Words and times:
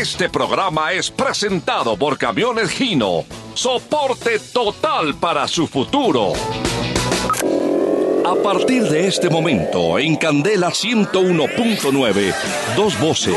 Este 0.00 0.30
programa 0.30 0.94
es 0.94 1.10
presentado 1.10 1.94
por 1.94 2.16
Camiones 2.16 2.70
Gino. 2.70 3.26
Soporte 3.52 4.38
total 4.38 5.14
para 5.16 5.46
su 5.46 5.66
futuro. 5.66 6.32
A 8.24 8.34
partir 8.42 8.84
de 8.84 9.08
este 9.08 9.28
momento, 9.28 9.98
en 9.98 10.16
Candela 10.16 10.70
101.9, 10.70 12.34
dos 12.74 12.98
voces, 12.98 13.36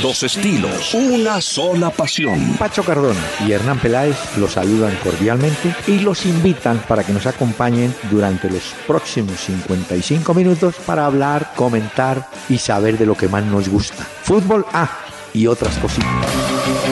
dos 0.00 0.22
estilos, 0.22 0.94
una 0.94 1.42
sola 1.42 1.90
pasión. 1.90 2.56
Pacho 2.58 2.82
Cardona 2.82 3.20
y 3.46 3.52
Hernán 3.52 3.78
Peláez 3.78 4.16
los 4.38 4.52
saludan 4.52 4.96
cordialmente 5.04 5.74
y 5.86 5.98
los 5.98 6.24
invitan 6.24 6.78
para 6.88 7.04
que 7.04 7.12
nos 7.12 7.26
acompañen 7.26 7.94
durante 8.10 8.48
los 8.48 8.74
próximos 8.86 9.38
55 9.40 10.32
minutos 10.32 10.74
para 10.86 11.04
hablar, 11.04 11.52
comentar 11.54 12.30
y 12.48 12.56
saber 12.56 12.96
de 12.96 13.04
lo 13.04 13.14
que 13.14 13.28
más 13.28 13.44
nos 13.44 13.68
gusta. 13.68 14.02
Fútbol 14.22 14.64
A 14.72 15.11
y 15.34 15.46
otras 15.46 15.76
cositas. 15.78 16.08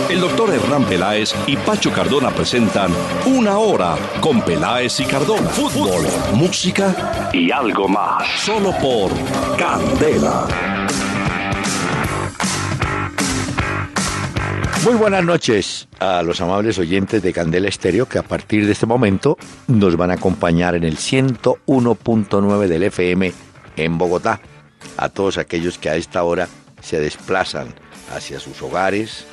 El 0.08 0.20
doctor 0.20 0.52
Hernán 0.52 0.84
Peláez 0.84 1.34
y 1.46 1.56
Pacho 1.56 1.92
Cardona 1.92 2.30
presentan 2.30 2.92
Una 3.26 3.58
Hora 3.58 3.96
con 4.20 4.42
Peláez 4.42 5.00
y 5.00 5.04
Cardona. 5.04 5.48
Fútbol, 5.50 6.06
música 6.34 7.30
y 7.32 7.50
algo 7.50 7.88
más. 7.88 8.26
Solo 8.40 8.72
por 8.78 9.10
Candela. 9.56 10.46
Muy 14.84 14.94
buenas 14.94 15.22
noches 15.22 15.88
a 15.98 16.22
los 16.22 16.40
amables 16.40 16.78
oyentes 16.78 17.22
de 17.22 17.34
Candela 17.34 17.68
Estéreo 17.68 18.08
que 18.08 18.18
a 18.18 18.22
partir 18.22 18.64
de 18.64 18.72
este 18.72 18.86
momento 18.86 19.36
nos 19.66 19.96
van 19.96 20.10
a 20.10 20.14
acompañar 20.14 20.74
en 20.74 20.84
el 20.84 20.96
101.9 20.96 22.66
del 22.66 22.84
FM 22.84 23.32
en 23.76 23.98
Bogotá. 23.98 24.40
A 24.96 25.10
todos 25.10 25.36
aquellos 25.36 25.76
que 25.76 25.90
a 25.90 25.96
esta 25.96 26.22
hora 26.22 26.48
se 26.80 26.98
desplazan 26.98 27.74
hacia 28.10 28.40
sus 28.40 28.60
hogares 28.62 29.24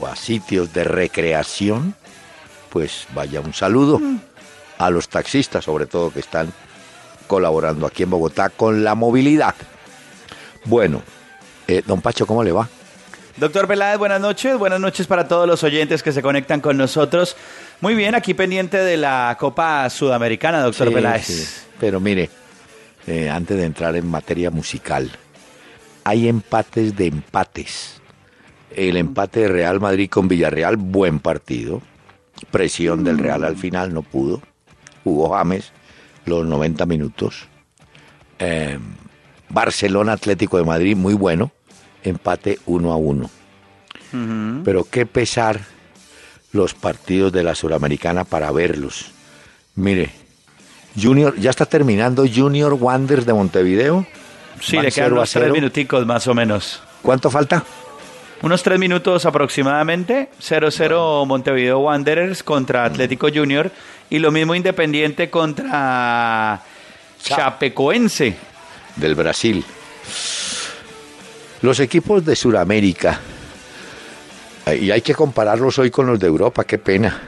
o 0.00 0.06
a 0.06 0.16
sitios 0.16 0.72
de 0.72 0.84
recreación, 0.84 1.94
pues 2.70 3.06
vaya 3.14 3.40
un 3.40 3.52
saludo 3.52 4.00
a 4.78 4.90
los 4.90 5.08
taxistas, 5.08 5.64
sobre 5.64 5.86
todo 5.86 6.10
que 6.12 6.20
están 6.20 6.52
colaborando 7.26 7.86
aquí 7.86 8.02
en 8.02 8.10
Bogotá 8.10 8.48
con 8.48 8.82
la 8.84 8.94
movilidad. 8.94 9.54
Bueno, 10.64 11.02
eh, 11.68 11.82
don 11.86 12.00
Pacho, 12.00 12.26
¿cómo 12.26 12.42
le 12.42 12.52
va? 12.52 12.68
Doctor 13.36 13.66
Peláez, 13.66 13.98
buenas 13.98 14.20
noches. 14.20 14.58
Buenas 14.58 14.78
noches 14.80 15.06
para 15.06 15.26
todos 15.26 15.46
los 15.46 15.62
oyentes 15.64 16.02
que 16.02 16.12
se 16.12 16.20
conectan 16.22 16.60
con 16.60 16.76
nosotros. 16.76 17.36
Muy 17.80 17.94
bien, 17.94 18.14
aquí 18.14 18.34
pendiente 18.34 18.76
de 18.78 18.96
la 18.98 19.36
Copa 19.40 19.88
Sudamericana, 19.88 20.60
doctor 20.60 20.88
Sí, 20.88 20.94
Peláez. 20.94 21.26
sí. 21.26 21.46
Pero 21.80 21.98
mire, 21.98 22.28
eh, 23.06 23.30
antes 23.30 23.56
de 23.56 23.64
entrar 23.64 23.96
en 23.96 24.06
materia 24.06 24.50
musical, 24.50 25.10
hay 26.04 26.28
empates 26.28 26.94
de 26.94 27.06
empates. 27.06 28.01
El 28.76 28.96
empate 28.96 29.40
de 29.40 29.48
Real 29.48 29.80
Madrid 29.80 30.08
con 30.10 30.28
Villarreal, 30.28 30.76
buen 30.76 31.18
partido. 31.18 31.82
Presión 32.50 33.04
del 33.04 33.18
Real 33.18 33.44
al 33.44 33.56
final, 33.56 33.92
no 33.94 34.02
pudo. 34.02 34.40
Jugó 35.04 35.30
James 35.30 35.72
los 36.24 36.46
90 36.46 36.86
minutos. 36.86 37.48
Eh, 38.38 38.78
Barcelona 39.48 40.12
Atlético 40.12 40.56
de 40.56 40.64
Madrid, 40.64 40.96
muy 40.96 41.14
bueno. 41.14 41.52
Empate 42.02 42.58
1 42.66 42.92
a 42.92 42.96
1. 42.96 43.30
Pero 44.64 44.84
qué 44.84 45.06
pesar 45.06 45.60
los 46.52 46.74
partidos 46.74 47.32
de 47.32 47.42
la 47.42 47.54
Suramericana 47.54 48.24
para 48.24 48.50
verlos. 48.50 49.10
Mire, 49.74 50.10
Junior, 51.00 51.34
ya 51.38 51.48
está 51.50 51.64
terminando 51.64 52.24
Junior 52.32 52.74
Wanderers 52.74 53.24
de 53.24 53.32
Montevideo. 53.32 54.06
Sí, 54.60 54.76
Van 54.76 54.84
le 54.84 54.92
quedan 54.92 55.06
0 55.08 55.16
a 55.16 55.18
unos 55.20 55.30
tres 55.30 55.44
0. 55.44 55.54
minuticos 55.54 56.06
más 56.06 56.26
o 56.26 56.34
menos. 56.34 56.82
¿Cuánto 57.00 57.30
falta? 57.30 57.64
Unos 58.42 58.62
tres 58.62 58.78
minutos 58.78 59.24
aproximadamente. 59.24 60.28
0-0 60.40 61.26
Montevideo 61.26 61.78
Wanderers 61.78 62.42
contra 62.42 62.84
Atlético 62.84 63.28
Junior. 63.32 63.70
Y 64.10 64.18
lo 64.18 64.30
mismo 64.32 64.54
Independiente 64.54 65.30
contra 65.30 66.60
Cha- 67.22 67.36
Chapecoense. 67.36 68.36
Del 68.96 69.14
Brasil. 69.14 69.64
Los 71.62 71.78
equipos 71.80 72.24
de 72.24 72.34
Sudamérica, 72.34 73.20
y 74.80 74.90
hay 74.90 75.00
que 75.00 75.14
compararlos 75.14 75.78
hoy 75.78 75.90
con 75.92 76.06
los 76.06 76.18
de 76.18 76.26
Europa, 76.26 76.64
qué 76.64 76.76
pena. 76.76 77.22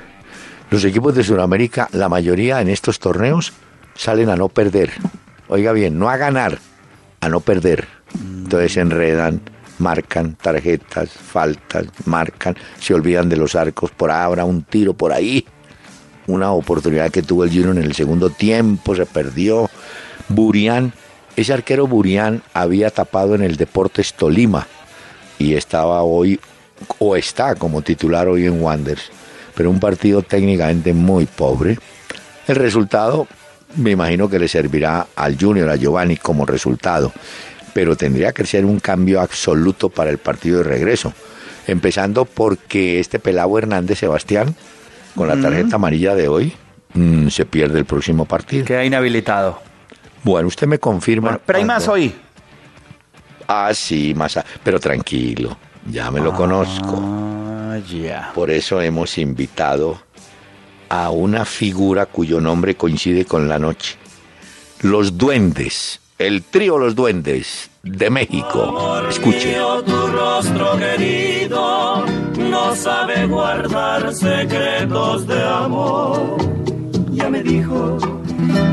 Los 0.71 0.85
equipos 0.85 1.15
de 1.15 1.23
Sudamérica, 1.23 1.89
la 1.93 2.09
mayoría 2.09 2.61
en 2.61 2.69
estos 2.69 2.99
torneos, 2.99 3.53
salen 3.95 4.29
a 4.31 4.37
no 4.37 4.49
perder. 4.49 4.91
Oiga 5.47 5.71
bien, 5.73 5.99
no 6.01 6.11
a 6.11 6.17
ganar, 6.17 6.59
a 7.21 7.29
no 7.29 7.41
perder. 7.41 7.87
Entonces 8.15 8.73
se 8.73 8.81
enredan, 8.81 9.41
marcan 9.79 10.35
tarjetas, 10.35 11.11
faltas, 11.11 11.87
marcan, 12.05 12.57
se 12.79 12.95
olvidan 12.95 13.29
de 13.29 13.37
los 13.37 13.55
arcos, 13.55 13.91
por 13.91 14.11
ahora 14.11 14.45
un 14.45 14.63
tiro 14.63 14.95
por 14.95 15.13
ahí. 15.13 15.45
Una 16.27 16.53
oportunidad 16.53 17.11
que 17.11 17.23
tuvo 17.23 17.45
el 17.45 17.51
Junior 17.51 17.77
en 17.77 17.85
el 17.85 17.95
segundo 17.95 18.31
tiempo, 18.31 18.95
se 18.95 19.05
perdió. 19.05 19.69
Burián, 20.29 20.93
ese 21.37 21.53
arquero 21.53 21.87
Burián 21.87 22.43
había 22.55 22.91
tapado 22.91 23.35
en 23.35 23.43
el 23.43 23.57
Deportes 23.57 24.15
Tolima 24.15 24.67
y 25.39 25.55
estaba 25.55 26.03
hoy, 26.03 26.41
o 26.99 27.17
está 27.17 27.55
como 27.57 27.83
titular 27.83 28.29
hoy 28.29 28.47
en 28.47 28.63
Wanderers, 28.63 29.11
pero 29.55 29.71
un 29.71 29.81
partido 29.81 30.23
técnicamente 30.23 30.95
muy 30.95 31.27
pobre. 31.27 31.79
El 32.47 32.57
resultado, 32.57 33.27
me 33.77 33.91
imagino 33.91 34.29
que 34.29 34.39
le 34.39 34.49
servirá 34.49 35.09
al 35.17 35.37
Junior, 35.39 35.69
a 35.69 35.77
Giovanni 35.77 36.17
como 36.17 36.47
resultado, 36.47 37.13
pero 37.75 37.97
tendría 37.97 38.33
que 38.33 38.47
ser 38.47 38.65
un 38.65 38.81
cambio 38.81 39.21
absoluto 39.21 39.91
para 39.91 40.09
el 40.11 40.17
partido 40.19 40.59
de 40.59 40.65
regreso. 40.65 41.13
Empezando 41.67 42.25
porque 42.25 43.01
este 43.01 43.19
pelado 43.19 43.59
Hernández 43.59 43.99
Sebastián, 43.99 44.55
con 45.15 45.29
la 45.29 45.37
tarjeta 45.41 45.77
amarilla 45.77 46.15
de 46.15 46.29
hoy, 46.29 46.53
mm, 46.95 47.29
se 47.29 47.45
pierde 47.45 47.79
el 47.81 47.85
próximo 47.85 48.25
partido. 48.25 48.65
Queda 48.65 48.85
inhabilitado. 48.85 49.61
Bueno, 50.23 50.49
usted 50.49 50.67
me 50.67 50.79
confirma. 50.79 51.29
Bueno, 51.31 51.43
pero 51.45 51.59
hay 51.59 51.65
más 51.65 51.87
hoy. 51.89 52.15
Ah, 53.49 53.73
sí, 53.75 54.15
más. 54.15 54.37
a- 54.37 54.45
Pero 54.63 54.81
tranquilo, 54.81 55.57
ya 55.91 56.11
me 56.11 56.21
lo 56.21 56.33
conozco. 56.33 56.99
Ah, 57.03 57.79
ya. 57.91 58.31
Por 58.35 58.51
eso 58.51 58.81
hemos 58.81 59.19
invitado 59.19 60.01
a 60.89 61.11
una 61.11 61.45
figura 61.45 62.07
cuyo 62.07 62.41
nombre 62.41 62.75
coincide 62.77 63.25
con 63.25 63.49
la 63.49 63.59
noche. 63.59 63.97
Los 64.83 65.17
Duendes, 65.19 66.01
el 66.19 66.43
trío 66.43 66.79
Los 66.79 66.95
Duendes 66.95 67.71
de 67.83 68.11
México. 68.11 69.03
Escuche. 69.09 69.53
mío, 69.53 69.83
tu 69.83 70.07
rostro 70.09 70.77
querido 70.79 72.05
no 72.39 72.75
sabe 72.75 73.27
guardar 73.27 74.15
secretos 74.15 75.27
de 75.27 75.43
amor. 75.43 76.37
Ya 77.11 77.29
me 77.29 77.43
dijo 77.43 77.99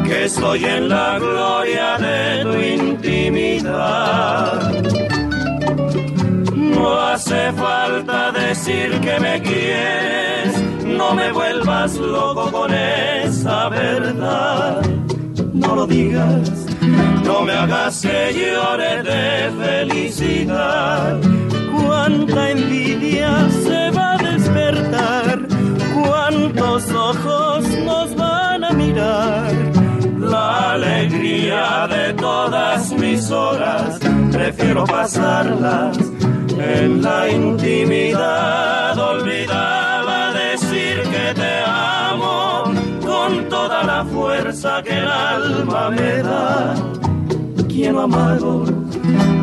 que 0.05 0.25
estoy 0.25 0.65
en 0.65 0.89
la 0.89 1.17
gloria 1.19 1.97
de 1.97 2.43
tu 2.43 2.53
intimidad. 2.83 4.71
No 6.55 6.99
hace 6.99 7.51
falta 7.53 8.31
decir 8.31 8.99
que 9.01 9.19
me 9.19 9.41
quieres, 9.41 10.61
no 10.85 11.13
me 11.13 11.31
vuelvas 11.31 11.95
loco 11.95 12.51
con 12.51 12.73
esa 12.73 13.69
verdad. 13.69 14.81
No 15.53 15.75
lo 15.75 15.85
digas, 15.85 16.65
no 16.81 17.41
me 17.43 17.53
hagas 17.53 18.01
que 18.01 18.33
llore 18.33 19.03
de 19.03 19.51
felicidad. 19.63 21.19
Cuánta 21.75 22.51
envidia 22.51 23.49
se 23.63 23.91
va 23.91 24.13
a 24.13 24.17
despertar, 24.17 25.47
cuántos 25.93 26.91
ojos 26.91 27.67
nos 27.85 28.15
van 28.15 28.63
a 28.63 28.71
mirar. 28.71 29.51
La 30.17 30.73
alegría 30.73 31.87
de 31.87 32.13
todas 32.13 32.91
mis 32.93 33.29
horas, 33.31 33.99
prefiero 34.31 34.85
pasarlas 34.85 35.97
en 36.57 37.01
la 37.01 37.29
intimidad. 37.29 38.97
Olvidaba 38.97 39.70
fuerza 44.51 44.83
que 44.83 44.97
el 44.97 45.07
alma 45.07 45.89
me 45.91 46.17
da. 46.17 46.75
Quiero 47.69 48.01
amargo, 48.01 48.65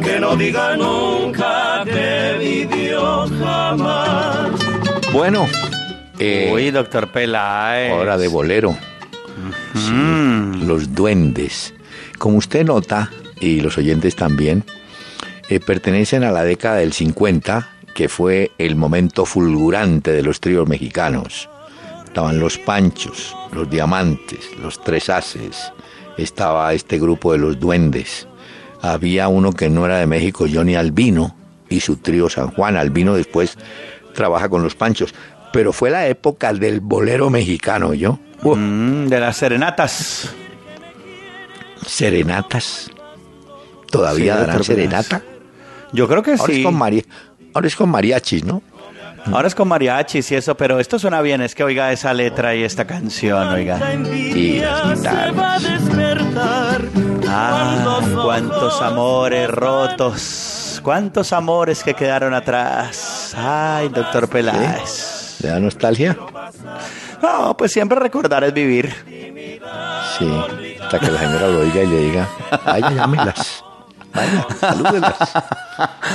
que 0.03 0.21
no 0.21 0.37
diga 0.37 0.77
nunca 0.77 1.83
que 1.85 2.37
vivió 2.39 3.27
jamás. 3.41 4.51
Bueno, 5.13 5.47
eh, 6.19 6.51
Uy, 6.53 6.71
doctor 6.71 7.09
Peláez. 7.11 7.93
hora 7.93 8.19
de 8.19 8.29
bolero. 8.29 8.77
Sí, 9.75 10.67
Los 10.67 10.95
Duendes. 10.95 11.73
Como 12.19 12.37
usted 12.37 12.67
nota, 12.67 13.11
y 13.41 13.61
los 13.61 13.79
oyentes 13.79 14.15
también, 14.15 14.65
eh, 15.49 15.61
pertenecen 15.61 16.23
a 16.25 16.33
la 16.33 16.45
década 16.45 16.77
del 16.77 16.93
50, 16.93 17.71
que 17.95 18.09
fue 18.09 18.51
el 18.59 18.77
momento 18.77 19.25
fulgurante 19.25 20.13
de 20.13 20.23
los 20.23 20.41
tríos 20.41 20.69
mexicanos. 20.69 21.49
Estaban 22.09 22.41
los 22.41 22.59
Panchos, 22.59 23.37
los 23.53 23.69
Diamantes, 23.71 24.51
los 24.61 24.83
Tres 24.83 25.09
Haces, 25.11 25.73
estaba 26.17 26.73
este 26.73 26.99
grupo 26.99 27.33
de 27.33 27.39
los 27.39 27.61
Duendes. 27.61 28.27
Había 28.81 29.29
uno 29.29 29.53
que 29.53 29.69
no 29.69 29.85
era 29.87 29.99
de 29.99 30.07
México, 30.07 30.47
Johnny 30.53 30.75
Albino, 30.75 31.37
y 31.69 31.81
su 31.81 31.97
trío 31.99 32.29
San 32.31 32.49
Juan. 32.49 32.77
Albino 32.77 33.15
después 33.15 33.57
trabaja 34.15 34.49
con 34.49 34.63
los 34.63 34.75
Panchos. 34.75 35.15
Pero 35.53 35.73
fue 35.73 35.91
la 35.91 36.07
época 36.09 36.53
del 36.53 36.81
bolero 36.81 37.29
mexicano, 37.31 37.93
¿yo? 37.95 38.19
Uh, 38.43 38.57
Mm, 38.57 39.07
de 39.09 39.21
las 39.21 39.37
serenatas. 39.37 40.31
serenatas. 41.87 42.91
¿Todavía 43.91 44.35
Sí, 44.35 44.41
darán 44.41 44.65
serenata? 44.65 45.23
Yo 45.93 46.07
creo 46.09 46.23
que 46.23 46.33
Ahora, 46.33 46.45
sí. 46.53 46.61
es 46.61 46.65
con 46.65 46.75
mari- 46.77 47.05
Ahora 47.55 47.67
es 47.67 47.77
con 47.77 47.89
mariachis, 47.91 48.45
¿no? 48.45 48.63
Ahora 49.27 49.49
es 49.49 49.55
con 49.55 49.69
mariachis 49.69 50.31
y 50.33 50.37
eso, 50.37 50.57
pero 50.57 50.81
esto 50.81 50.99
suena 50.99 51.21
bien. 51.21 51.41
Es 51.43 51.55
que 51.55 51.65
oiga 51.65 51.93
esa 51.93 52.15
letra 52.15 52.55
y 52.55 52.63
esta 52.65 52.87
canción, 52.87 53.49
oiga. 53.49 53.79
Y 53.95 54.61
las 54.61 55.01
Ah, 57.31 58.01
cuántos 58.23 58.81
amores 58.81 59.51
rotos. 59.51 60.81
Cuántos 60.83 61.33
amores 61.33 61.83
que 61.83 61.95
quedaron 61.95 62.33
atrás. 62.33 63.35
Ay, 63.37 63.89
doctor 63.89 64.29
Peláez. 64.29 65.37
¿Le 65.41 65.49
da 65.51 65.61
nostalgia? 65.61 66.17
No, 67.23 67.57
pues 67.57 67.73
siempre 67.73 67.99
recordar 67.99 68.45
es 68.45 68.55
vivir. 68.55 68.95
Sí. 70.19 70.77
Hasta 70.83 70.99
que 70.99 71.11
la 71.11 71.19
señora 71.19 71.49
lo 71.49 71.61
oiga 71.61 71.83
y 71.83 71.87
le 71.87 71.99
diga, 71.99 72.29
vaya, 72.65 72.91
llámelas. 72.91 73.65
Vaya, 74.15 74.47
salúdelas. 74.59 75.19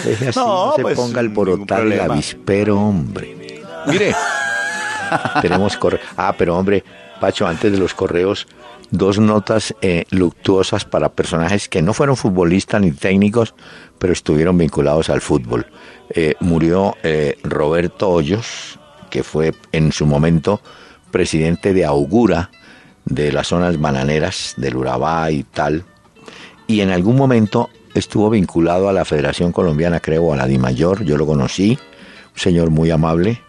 Deje 0.03 0.29
así, 0.29 0.39
No, 0.39 0.67
no, 0.67 0.73
se 0.75 0.81
pues, 0.81 0.95
ponga 0.95 1.21
el 1.21 1.29
borotar 1.29 1.81
el 1.81 1.99
avispero, 1.99 2.79
hombre. 2.79 3.61
Mire, 3.87 4.15
tenemos 5.41 5.77
correo. 5.77 5.99
Ah, 6.17 6.33
pero 6.37 6.57
hombre, 6.57 6.83
Pacho, 7.19 7.47
antes 7.47 7.71
de 7.71 7.77
los 7.77 7.93
correos, 7.93 8.47
dos 8.91 9.19
notas 9.19 9.73
eh, 9.81 10.05
luctuosas 10.09 10.85
para 10.85 11.09
personajes 11.09 11.67
que 11.69 11.81
no 11.81 11.93
fueron 11.93 12.15
futbolistas 12.15 12.81
ni 12.81 12.91
técnicos, 12.91 13.55
pero 13.97 14.13
estuvieron 14.13 14.57
vinculados 14.57 15.09
al 15.09 15.21
fútbol. 15.21 15.65
Eh, 16.09 16.35
murió 16.39 16.95
eh, 17.03 17.37
Roberto 17.43 18.09
Hoyos, 18.09 18.79
que 19.09 19.23
fue 19.23 19.53
en 19.71 19.91
su 19.91 20.05
momento 20.05 20.61
presidente 21.11 21.73
de 21.73 21.85
Augura, 21.85 22.51
de 23.05 23.31
las 23.31 23.47
zonas 23.47 23.79
bananeras 23.79 24.53
del 24.57 24.75
Urabá 24.75 25.31
y 25.31 25.43
tal, 25.43 25.85
y 26.67 26.81
en 26.81 26.91
algún 26.91 27.15
momento 27.15 27.69
estuvo 27.93 28.29
vinculado 28.29 28.89
a 28.89 28.93
la 28.93 29.05
Federación 29.05 29.51
Colombiana, 29.51 29.99
creo, 29.99 30.33
a 30.33 30.37
la 30.37 30.47
DIMAYOR, 30.47 31.03
yo 31.03 31.17
lo 31.17 31.25
conocí, 31.25 31.77
un 32.33 32.39
señor 32.39 32.69
muy 32.69 32.91
amable, 32.91 33.41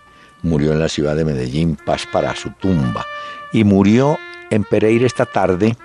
murió 0.42 0.72
en 0.72 0.80
la 0.80 0.88
ciudad 0.88 1.16
de 1.16 1.24
Medellín, 1.24 1.76
paz 1.76 2.06
para 2.10 2.34
su 2.36 2.50
tumba, 2.50 3.06
y 3.52 3.64
murió 3.64 4.18
en 4.50 4.64
Pereira 4.64 5.06
esta 5.06 5.26
tarde 5.26 5.76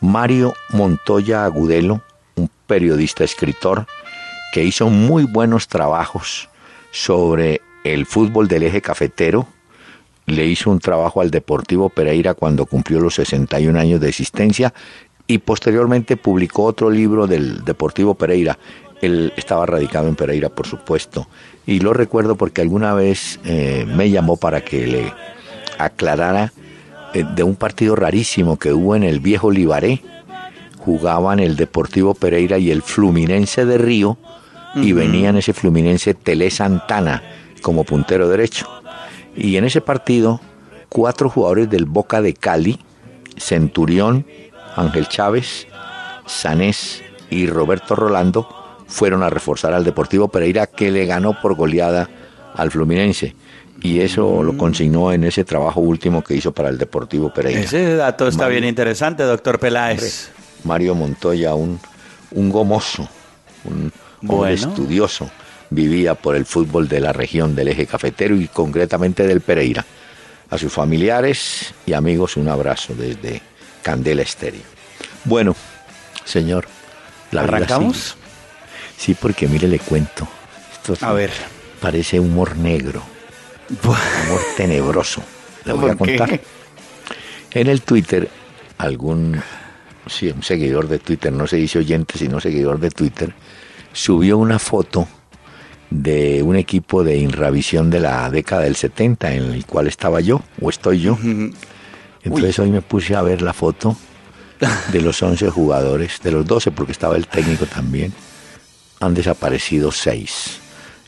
Mario 0.00 0.54
Montoya 0.70 1.44
Agudelo, 1.44 2.02
un 2.36 2.50
periodista 2.66 3.24
escritor 3.24 3.86
que 4.52 4.64
hizo 4.64 4.88
muy 4.88 5.24
buenos 5.24 5.68
trabajos 5.68 6.48
sobre 6.90 7.60
el 7.84 8.06
fútbol 8.06 8.48
del 8.48 8.64
eje 8.64 8.80
cafetero, 8.80 9.46
le 10.26 10.46
hizo 10.46 10.70
un 10.70 10.78
trabajo 10.78 11.20
al 11.20 11.30
Deportivo 11.30 11.88
Pereira 11.88 12.34
cuando 12.34 12.66
cumplió 12.66 13.00
los 13.00 13.14
61 13.16 13.78
años 13.78 14.00
de 14.00 14.08
existencia 14.08 14.72
y 15.32 15.38
posteriormente 15.38 16.18
publicó 16.18 16.64
otro 16.64 16.90
libro 16.90 17.26
del 17.26 17.64
Deportivo 17.64 18.14
Pereira. 18.14 18.58
Él 19.00 19.32
estaba 19.34 19.64
radicado 19.64 20.06
en 20.06 20.14
Pereira, 20.14 20.50
por 20.50 20.66
supuesto, 20.66 21.26
y 21.64 21.80
lo 21.80 21.94
recuerdo 21.94 22.36
porque 22.36 22.60
alguna 22.60 22.92
vez 22.92 23.40
eh, 23.46 23.86
me 23.88 24.10
llamó 24.10 24.36
para 24.36 24.60
que 24.60 24.86
le 24.86 25.14
aclarara 25.78 26.52
eh, 27.14 27.24
de 27.34 27.42
un 27.44 27.56
partido 27.56 27.96
rarísimo 27.96 28.58
que 28.58 28.74
hubo 28.74 28.94
en 28.94 29.04
el 29.04 29.20
viejo 29.20 29.50
Libaré. 29.50 30.02
Jugaban 30.76 31.40
el 31.40 31.56
Deportivo 31.56 32.12
Pereira 32.12 32.58
y 32.58 32.70
el 32.70 32.82
Fluminense 32.82 33.64
de 33.64 33.78
Río 33.78 34.18
y 34.74 34.92
venía 34.92 35.30
en 35.30 35.36
ese 35.38 35.54
Fluminense 35.54 36.12
Tele 36.12 36.50
Santana 36.50 37.22
como 37.62 37.84
puntero 37.84 38.28
derecho. 38.28 38.68
Y 39.34 39.56
en 39.56 39.64
ese 39.64 39.80
partido, 39.80 40.42
cuatro 40.90 41.30
jugadores 41.30 41.70
del 41.70 41.86
Boca 41.86 42.20
de 42.20 42.34
Cali, 42.34 42.78
Centurión, 43.38 44.26
Ángel 44.76 45.08
Chávez, 45.08 45.66
Sanés 46.26 47.02
y 47.30 47.46
Roberto 47.46 47.94
Rolando, 47.94 48.48
fueron 48.86 49.22
a 49.22 49.30
reforzar 49.30 49.72
al 49.74 49.84
Deportivo 49.84 50.28
Pereira 50.28 50.66
que 50.66 50.90
le 50.90 51.06
ganó 51.06 51.40
por 51.40 51.54
goleada 51.54 52.08
al 52.54 52.70
Fluminense. 52.70 53.34
Y 53.80 54.00
eso 54.00 54.42
lo 54.44 54.56
consignó 54.56 55.12
en 55.12 55.24
ese 55.24 55.44
trabajo 55.44 55.80
último 55.80 56.22
que 56.22 56.34
hizo 56.36 56.52
para 56.52 56.68
el 56.68 56.78
Deportivo 56.78 57.32
Pereira. 57.32 57.60
Ese 57.60 57.96
dato 57.96 58.28
está 58.28 58.44
Mario. 58.44 58.60
bien 58.60 58.68
interesante, 58.68 59.22
doctor 59.24 59.58
Peláez. 59.58 60.30
Mario 60.64 60.94
Montoya, 60.94 61.54
un, 61.54 61.80
un 62.30 62.50
gomoso, 62.50 63.08
un 63.64 63.92
Bueno. 64.20 64.46
estudioso, 64.54 65.28
vivía 65.70 66.14
por 66.14 66.36
el 66.36 66.46
fútbol 66.46 66.86
de 66.86 67.00
la 67.00 67.12
región 67.12 67.56
del 67.56 67.68
eje 67.68 67.86
cafetero 67.86 68.36
y 68.36 68.46
concretamente 68.46 69.26
del 69.26 69.40
Pereira. 69.40 69.84
A 70.50 70.58
sus 70.58 70.72
familiares 70.72 71.74
y 71.86 71.94
amigos 71.94 72.36
un 72.36 72.46
abrazo 72.48 72.94
desde 72.94 73.42
Candela 73.82 74.22
Estéreo. 74.22 74.62
Bueno, 75.24 75.54
señor, 76.24 76.66
la 77.30 77.42
¿Arrancamos? 77.42 78.16
Sí, 78.96 79.14
porque 79.14 79.48
mire, 79.48 79.68
le 79.68 79.78
cuento. 79.78 80.28
Esto 80.72 80.94
A 81.04 81.12
ver. 81.12 81.30
Parece 81.80 82.20
humor 82.20 82.56
negro, 82.56 83.02
humor 83.82 84.40
tenebroso. 84.56 85.22
Le 85.64 85.72
voy 85.72 85.90
a 85.90 85.94
¿Por 85.96 86.06
qué? 86.06 86.16
contar. 86.16 86.40
En 87.50 87.66
el 87.66 87.82
Twitter, 87.82 88.28
algún, 88.78 89.40
sí, 90.06 90.28
un 90.30 90.42
seguidor 90.42 90.88
de 90.88 90.98
Twitter, 90.98 91.32
no 91.32 91.46
se 91.46 91.56
dice 91.56 91.78
oyente, 91.80 92.18
sino 92.18 92.40
seguidor 92.40 92.78
de 92.78 92.90
Twitter, 92.90 93.34
subió 93.92 94.38
una 94.38 94.58
foto 94.58 95.08
de 95.90 96.42
un 96.42 96.56
equipo 96.56 97.04
de 97.04 97.16
Inravisión 97.18 97.90
de 97.90 98.00
la 98.00 98.30
década 98.30 98.62
del 98.62 98.76
70 98.76 99.34
en 99.34 99.42
el 99.52 99.66
cual 99.66 99.88
estaba 99.88 100.20
yo, 100.20 100.40
o 100.60 100.70
estoy 100.70 101.00
yo. 101.00 101.18
Entonces 102.24 102.58
hoy 102.58 102.70
me 102.70 102.82
puse 102.82 103.14
a 103.16 103.22
ver 103.22 103.42
la 103.42 103.52
foto 103.52 103.96
de 104.92 105.00
los 105.00 105.20
11 105.22 105.50
jugadores, 105.50 106.20
de 106.22 106.30
los 106.30 106.46
12, 106.46 106.70
porque 106.70 106.92
estaba 106.92 107.16
el 107.16 107.26
técnico 107.26 107.66
también. 107.66 108.12
Han 109.00 109.14
desaparecido 109.14 109.90
6. 109.90 110.58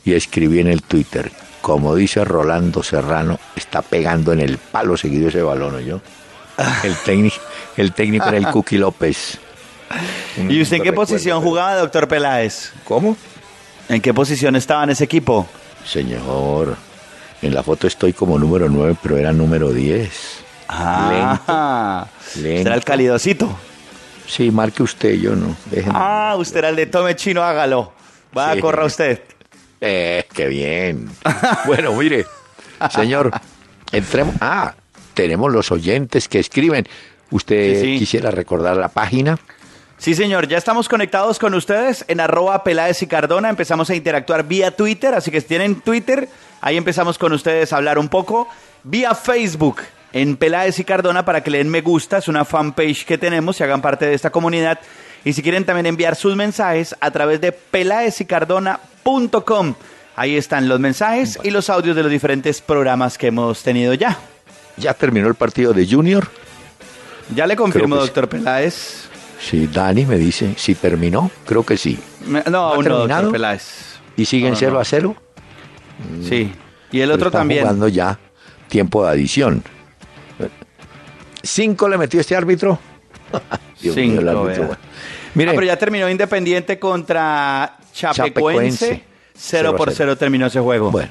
Y 0.03 0.13
escribí 0.13 0.59
en 0.59 0.67
el 0.67 0.83
Twitter, 0.83 1.31
como 1.61 1.95
dice 1.95 2.23
Rolando 2.25 2.83
Serrano, 2.83 3.39
está 3.55 3.81
pegando 3.81 4.33
en 4.33 4.41
el 4.41 4.57
palo 4.57 4.97
seguido 4.97 5.29
ese 5.29 5.41
balón, 5.41 5.79
yo. 5.83 6.01
El 6.83 6.95
técnico, 7.03 7.35
el 7.75 7.91
técnico 7.91 8.27
era 8.29 8.37
el 8.37 8.47
Cookie 8.47 8.77
López. 8.77 9.37
Un- 10.37 10.49
¿Y 10.49 10.61
usted 10.61 10.77
en 10.77 10.83
qué 10.83 10.89
recuerdo, 10.91 11.11
posición 11.11 11.39
pero- 11.39 11.49
jugaba, 11.49 11.75
doctor 11.75 12.07
Peláez? 12.07 12.71
¿Cómo? 12.85 13.17
¿En 13.89 13.99
qué 14.01 14.13
posición 14.13 14.55
estaba 14.55 14.83
en 14.85 14.91
ese 14.91 15.03
equipo? 15.03 15.47
Señor, 15.85 16.77
en 17.41 17.53
la 17.53 17.61
foto 17.61 17.87
estoy 17.87 18.13
como 18.13 18.39
número 18.39 18.69
9, 18.69 18.95
pero 19.03 19.17
era 19.17 19.33
número 19.33 19.71
10. 19.73 20.44
Ah, 20.67 22.07
lento. 22.35 22.39
usted 22.39 22.67
era 22.67 22.75
el 22.75 22.83
calidosito. 22.83 23.57
Sí, 24.27 24.49
marque 24.51 24.83
usted, 24.83 25.13
yo 25.15 25.35
no. 25.35 25.55
Déjeme. 25.69 25.93
Ah, 25.95 26.35
usted 26.37 26.57
era 26.59 26.69
el 26.69 26.75
de 26.75 26.87
tome 26.87 27.15
chino, 27.15 27.43
hágalo. 27.43 27.91
Va, 28.35 28.53
Sí. 28.55 28.59
corra 28.59 28.85
usted. 28.85 29.21
Eh, 29.81 30.25
qué 30.33 30.47
bien. 30.47 31.09
bueno, 31.67 31.93
mire, 31.93 32.25
señor, 32.89 33.31
entremos. 33.91 34.35
Ah, 34.41 34.73
tenemos 35.13 35.51
los 35.51 35.71
oyentes 35.71 36.27
que 36.27 36.39
escriben. 36.39 36.87
¿Usted 37.31 37.75
Sí, 37.81 37.93
sí. 37.93 37.99
quisiera 37.99 38.31
recordar 38.31 38.77
la 38.77 38.87
página? 38.87 39.37
Sí, 39.97 40.13
señor, 40.13 40.47
ya 40.47 40.57
estamos 40.57 40.89
conectados 40.89 41.39
con 41.39 41.53
ustedes 41.53 42.03
en 42.07 42.19
arroba 42.19 42.63
Peláez 42.63 43.01
y 43.01 43.07
Cardona. 43.07 43.49
Empezamos 43.49 43.89
a 43.89 43.95
interactuar 43.95 44.43
vía 44.45 44.75
Twitter, 44.75 45.13
así 45.13 45.31
que 45.31 45.39
si 45.39 45.47
tienen 45.47 45.79
Twitter, 45.81 46.27
ahí 46.61 46.75
empezamos 46.77 47.17
con 47.17 47.31
ustedes 47.31 47.71
a 47.71 47.77
hablar 47.77 47.97
un 47.97 48.09
poco. 48.09 48.47
Vía 48.83 49.15
Facebook 49.15 49.77
en 50.15 50.35
Peláez 50.37 50.79
y 50.79 50.83
Cardona 50.83 51.23
para 51.25 51.43
que 51.43 51.51
le 51.51 51.59
den 51.59 51.69
me 51.69 51.81
gusta, 51.81 52.17
es 52.17 52.27
una 52.27 52.43
fanpage 52.45 53.05
que 53.05 53.17
tenemos 53.19 53.59
y 53.59 53.63
hagan 53.63 53.81
parte 53.81 54.05
de 54.07 54.13
esta 54.15 54.31
comunidad. 54.31 54.79
Y 55.23 55.33
si 55.33 55.41
quieren 55.43 55.65
también 55.65 55.85
enviar 55.87 56.15
sus 56.15 56.35
mensajes 56.35 56.95
a 56.99 57.11
través 57.11 57.39
de 57.41 57.51
peláezycardona.com. 57.51 59.73
Ahí 60.15 60.35
están 60.37 60.69
los 60.69 60.79
mensajes 60.79 61.37
y 61.43 61.49
los 61.51 61.69
audios 61.69 61.95
de 61.95 62.03
los 62.03 62.11
diferentes 62.11 62.61
programas 62.61 63.17
que 63.17 63.27
hemos 63.27 63.61
tenido 63.63 63.93
ya. 63.93 64.17
Ya 64.77 64.93
terminó 64.93 65.27
el 65.27 65.35
partido 65.35 65.73
de 65.73 65.85
Junior. 65.87 66.27
Ya 67.35 67.47
le 67.47 67.55
confirmo, 67.55 67.95
sí. 67.97 68.01
doctor 68.03 68.29
Peláez. 68.29 69.07
Sí, 69.41 69.67
Dani 69.71 70.05
me 70.05 70.17
dice, 70.17 70.53
si 70.57 70.75
terminó, 70.75 71.29
creo 71.45 71.65
que 71.65 71.75
sí. 71.75 71.99
Me- 72.25 72.43
No, 72.49 72.69
¿Ha 72.69 72.75
aún 72.75 72.85
no, 72.85 72.99
doctor 73.07 73.31
Peláez. 73.31 73.97
¿Y 74.15 74.25
siguen 74.25 74.49
No, 74.51 74.53
no, 74.53 74.59
0 74.59 74.73
no. 74.73 74.79
a 74.79 74.85
0? 74.85 75.15
Sí. 76.27 76.53
Y 76.91 76.99
el 77.01 77.07
Pero 77.09 77.15
otro 77.15 77.27
están 77.27 77.41
también. 77.41 77.61
jugando 77.63 77.87
ya 77.89 78.17
tiempo 78.69 79.03
de 79.05 79.11
adición. 79.11 79.63
¿Cinco 81.45 81.87
le 81.87 81.97
metió 81.97 82.19
este 82.19 82.35
árbitro? 82.35 82.79
Dios 83.81 83.95
mío, 83.95 84.05
el 84.05 84.19
Cinco, 84.19 84.29
árbitro, 84.29 84.63
bueno. 84.67 84.81
Mire, 85.35 85.51
Ah, 85.51 85.53
pero 85.53 85.67
ya 85.67 85.77
terminó 85.77 86.09
Independiente 86.09 86.79
contra 86.79 87.77
Chapecoense. 87.93 88.85
Chapecoense. 88.87 89.03
0 89.37 89.75
por 89.75 89.91
0 89.91 90.15
terminó 90.17 90.45
ese 90.45 90.61
juego. 90.61 90.91
Bueno, 90.91 91.09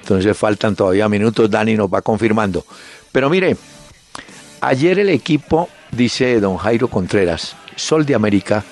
entonces 0.00 0.34
faltan 0.36 0.74
todavía 0.74 1.06
minutos, 1.08 1.50
Dani 1.50 1.74
nos 1.74 1.92
va 1.92 2.00
confirmando. 2.00 2.64
Pero 3.12 3.28
mire, 3.28 3.56
ayer 4.62 4.98
el 4.98 5.10
equipo, 5.10 5.68
dice 5.92 6.40
don 6.40 6.56
Jairo 6.56 6.88
Contreras, 6.88 7.54
Sol 7.76 8.06
de 8.06 8.14
América, 8.14 8.64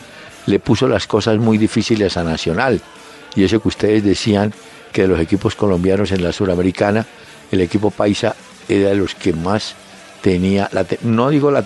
le 0.47 0.59
puso 0.61 0.89
las 0.89 1.07
cosas 1.07 1.37
muy 1.39 1.59
difíciles 1.59 2.17
a 2.17 2.25
Nacional. 2.25 2.81
Y 3.35 3.45
eso 3.45 3.61
que 3.61 3.69
ustedes 3.69 4.03
decían 4.03 4.55
que 4.93 5.03
de 5.03 5.09
los 5.09 5.21
equipos 5.21 5.55
colombianos 5.55 6.11
en 6.11 6.23
la 6.23 6.33
Suramericana, 6.33 7.05
el 7.53 7.61
equipo 7.61 7.91
paisa 7.91 8.35
era 8.67 8.89
de 8.89 8.95
los 8.97 9.15
que 9.15 9.35
más 9.35 9.75
tenía, 10.31 10.69
la 10.73 10.83
te- 10.83 10.99
no 11.03 11.31
digo 11.31 11.53
la, 11.53 11.65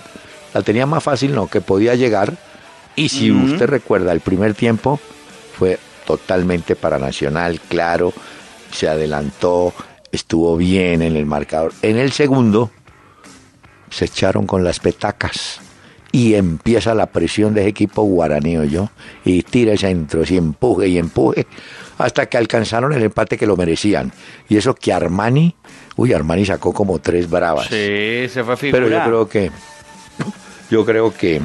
la 0.53 0.61
tenía 0.61 0.85
más 0.85 1.03
fácil, 1.03 1.33
no, 1.33 1.47
que 1.47 1.61
podía 1.61 1.95
llegar. 1.95 2.37
Y 2.95 3.09
si 3.09 3.31
usted 3.31 3.65
recuerda, 3.67 4.11
el 4.11 4.19
primer 4.19 4.53
tiempo 4.53 4.99
fue 5.57 5.79
totalmente 6.05 6.75
para 6.75 6.99
Nacional, 6.99 7.59
claro, 7.67 8.13
se 8.71 8.87
adelantó, 8.87 9.73
estuvo 10.11 10.57
bien 10.57 11.01
en 11.01 11.15
el 11.15 11.25
marcador. 11.25 11.73
En 11.81 11.97
el 11.97 12.11
segundo 12.11 12.69
se 13.89 14.05
echaron 14.05 14.45
con 14.45 14.63
las 14.63 14.79
petacas 14.79 15.59
y 16.11 16.35
empieza 16.35 16.93
la 16.93 17.07
presión 17.07 17.55
de 17.55 17.61
ese 17.61 17.69
equipo 17.69 18.03
guaraní, 18.03 18.57
yo 18.69 18.91
y 19.25 19.41
tira 19.41 19.75
centros 19.75 20.29
y 20.29 20.37
empuje 20.37 20.87
y 20.87 20.97
empuje 20.99 21.47
hasta 21.97 22.27
que 22.27 22.37
alcanzaron 22.37 22.93
el 22.93 23.01
empate 23.03 23.37
que 23.39 23.47
lo 23.47 23.57
merecían. 23.57 24.11
Y 24.49 24.57
eso 24.57 24.75
que 24.75 24.91
Armani, 24.93 25.55
uy, 26.01 26.13
Armani 26.13 26.45
sacó 26.45 26.73
como 26.73 26.99
tres 26.99 27.29
bravas. 27.29 27.67
Sí, 27.67 28.27
se 28.29 28.43
fue 28.43 28.57
figura. 28.57 28.83
Pero 28.83 28.89
yo 28.89 29.03
creo 29.05 29.29
que 29.29 29.51
yo 30.69 30.85
creo 30.85 31.13
que 31.13 31.41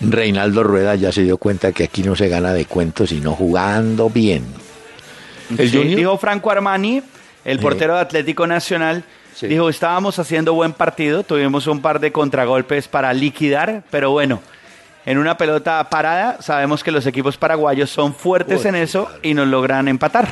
Reinaldo 0.00 0.62
Rueda 0.62 0.94
ya 0.96 1.12
se 1.12 1.22
dio 1.22 1.36
cuenta 1.38 1.72
que 1.72 1.84
aquí 1.84 2.02
no 2.02 2.14
se 2.16 2.28
gana 2.28 2.52
de 2.52 2.66
cuentos 2.66 3.10
sino 3.10 3.32
jugando 3.32 4.10
bien. 4.10 4.44
El 5.58 5.70
Sí, 5.70 5.78
dijo 5.94 6.18
Franco 6.18 6.50
Armani, 6.50 7.02
el 7.44 7.58
portero 7.60 7.94
de 7.94 8.00
Atlético 8.00 8.46
Nacional, 8.46 9.04
Sí. 9.34 9.46
dijo, 9.48 9.68
estábamos 9.68 10.18
haciendo 10.18 10.54
buen 10.54 10.72
partido, 10.72 11.22
tuvimos 11.24 11.66
un 11.66 11.80
par 11.82 11.98
de 12.00 12.12
contragolpes 12.12 12.86
para 12.88 13.12
liquidar, 13.12 13.82
pero 13.90 14.10
bueno, 14.12 14.40
en 15.06 15.18
una 15.18 15.36
pelota 15.36 15.88
parada 15.90 16.40
sabemos 16.40 16.84
que 16.84 16.90
los 16.92 17.04
equipos 17.06 17.36
paraguayos 17.36 17.90
son 17.90 18.14
fuertes 18.14 18.64
en 18.64 18.74
eso 18.76 19.08
y 19.22 19.34
nos 19.34 19.48
logran 19.48 19.88
empatar. 19.88 20.28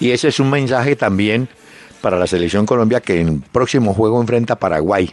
Y 0.00 0.10
ese 0.10 0.28
es 0.28 0.38
un 0.40 0.50
mensaje 0.50 0.96
también 0.96 1.48
para 2.04 2.18
la 2.18 2.26
selección 2.26 2.66
Colombia 2.66 3.00
que 3.00 3.18
en 3.18 3.28
el 3.28 3.40
próximo 3.40 3.94
juego 3.94 4.20
enfrenta 4.20 4.52
a 4.52 4.58
Paraguay. 4.58 5.10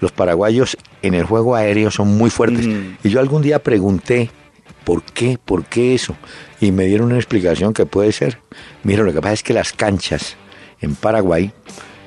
Los 0.00 0.10
paraguayos 0.10 0.76
en 1.00 1.14
el 1.14 1.22
juego 1.22 1.54
aéreo 1.54 1.92
son 1.92 2.18
muy 2.18 2.30
fuertes. 2.30 2.66
Mm. 2.66 2.96
Y 3.04 3.10
yo 3.10 3.20
algún 3.20 3.42
día 3.42 3.60
pregunté, 3.62 4.32
¿por 4.82 5.04
qué? 5.04 5.38
¿Por 5.42 5.66
qué 5.66 5.94
eso? 5.94 6.16
Y 6.60 6.72
me 6.72 6.86
dieron 6.86 7.06
una 7.06 7.16
explicación 7.16 7.72
que 7.72 7.86
puede 7.86 8.10
ser. 8.10 8.40
Mira, 8.82 9.04
lo 9.04 9.12
que 9.12 9.20
pasa 9.20 9.34
es 9.34 9.44
que 9.44 9.52
las 9.52 9.72
canchas 9.72 10.34
en 10.80 10.96
Paraguay 10.96 11.52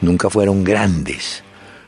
nunca 0.02 0.30
fueron 0.30 0.66
grandes. 0.66 1.42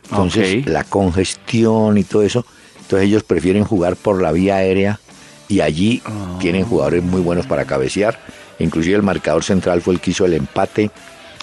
Entonces, 0.09 0.65
la 0.67 0.85
congestión 0.85 1.97
y 1.97 2.05
todo 2.05 2.21
eso. 2.23 2.45
Entonces 2.79 3.09
ellos 3.09 3.23
prefieren 3.23 3.65
jugar 3.65 3.97
por 3.97 4.21
la 4.21 4.31
vía 4.31 4.55
aérea 4.55 5.01
y 5.49 5.59
allí 5.59 6.01
Ah. 6.05 6.37
tienen 6.39 6.63
jugadores 6.63 7.03
muy 7.03 7.19
buenos 7.19 7.45
para 7.45 7.65
cabecear. 7.65 8.17
Inclusive 8.57 8.95
el 8.95 9.03
marcador 9.03 9.43
central 9.43 9.81
fue 9.81 9.95
el 9.95 9.99
que 9.99 10.11
hizo 10.11 10.25
el 10.25 10.33
empate 10.33 10.91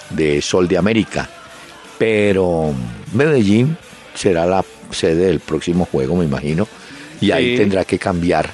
de 0.09 0.41
Sol 0.41 0.67
de 0.67 0.77
América. 0.77 1.29
Pero 1.97 2.73
Medellín 3.13 3.77
será 4.15 4.45
la 4.45 4.63
sede 4.91 5.27
del 5.27 5.39
próximo 5.39 5.85
juego, 5.91 6.15
me 6.15 6.25
imagino. 6.25 6.67
Y 7.21 7.31
ahí 7.31 7.57
tendrá 7.57 7.83
que 7.85 7.99
cambiar 7.99 8.49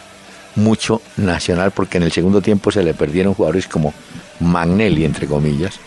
mucho 0.56 1.02
Nacional 1.18 1.72
porque 1.72 1.98
en 1.98 2.04
el 2.04 2.12
segundo 2.12 2.42
tiempo 2.42 2.72
se 2.72 2.82
le 2.84 2.94
perdieron 2.94 3.34
jugadores 3.34 3.68
como 3.68 3.94
Magnelli, 4.40 5.06
entre 5.06 5.28
comillas. 5.28 5.80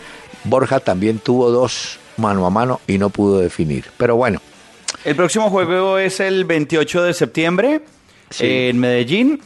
Borja 0.45 0.79
también 0.79 1.19
tuvo 1.19 1.49
dos 1.51 1.97
mano 2.17 2.45
a 2.45 2.49
mano 2.49 2.79
y 2.87 2.97
no 2.97 3.09
pudo 3.09 3.39
definir. 3.39 3.85
Pero 3.97 4.15
bueno, 4.15 4.41
El 5.03 5.15
próximo 5.15 5.49
juego 5.49 5.97
es 5.97 6.19
el 6.19 6.45
28 6.45 7.03
de 7.03 7.13
septiembre 7.13 7.81
Sí. 8.29 8.45
en 8.45 8.79
Medellín 8.79 9.41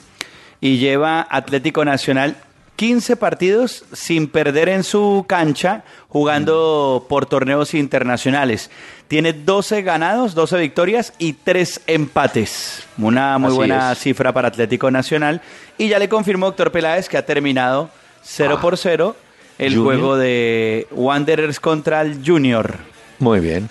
y 0.59 0.77
lleva 0.77 1.25
Atlético 1.29 1.85
Nacional 1.85 2.35
15 2.75 3.15
partidos 3.17 3.85
sin 3.93 4.27
perder 4.27 4.67
en 4.69 4.83
su 4.83 5.25
cancha 5.27 5.83
jugando 6.09 7.05
por 7.07 7.25
torneos 7.25 7.73
internacionales. 7.73 8.71
Tiene 9.07 9.33
12 9.33 9.83
ganados, 9.83 10.33
12 10.33 10.57
victorias 10.57 11.13
y 11.19 11.33
3 11.33 11.81
empates. 11.87 12.83
Una 12.97 13.37
muy 13.37 13.49
Así 13.49 13.55
buena 13.55 13.91
es. 13.91 13.99
cifra 13.99 14.33
para 14.33 14.47
Atlético 14.47 14.89
Nacional. 14.89 15.41
Y 15.77 15.87
ya 15.87 15.99
le 15.99 16.09
confirmó 16.09 16.47
Héctor 16.49 16.71
Peláez 16.71 17.09
que 17.09 17.17
ha 17.17 17.25
terminado 17.25 17.89
0 18.23 18.59
por 18.61 18.77
0 18.77 19.15
el 19.59 19.75
Junior. 19.75 19.85
juego 19.85 20.17
de 20.17 20.87
Wanderers 20.91 21.59
contra 21.59 22.01
el 22.01 22.21
Junior. 22.25 22.77
Muy 23.19 23.39
bien. 23.39 23.69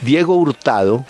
Diego 0.00 0.36
Hurtado, 0.36 1.04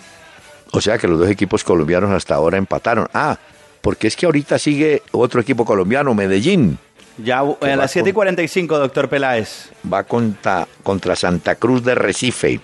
o 0.73 0.81
sea 0.81 0.99
que 0.99 1.07
los 1.07 1.19
dos 1.21 1.29
equipos 1.29 1.63
colombianos 1.63 2.11
hasta 2.11 2.35
ahora 2.35 2.59
empataron. 2.59 3.09
Ah, 3.15 3.39
porque 3.83 4.09
es 4.09 4.17
que 4.17 4.27
ahorita 4.27 4.59
sigue 4.59 5.03
otro 5.13 5.41
equipo 5.41 5.65
colombiano, 5.65 6.13
Medellín. 6.15 6.79
Ya 7.19 7.41
a 7.41 7.77
las 7.77 7.91
7 7.93 8.09
y 8.11 8.13
con- 8.13 8.21
45, 8.21 8.79
doctor 8.79 9.09
Peláez. 9.09 9.71
Va 9.91 10.03
contra, 10.05 10.67
contra 10.83 11.15
Santa 11.15 11.55
Cruz 11.55 11.85
de 11.85 11.95
Recife. 11.95 12.61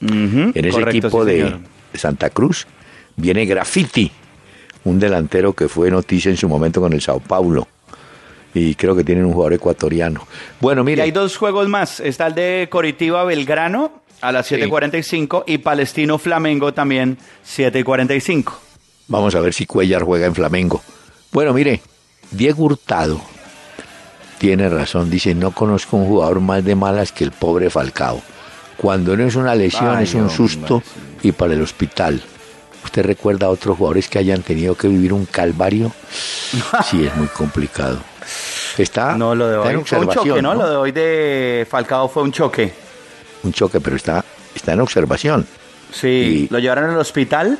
En 0.00 0.52
ese 0.54 0.70
Correcto, 0.70 1.06
equipo 1.08 1.24
sí, 1.24 1.30
de 1.30 1.36
señor. 1.44 1.58
Santa 1.94 2.30
Cruz 2.30 2.66
viene 3.14 3.44
Graffiti, 3.46 4.10
un 4.84 4.98
delantero 4.98 5.52
que 5.52 5.68
fue 5.68 5.90
noticia 5.90 6.30
en 6.30 6.36
su 6.36 6.48
momento 6.48 6.80
con 6.80 6.92
el 6.92 7.00
Sao 7.00 7.20
Paulo. 7.20 7.68
Y 8.54 8.74
creo 8.74 8.96
que 8.96 9.04
tienen 9.04 9.24
un 9.24 9.32
jugador 9.32 9.54
ecuatoriano. 9.54 10.26
Bueno, 10.60 10.82
Y 10.82 10.84
mire, 10.86 11.02
hay 11.02 11.10
dos 11.12 11.36
juegos 11.36 11.68
más. 11.68 12.00
Está 12.00 12.26
el 12.26 12.34
de 12.34 12.68
Coritiba 12.70 13.24
Belgrano 13.24 14.02
a 14.20 14.32
las 14.32 14.50
7.45 14.50 15.44
y 15.46 15.58
Palestino 15.58 16.18
Flamengo 16.18 16.74
también 16.74 17.16
7.45. 17.46 18.52
Vamos 19.08 19.34
a 19.36 19.40
ver 19.40 19.54
si 19.54 19.66
Cuellar 19.66 20.02
juega 20.02 20.26
en 20.26 20.34
Flamengo. 20.34 20.82
Bueno, 21.32 21.52
mire, 21.54 21.80
Diego 22.30 22.64
Hurtado 22.64 23.20
tiene 24.42 24.68
razón. 24.68 25.08
Dice, 25.08 25.36
no 25.36 25.52
conozco 25.52 25.96
un 25.96 26.06
jugador 26.08 26.40
más 26.40 26.64
de 26.64 26.74
malas 26.74 27.12
que 27.12 27.22
el 27.22 27.30
pobre 27.30 27.70
Falcao. 27.70 28.20
Cuando 28.76 29.16
no 29.16 29.24
es 29.24 29.36
una 29.36 29.54
lesión, 29.54 29.96
Ay, 29.96 30.02
es 30.02 30.14
un 30.14 30.22
hombre, 30.22 30.36
susto 30.36 30.82
y 31.22 31.30
para 31.30 31.54
el 31.54 31.62
hospital. 31.62 32.20
¿Usted 32.84 33.04
recuerda 33.06 33.46
a 33.46 33.50
otros 33.50 33.78
jugadores 33.78 34.08
que 34.08 34.18
hayan 34.18 34.42
tenido 34.42 34.74
que 34.74 34.88
vivir 34.88 35.12
un 35.12 35.26
calvario? 35.26 35.92
Sí, 36.90 37.06
es 37.06 37.14
muy 37.16 37.28
complicado. 37.28 37.98
Está, 38.76 39.16
No, 39.16 39.34
lo 39.36 39.46
de 39.46 39.56
hoy 39.58 39.66
en 39.74 39.84
fue 39.86 39.98
un 39.98 40.04
observación. 40.04 40.24
choque, 40.26 40.42
¿no? 40.42 40.54
¿no? 40.54 40.62
Lo 40.62 40.70
de 40.70 40.76
hoy 40.76 40.90
de 40.92 41.66
Falcao 41.70 42.08
fue 42.08 42.24
un 42.24 42.32
choque. 42.32 42.72
Un 43.44 43.52
choque, 43.52 43.80
pero 43.80 43.94
está, 43.94 44.24
está 44.56 44.72
en 44.72 44.80
observación. 44.80 45.46
Sí, 45.92 46.08
Y- 46.08 46.52
lo 46.52 46.58
llevaron 46.58 46.90
al 46.90 46.96
hospital. 46.98 47.58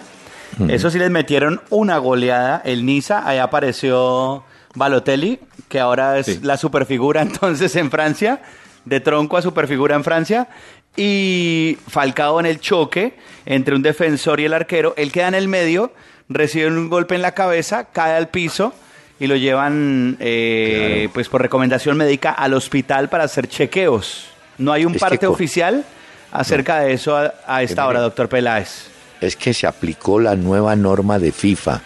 Eso 0.69 0.91
sí 0.91 0.99
les 0.99 1.11
metieron 1.11 1.61
una 1.71 1.97
goleada. 1.99 2.61
El 2.65 2.85
Niza, 2.85 3.27
ahí 3.27 3.39
apareció 3.39 4.43
Balotelli, 4.75 5.39
que 5.69 5.81
ahora 5.81 6.19
es 6.19 6.27
Sí. 6.27 6.41
la 6.43 6.57
superfigura 6.57 7.23
entonces 7.23 7.75
en 7.77 7.91
Francia, 7.91 8.41
de 8.85 9.01
tronco 9.01 9.37
a 9.37 9.43
superfigura 9.43 9.95
en 9.97 10.05
Francia. 10.05 10.49
Y 10.97 11.79
Falcao 11.89 12.39
en 12.39 12.45
el 12.47 12.61
choque 12.61 13.15
entre 13.47 13.75
un 13.75 13.83
defensor 13.83 14.41
y 14.41 14.45
el 14.45 14.53
arquero. 14.53 14.93
Él 14.99 15.11
queda 15.11 15.29
en 15.29 15.35
el 15.35 15.49
medio, 15.49 15.93
recibe 16.29 16.67
un 16.67 16.91
golpe 16.91 17.15
en 17.15 17.23
la 17.23 17.33
cabeza, 17.33 17.85
cae 17.93 18.15
al 18.15 18.29
piso 18.29 18.75
y 19.19 19.27
lo 19.27 19.37
llevan, 19.37 20.17
eh, 20.21 20.97
Claro. 21.05 21.11
pues 21.15 21.29
por 21.31 21.41
recomendación 21.41 21.97
médica, 21.97 22.31
al 22.33 22.53
hospital 22.53 23.09
para 23.09 23.25
hacer 23.25 23.49
chequeos. 23.49 24.27
No 24.59 24.71
hay 24.73 24.85
un 24.85 24.95
Es 24.95 25.01
parte 25.01 25.27
oficial 25.27 25.85
acerca 26.31 26.81
de 26.81 26.93
eso 26.93 27.17
a, 27.17 27.33
a 27.47 27.63
esta 27.63 27.87
hora, 27.87 28.01
doctor 28.01 28.29
Peláez. 28.29 28.89
es 29.23 29.35
que 29.37 29.55
se 29.55 29.67
aplicó 29.67 30.21
la 30.21 30.35
nueva 30.37 30.77
norma 30.77 31.19
de 31.19 31.33
FIFA. 31.33 31.81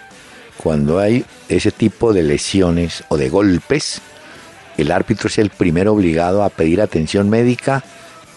Cuando 0.67 0.99
hay 0.99 1.25
ese 1.49 1.71
tipo 1.71 2.13
de 2.13 2.25
lesiones 2.25 3.05
o 3.07 3.17
de 3.17 3.29
golpes, 3.29 4.01
el 4.77 4.91
árbitro 4.91 5.29
es 5.29 5.39
el 5.39 5.51
primero 5.51 5.93
obligado 5.93 6.43
a 6.43 6.49
pedir 6.49 6.81
atención 6.81 7.31
médica 7.31 7.85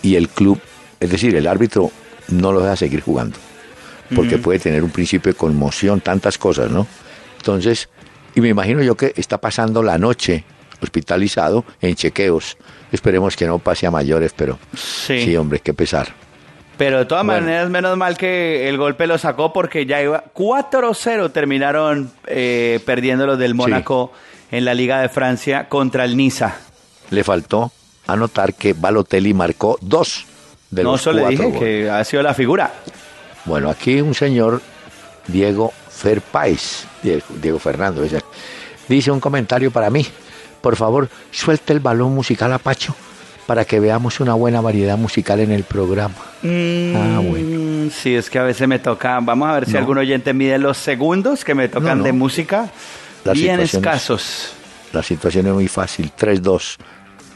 y 0.04 0.14
el 0.14 0.30
club, 0.30 0.62
es 1.00 1.10
decir, 1.10 1.36
el 1.36 1.48
árbitro 1.48 1.92
no 2.28 2.52
lo 2.52 2.62
deja 2.62 2.76
seguir 2.76 3.02
jugando, 3.02 3.36
porque 4.14 4.38
puede 4.38 4.60
tener 4.60 4.84
un 4.84 4.92
principio 4.92 5.32
de 5.34 5.38
conmoción, 5.40 6.02
tantas 6.02 6.38
cosas, 6.38 6.70
¿no? 6.70 6.86
Entonces, 7.38 7.90
y 8.36 8.42
me 8.42 8.50
imagino 8.50 8.84
yo 8.84 8.96
que 8.96 9.12
está 9.16 9.40
pasando 9.40 9.82
la 9.82 9.98
noche 9.98 10.44
hospitalizado 10.84 11.66
en 11.82 11.96
chequeos. 11.96 12.58
Esperemos 12.92 13.36
que 13.36 13.48
no 13.48 13.58
pase 13.58 13.88
a 13.88 13.92
mayores, 13.92 14.34
pero 14.36 14.60
Sí. 14.78 15.26
sí 15.26 15.36
hombre, 15.36 15.62
qué 15.62 15.74
pesar. 15.74 16.10
Pero 16.80 16.98
de 17.00 17.06
todas 17.06 17.24
Bueno. 17.26 17.42
maneras, 17.42 17.70
menos 17.70 17.96
mal 17.98 18.18
que 18.18 18.68
el 18.70 18.78
golpe 18.78 19.06
lo 19.06 19.18
sacó 19.20 19.52
porque 19.54 19.86
ya 19.86 20.02
iba 20.02 20.24
4-0 20.34 21.32
terminaron 21.32 22.10
eh, 22.26 22.80
perdiendo 22.86 23.28
los 23.28 23.38
del 23.38 23.54
Mónaco 23.54 24.12
en 24.50 24.64
la 24.66 24.74
Liga 24.74 25.00
de 25.02 25.10
Francia 25.10 25.68
contra 25.70 26.06
el 26.06 26.16
Niza. 26.18 26.56
Le 27.12 27.24
faltó 27.24 27.72
anotar 28.08 28.54
que 28.54 28.74
Balotelli 28.74 29.34
marcó 29.34 29.78
dos 29.82 30.26
de 30.72 30.84
no, 30.84 30.94
los 30.94 31.06
le 31.08 31.12
cuatro 31.22 31.30
dije 31.30 31.44
goles. 31.44 31.60
que 31.60 31.90
ha 31.90 32.04
sido 32.06 32.24
la 32.24 32.34
figura. 32.34 32.72
Bueno, 33.46 33.70
aquí 33.70 34.00
un 34.02 34.16
señor, 34.16 34.62
Diego 35.28 35.74
Ferpáez, 35.90 36.86
Diego, 37.04 37.26
Diego 37.42 37.60
Fernando, 37.60 38.02
dice 38.88 39.12
un 39.12 39.20
comentario 39.20 39.70
para 39.70 39.90
mí. 39.90 40.06
Por 40.62 40.76
favor, 40.78 41.10
suelte 41.32 41.74
el 41.74 41.82
balón 41.82 42.16
musical 42.16 42.54
a 42.54 42.58
Pacho 42.58 42.96
para 43.50 43.66
que 43.66 43.80
veamos 43.80 44.20
una 44.20 44.36
buena 44.36 44.62
variedad 44.62 44.96
musical 44.96 45.40
en 45.40 45.50
el 45.52 45.64
programa. 45.64 46.14
Ah, 46.44 47.20
Mm, 47.24 47.90
Sí, 47.90 48.14
es 48.16 48.30
que 48.30 48.38
a 48.38 48.44
veces 48.44 48.68
me 48.68 48.78
toca. 48.78 49.20
Vamos 49.20 49.50
a 49.50 49.54
ver 49.54 49.66
si 49.66 49.72
No. 49.74 49.80
algún 49.80 49.98
oyente 49.98 50.36
mide 50.36 50.60
los 50.60 50.78
segundos 50.78 51.44
que 51.44 51.56
me 51.56 51.68
tocan 51.68 51.90
No, 51.90 51.96
no. 51.96 52.04
de 52.04 52.12
música. 52.14 52.70
La 53.24 53.34
bien 53.34 53.60
es- 53.60 53.74
escasos. 53.74 54.54
la 54.94 55.02
situación 55.02 55.48
es 55.48 55.54
muy 55.54 55.68
fácil. 55.68 56.12
3-2. 56.16 56.78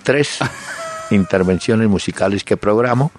Tres 0.03 0.37
intervenciones 1.09 1.89
musicales 1.89 2.43
que 2.43 2.57
programo. 2.57 3.11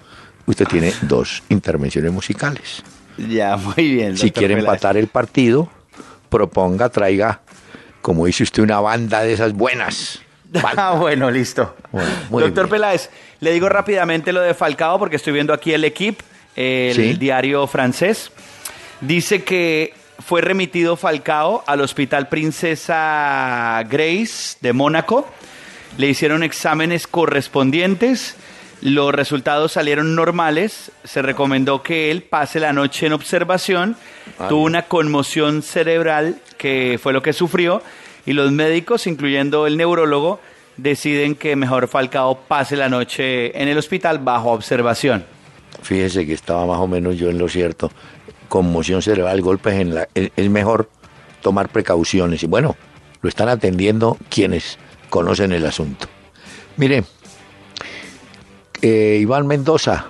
Usted 0.45 0.65
tiene 0.65 0.93
dos 1.01 1.43
intervenciones 1.49 2.13
musicales. 2.13 2.81
Ya, 3.17 3.57
muy 3.57 3.89
bien. 3.93 4.15
Si 4.17 4.31
quiere 4.31 4.55
Peláez. 4.55 4.69
empatar 4.69 4.95
el 4.95 5.07
partido, 5.07 5.67
proponga, 6.29 6.87
traiga, 6.87 7.41
como 8.01 8.25
dice 8.25 8.43
usted, 8.43 8.63
una 8.63 8.79
banda 8.79 9.19
de 9.21 9.33
esas 9.33 9.51
buenas. 9.51 10.21
Ah, 10.77 10.95
bueno, 10.99 11.29
listo. 11.31 11.75
Bueno, 11.91 12.47
Doctor 12.47 12.65
bien. 12.65 12.69
Peláez, 12.81 13.09
le 13.39 13.51
digo 13.53 13.69
rápidamente 13.69 14.31
lo 14.33 14.41
de 14.41 14.53
Falcao 14.53 14.99
porque 14.99 15.15
estoy 15.17 15.33
viendo 15.33 15.53
aquí 15.53 15.73
el 15.73 15.83
equipo, 15.83 16.23
el 16.55 16.95
Sí. 16.95 17.13
diario 17.13 17.65
francés. 17.67 18.31
Dice 19.01 19.43
que 19.43 19.93
fue 20.25 20.41
remitido 20.41 20.95
Falcao 20.95 21.63
al 21.67 21.81
Hospital 21.81 22.29
Princesa 22.29 23.83
Grace 23.89 24.57
de 24.61 24.73
Mónaco. 24.73 25.27
Le 25.97 26.07
hicieron 26.07 26.43
exámenes 26.43 27.07
correspondientes. 27.07 28.35
Los 28.81 29.13
resultados 29.15 29.71
salieron 29.73 30.15
normales. 30.15 30.91
Se 31.03 31.21
recomendó 31.21 31.81
que 31.81 32.11
él 32.11 32.21
pase 32.23 32.59
la 32.59 32.73
noche 32.73 33.05
en 33.07 33.13
observación. 33.13 33.95
Ah, 34.39 34.47
Tuvo 34.49 34.63
una 34.63 34.83
conmoción 34.83 35.61
cerebral 35.61 36.35
que 36.57 36.99
fue 37.01 37.13
lo 37.13 37.21
que 37.21 37.33
sufrió. 37.33 37.81
Y 38.25 38.33
los 38.33 38.51
médicos, 38.51 39.07
incluyendo 39.07 39.67
el 39.67 39.77
neurólogo, 39.77 40.39
deciden 40.77 41.35
que 41.35 41.55
mejor 41.55 41.87
Falcao 41.87 42.39
pase 42.47 42.75
la 42.75 42.89
noche 42.89 43.59
en 43.61 43.67
el 43.67 43.77
hospital 43.77 44.19
bajo 44.19 44.51
observación. 44.51 45.25
Fíjese 45.81 46.25
que 46.25 46.33
estaba 46.33 46.65
más 46.65 46.79
o 46.79 46.87
menos 46.87 47.17
yo 47.17 47.29
en 47.29 47.37
lo 47.37 47.47
cierto. 47.47 47.91
Conmoción 48.49 49.01
cerebral, 49.01 49.41
golpes 49.41 49.75
en 49.75 49.95
la... 49.95 50.07
Es, 50.13 50.49
mejor 50.49 50.89
tomar 51.41 51.69
precauciones. 51.69 52.41
Y 52.43 52.47
bueno, 52.47 52.75
lo 53.21 53.29
están 53.29 53.49
atendiendo 53.49 54.17
quienes 54.29 54.77
conocen 55.09 55.51
el 55.51 55.65
asunto. 55.65 56.07
Mire, 56.77 57.03
eh, 58.81 59.19
Iván 59.21 59.47
Mendoza, 59.47 60.07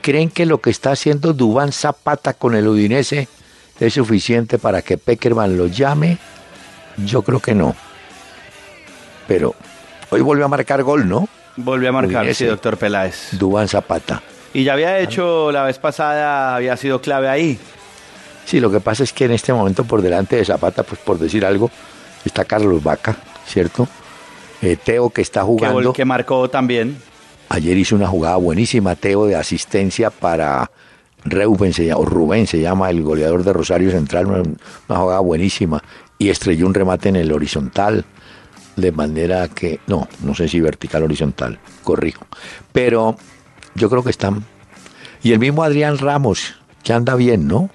¿creen 0.00 0.30
que 0.30 0.46
lo 0.46 0.60
que 0.60 0.70
está 0.70 0.92
haciendo 0.92 1.32
Dubán 1.32 1.72
Zapata 1.72 2.34
con 2.34 2.54
el 2.54 2.68
Udinese 2.68 3.28
es 3.80 3.94
suficiente 3.94 4.58
para 4.58 4.82
que 4.82 4.98
Peckerman 4.98 5.56
lo 5.56 5.66
llame? 5.66 6.18
Yo 6.98 7.22
creo 7.22 7.40
que 7.40 7.54
no. 7.54 7.74
Pero 9.26 9.54
hoy 10.10 10.20
volvió 10.20 10.44
a 10.44 10.48
marcar 10.48 10.82
gol, 10.82 11.08
¿no? 11.08 11.28
Volvió 11.56 11.90
a 11.90 11.92
marcar, 11.92 12.22
Udinese. 12.22 12.44
sí, 12.44 12.50
doctor 12.50 12.76
Peláez. 12.76 13.28
Dubán 13.32 13.68
Zapata. 13.68 14.22
Y 14.54 14.64
ya 14.64 14.74
había 14.74 14.98
hecho 14.98 15.50
la 15.52 15.64
vez 15.64 15.78
pasada, 15.78 16.54
había 16.56 16.76
sido 16.76 17.00
clave 17.00 17.28
ahí. 17.28 17.58
Sí, 18.44 18.60
lo 18.60 18.70
que 18.70 18.80
pasa 18.80 19.04
es 19.04 19.12
que 19.12 19.24
en 19.26 19.32
este 19.32 19.52
momento 19.52 19.84
por 19.84 20.02
delante 20.02 20.36
de 20.36 20.44
Zapata, 20.44 20.82
pues 20.82 21.00
por 21.00 21.18
decir 21.18 21.44
algo, 21.46 21.70
está 22.24 22.44
Carlos 22.44 22.82
Vaca, 22.82 23.16
¿cierto? 23.46 23.86
Eh, 24.60 24.76
Teo 24.82 25.10
que 25.10 25.22
está 25.22 25.40
Que, 25.40 25.46
jugando. 25.46 25.80
vol- 25.80 25.94
que 25.94 26.04
marcó 26.04 26.50
también. 26.50 26.98
Ayer 27.48 27.76
hizo 27.76 27.94
una 27.96 28.06
jugada 28.08 28.36
buenísima, 28.36 28.94
Teo, 28.96 29.26
de 29.26 29.36
asistencia 29.36 30.10
para 30.10 30.70
Reuben, 31.24 31.72
se 31.72 31.86
llama, 31.86 32.00
o 32.00 32.04
Rubén 32.04 32.46
se 32.46 32.60
llama, 32.60 32.90
el 32.90 33.02
goleador 33.02 33.44
de 33.44 33.52
Rosario 33.52 33.90
Central, 33.90 34.26
una, 34.26 34.42
una 34.88 34.98
jugada 34.98 35.20
buenísima. 35.20 35.82
Y 36.18 36.28
estrelló 36.30 36.66
un 36.66 36.74
remate 36.74 37.08
en 37.08 37.16
el 37.16 37.32
horizontal, 37.32 38.04
de 38.76 38.92
manera 38.92 39.48
que, 39.48 39.80
no, 39.86 40.08
no 40.22 40.34
sé 40.34 40.48
si 40.48 40.60
vertical 40.60 41.02
o 41.02 41.04
horizontal, 41.06 41.58
corrijo. 41.82 42.26
Pero 42.72 43.16
yo 43.74 43.90
creo 43.90 44.02
que 44.04 44.10
están. 44.10 44.44
Y 45.22 45.32
el 45.32 45.38
mismo 45.38 45.62
Adrián 45.62 45.98
Ramos, 45.98 46.54
que 46.82 46.92
anda 46.92 47.14
bien, 47.16 47.46
¿no? 47.48 47.70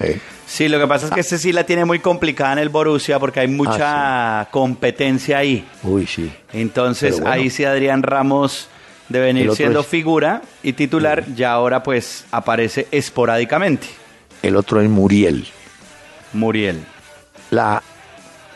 Eh, 0.00 0.20
Sí, 0.46 0.66
lo 0.68 0.78
que 0.78 0.86
pasa 0.86 1.04
es 1.06 1.12
Ah. 1.12 1.14
que 1.16 1.20
este 1.20 1.36
sí 1.36 1.52
la 1.52 1.64
tiene 1.64 1.84
muy 1.84 1.98
complicada 1.98 2.54
en 2.54 2.58
el 2.60 2.70
Borussia 2.70 3.18
porque 3.18 3.40
hay 3.40 3.48
mucha 3.48 4.48
competencia 4.50 5.36
ahí. 5.38 5.66
uy, 5.82 6.06
sí. 6.06 6.32
Entonces 6.54 7.16
bueno. 7.20 7.30
ahí 7.30 7.50
sí 7.50 7.64
Adrián 7.66 8.02
Ramos 8.02 8.68
de 9.10 9.20
venir 9.20 9.52
siendo 9.54 9.80
es- 9.80 9.86
figura 9.86 10.40
y 10.62 10.72
titular, 10.72 11.24
ya 11.34 11.52
ahora 11.52 11.82
pues 11.82 12.24
aparece 12.30 12.86
esporádicamente. 12.90 13.88
El 14.42 14.56
otro 14.56 14.80
es 14.80 14.88
Muriel. 14.88 15.46
Muriel. 16.32 16.82
La, 17.50 17.82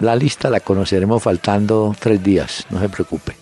la 0.01 0.17
lista 0.17 0.51
la 0.51 0.61
conoceremos 0.61 1.23
faltando 1.23 1.95
tres 1.99 2.23
días, 2.23 2.67
no 2.71 2.81
se 2.81 2.89
preocupe. 2.89 3.35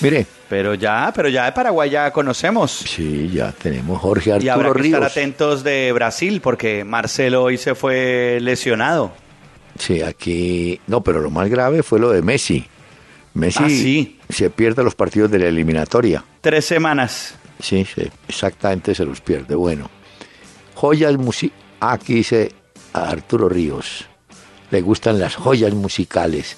Mire, 0.00 0.26
Pero 0.48 0.74
ya, 0.74 1.12
pero 1.14 1.28
ya 1.28 1.46
de 1.46 1.52
Paraguay 1.52 1.90
ya 1.90 2.10
conocemos. 2.12 2.70
sí, 2.70 3.28
ya 3.34 3.50
tenemos 3.52 4.00
Jorge 4.00 4.30
Y 4.40 4.48
habrá 4.48 4.68
Arturo 4.68 4.74
que 4.82 4.86
estar 4.88 5.00
Ríos. 5.00 5.12
atentos 5.12 5.64
de 5.64 5.92
Brasil 5.92 6.40
porque 6.40 6.84
Marcelo 6.84 7.42
hoy 7.42 7.58
se 7.58 7.74
fue 7.74 8.38
lesionado. 8.40 9.12
Sí, 9.78 10.00
aquí. 10.02 10.80
No, 10.86 11.02
pero 11.02 11.20
lo 11.20 11.30
más 11.30 11.48
grave 11.50 11.82
fue 11.82 11.98
lo 11.98 12.10
de 12.10 12.22
Messi. 12.22 12.66
Messi 13.34 13.62
Ah, 13.64 13.68
sí. 13.68 14.18
se 14.28 14.50
pierde 14.50 14.82
los 14.82 14.94
partidos 14.94 15.30
de 15.30 15.38
la 15.40 15.46
eliminatoria. 15.46 16.24
Tres 16.40 16.64
semanas. 16.64 17.34
Sí, 17.60 17.84
sí, 17.84 18.08
exactamente 18.28 18.94
se 18.94 19.04
los 19.04 19.20
pierde. 19.20 19.54
Bueno, 19.56 19.90
joyas 20.74 21.16
musicales. 21.16 21.64
Aquí 21.80 22.14
dice 22.14 22.52
Arturo 22.92 23.48
Ríos. 23.48 24.06
Le 24.70 24.80
gustan 24.82 25.18
las 25.18 25.34
joyas 25.36 25.72
musicales 25.74 26.56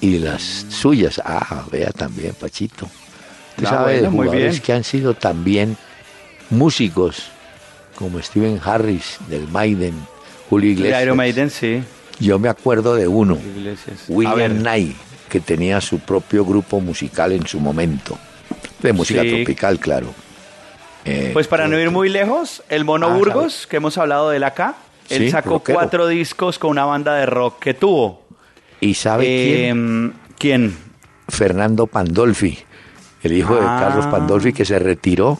y 0.00 0.18
las 0.18 0.42
suyas. 0.68 1.20
Ah, 1.24 1.64
vea 1.70 1.90
también, 1.92 2.34
Pachito. 2.34 2.86
Usted 3.50 3.66
Ah, 3.66 3.70
sabe 3.70 3.92
de 3.94 3.98
bueno, 4.00 4.10
muy 4.12 4.26
jugadores 4.26 4.52
bien. 4.52 4.62
que 4.62 4.72
han 4.72 4.84
sido 4.84 5.14
también 5.14 5.76
músicos, 6.50 7.30
como 7.96 8.20
Steven 8.22 8.60
Harris 8.64 9.18
del 9.28 9.46
Maiden, 9.48 9.94
Julio 10.48 10.70
Iglesias. 10.70 11.02
Iron 11.02 11.16
Maiden, 11.16 11.50
sí. 11.50 11.82
Yo 12.18 12.38
me 12.38 12.48
acuerdo 12.48 12.94
de 12.94 13.08
uno, 13.08 13.38
Iglesias. 13.56 14.04
William 14.08 14.58
Knight, 14.58 14.96
que 15.28 15.40
tenía 15.40 15.80
su 15.80 15.98
propio 16.00 16.44
grupo 16.44 16.80
musical 16.80 17.32
en 17.32 17.46
su 17.46 17.60
momento. 17.60 18.18
De 18.82 18.92
música 18.92 19.22
Sí. 19.22 19.30
tropical, 19.30 19.78
claro. 19.78 20.12
Eh, 21.04 21.30
Pues 21.32 21.46
para 21.46 21.64
no 21.64 21.70
creo 21.70 21.82
ir 21.84 21.90
muy 21.90 22.08
lejos, 22.10 22.62
el 22.68 22.84
Mono 22.84 23.08
Ah, 23.08 23.14
Burgos, 23.16 23.66
que 23.66 23.76
hemos 23.76 23.96
hablado 23.96 24.30
de 24.30 24.36
él 24.38 24.44
acá, 24.44 24.74
él 25.10 25.24
Sí, 25.24 25.30
sacó 25.30 25.50
rockero. 25.50 25.78
cuatro 25.78 26.06
discos 26.06 26.58
con 26.58 26.70
una 26.70 26.84
banda 26.84 27.14
de 27.16 27.26
rock 27.26 27.58
que 27.60 27.74
tuvo. 27.74 28.22
¿Y 28.80 28.94
sabe 28.94 29.24
quién? 29.24 30.12
Eh, 30.14 30.32
¿Quién? 30.38 30.76
Fernando 31.28 31.86
Pandolfi, 31.86 32.58
el 33.22 33.32
hijo 33.32 33.54
Ah. 33.54 33.60
de 33.60 33.84
Carlos 33.86 34.06
Pandolfi 34.06 34.52
que 34.52 34.64
se 34.64 34.78
retiró 34.78 35.38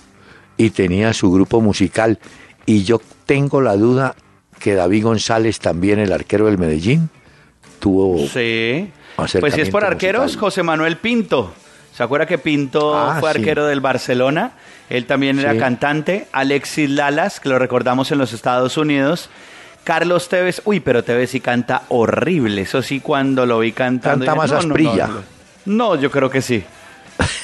y 0.57 0.71
tenía 0.71 1.13
su 1.15 1.31
grupo 1.33 1.61
musical. 1.61 2.19
Y 2.67 2.85
yo 2.85 3.01
tengo 3.27 3.61
la 3.61 3.77
duda 3.77 4.15
que 4.59 4.75
David 4.75 5.05
González, 5.05 5.59
también 5.59 5.99
el 5.99 6.13
arquero 6.13 6.47
del 6.47 6.59
Medellín, 6.59 7.09
tuvo... 7.79 8.19
Sí. 8.29 8.91
Pues 9.17 9.55
si 9.55 9.61
es 9.63 9.71
por 9.71 9.85
arqueros, 9.85 10.23
musical. 10.25 10.41
José 10.41 10.63
Manuel 10.63 10.97
Pinto. 10.99 11.53
¿Se 11.95 12.03
acuerda 12.03 12.27
que 12.27 12.39
Pinto 12.39 12.97
Ah, 12.97 13.17
fue 13.21 13.33
sí. 13.33 13.39
arquero 13.39 13.67
del 13.67 13.81
Barcelona? 13.81 14.53
Él 14.89 15.07
también 15.07 15.39
era 15.39 15.53
Sí. 15.53 15.59
cantante. 15.59 16.27
Alexis 16.33 16.89
Lalas, 16.91 17.41
que 17.41 17.49
lo 17.49 17.59
recordamos 17.59 18.11
en 18.13 18.19
los 18.19 18.33
Estados 18.33 18.77
Unidos. 18.77 19.29
Carlos 19.85 20.29
Tevez, 20.29 20.63
uy, 20.65 20.81
pero 20.81 21.03
Tevez 21.03 21.31
sí 21.31 21.41
canta 21.41 21.83
horrible. 21.89 22.63
Eso 22.63 22.83
sí, 22.83 23.01
cuando 23.01 23.47
lo 23.47 23.59
vi 23.61 23.73
cantando. 23.73 24.25
Canta 24.25 24.35
más 24.41 24.53
Asprilla. 24.53 25.07
No, 25.67 25.95
no, 25.95 25.97
yo 25.97 26.11
creo 26.11 26.31
que 26.31 26.43
sí. 26.43 26.63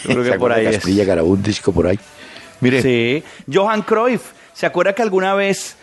Yo 0.04 0.10
creo 0.10 0.24
¿Se 0.24 0.30
que 0.32 0.38
por 0.38 0.52
ahí 0.52 0.66
es. 0.66 0.76
Asprilla 0.76 1.04
grabó 1.04 1.28
un 1.30 1.42
disco 1.42 1.72
por 1.72 1.86
ahí. 1.86 1.98
Mire, 2.60 2.82
Sí. 2.82 3.22
Johan 3.52 3.82
Cruyff. 3.82 4.22
¿Se 4.54 4.64
acuerda 4.66 4.94
que 4.94 5.02
alguna 5.02 5.34
vez, 5.34 5.76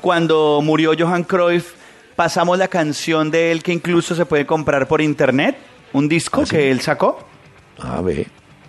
cuando 0.00 0.60
murió 0.62 0.92
Johan 0.98 1.24
Cruyff, 1.24 1.72
pasamos 2.16 2.58
la 2.58 2.68
canción 2.68 3.30
de 3.30 3.52
él 3.52 3.62
que 3.62 3.72
incluso 3.72 4.14
se 4.14 4.26
puede 4.26 4.44
comprar 4.44 4.86
por 4.88 5.00
internet? 5.00 5.56
Un 5.94 6.08
disco 6.08 6.42
¿Ah, 6.42 6.46
sí? 6.46 6.56
que 6.56 6.70
él 6.70 6.80
sacó. 6.80 7.26
a 7.78 8.00
ver, 8.00 8.26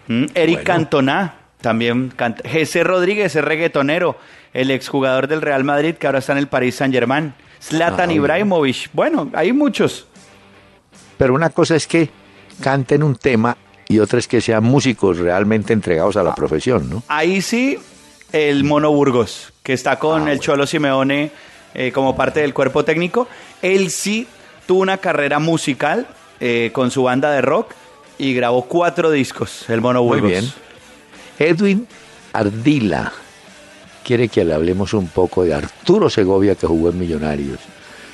Mm, 0.08 0.26
Eric 0.36 0.56
Bueno. 0.56 0.64
Cantona 0.66 1.36
también 1.62 2.10
canta. 2.14 2.48
Jesse 2.48 2.84
Rodríguez 2.84 3.34
es 3.38 3.44
reggaetonero, 3.44 4.18
el 4.54 4.72
exjugador 4.72 5.28
del 5.28 5.42
Real 5.42 5.64
Madrid 5.64 5.96
que 5.96 6.06
ahora 6.08 6.20
está 6.20 6.32
en 6.34 6.38
el 6.40 6.48
Paris 6.48 6.76
Saint 6.76 6.94
Germain. 6.94 7.34
Zlatan 7.62 8.10
Ah. 8.10 8.14
Ibrahimovic. 8.14 8.90
Bueno, 8.94 9.30
hay 9.34 9.54
muchos. 9.54 10.08
pero 11.18 11.34
una 11.36 11.50
cosa 11.52 11.76
es 11.76 11.88
que 11.88 12.10
canten 12.62 13.02
un 13.04 13.16
tema 13.16 13.56
y 13.88 14.00
otra 14.00 14.20
es 14.20 14.28
que 14.28 14.42
sean 14.42 14.64
músicos 14.64 15.18
realmente 15.20 15.72
entregados 15.74 16.18
Ah. 16.18 16.22
a 16.22 16.24
la 16.24 16.36
profesión, 16.36 16.90
¿no? 16.90 17.04
Ahí 17.08 17.42
sí, 17.42 17.80
el 18.32 18.64
Mono 18.64 18.92
Burgos, 18.92 19.54
que 19.64 19.74
está 19.74 19.98
con 20.00 20.16
Ah, 20.22 20.32
el 20.32 20.38
bueno. 20.38 20.42
Cholo 20.42 20.68
Simeone 20.68 21.32
eh, 21.76 21.92
como 21.94 22.16
parte 22.16 22.42
del 22.42 22.54
cuerpo 22.54 22.84
técnico. 22.84 23.28
Él 23.62 23.90
sí 23.90 24.28
tuvo 24.68 24.82
una 24.82 24.98
carrera 24.98 25.40
musical 25.40 26.08
eh, 26.40 26.72
con 26.74 26.92
su 26.92 27.04
banda 27.04 27.32
de 27.32 27.42
rock 27.42 27.74
y 28.18 28.34
grabó 28.34 28.66
cuatro 28.66 29.10
discos, 29.10 29.68
el 29.70 29.80
Mono 29.82 30.04
Muy 30.04 30.20
Burgos. 30.20 30.30
bien. 30.32 30.54
Edwin 31.40 31.88
Ardila 32.34 33.12
quiere 34.04 34.28
que 34.28 34.46
le 34.46 34.54
hablemos 34.54 34.94
un 34.94 35.08
poco 35.08 35.44
de 35.44 35.54
Arturo 35.54 36.10
Segovia 36.10 36.56
que 36.56 36.68
jugó 36.68 36.90
en 36.90 37.00
Millonarios. 37.00 37.60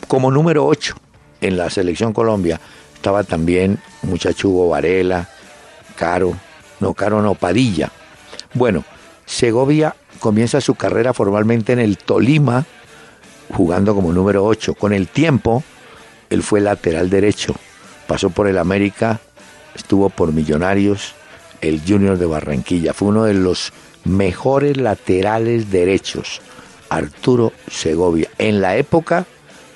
como 0.08 0.30
número 0.30 0.66
8 0.66 0.96
en 1.40 1.56
la 1.56 1.70
selección 1.70 2.12
Colombia. 2.12 2.60
Estaba 2.94 3.24
también 3.24 3.78
muchacho 4.02 4.68
Varela, 4.68 5.28
Caro, 5.96 6.36
no, 6.80 6.94
Caro 6.94 7.22
no, 7.22 7.34
Padilla. 7.34 7.90
Bueno, 8.54 8.84
Segovia 9.26 9.94
comienza 10.18 10.60
su 10.60 10.74
carrera 10.74 11.12
formalmente 11.12 11.72
en 11.72 11.78
el 11.78 11.98
Tolima, 11.98 12.64
jugando 13.54 13.94
como 13.94 14.12
número 14.12 14.44
8. 14.44 14.74
Con 14.74 14.92
el 14.92 15.08
tiempo, 15.08 15.62
él 16.30 16.42
fue 16.42 16.60
lateral 16.60 17.10
derecho. 17.10 17.54
Pasó 18.06 18.30
por 18.30 18.48
el 18.48 18.58
América, 18.58 19.20
estuvo 19.74 20.08
por 20.08 20.32
Millonarios, 20.32 21.14
el 21.60 21.82
Junior 21.86 22.18
de 22.18 22.26
Barranquilla. 22.26 22.94
Fue 22.94 23.08
uno 23.08 23.24
de 23.24 23.34
los 23.34 23.72
mejores 24.04 24.76
laterales 24.76 25.70
derechos, 25.70 26.40
Arturo 26.88 27.52
Segovia. 27.70 28.28
En 28.38 28.60
la 28.60 28.76
época 28.76 29.26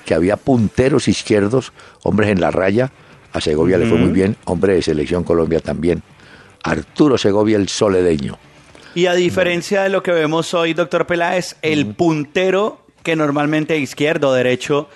que 0.05 0.13
había 0.13 0.37
punteros 0.37 1.07
izquierdos, 1.07 1.73
hombres 2.03 2.29
en 2.29 2.41
la 2.41 2.51
raya, 2.51 2.91
a 3.31 3.41
Segovia 3.41 3.77
le 3.77 3.87
fue 3.87 3.97
muy 3.97 4.11
bien, 4.11 4.37
hombre 4.45 4.75
de 4.75 4.81
selección 4.81 5.23
Colombia 5.23 5.59
también. 5.59 6.03
Arturo 6.63 7.17
Segovia 7.17 7.57
el 7.57 7.67
soledeño. 7.67 8.37
Y 8.95 9.07
a 9.07 9.13
diferencia 9.13 9.81
de 9.81 9.89
lo 9.89 10.03
que 10.03 10.11
vemos 10.11 10.53
hoy, 10.53 10.73
doctor 10.73 11.07
Peláez, 11.07 11.55
el 11.63 11.87
puntero 11.95 12.85
que 13.01 13.15
normalmente 13.15 13.77
izquierdo 13.77 14.29
o 14.29 14.33
derecho 14.33 14.87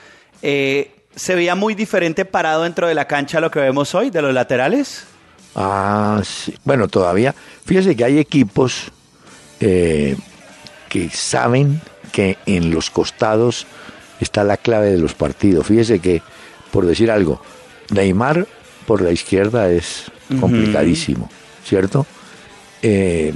eh, 0.43 0.91
se 1.15 1.35
veía 1.35 1.55
muy 1.55 1.73
diferente 1.73 2.23
parado 2.25 2.63
dentro 2.63 2.87
de 2.87 2.93
la 2.93 3.07
cancha 3.07 3.39
a 3.39 3.41
lo 3.41 3.49
que 3.49 3.59
vemos 3.59 3.95
hoy 3.95 4.11
de 4.11 4.21
los 4.21 4.33
laterales. 4.33 5.05
Ah, 5.55 6.21
sí. 6.23 6.53
Bueno, 6.63 6.87
todavía, 6.87 7.33
fíjese 7.65 7.95
que 7.95 8.05
hay 8.05 8.19
equipos 8.19 8.91
eh, 9.59 10.15
que 10.89 11.09
saben 11.09 11.81
que 12.11 12.37
en 12.45 12.69
los 12.69 12.91
costados 12.91 13.65
está 14.19 14.43
la 14.43 14.58
clave 14.58 14.91
de 14.91 14.97
los 14.97 15.13
partidos. 15.13 15.67
Fíjese 15.67 15.99
que, 15.99 16.21
por 16.71 16.86
decir 16.86 17.12
algo, 17.12 17.41
Neymar 17.91 18.47
por 18.86 19.01
la 19.01 19.12
izquierda 19.12 19.69
es 19.69 20.12
complicadísimo, 20.39 21.30
¿cierto? 21.63 22.06
Eh, 22.82 23.34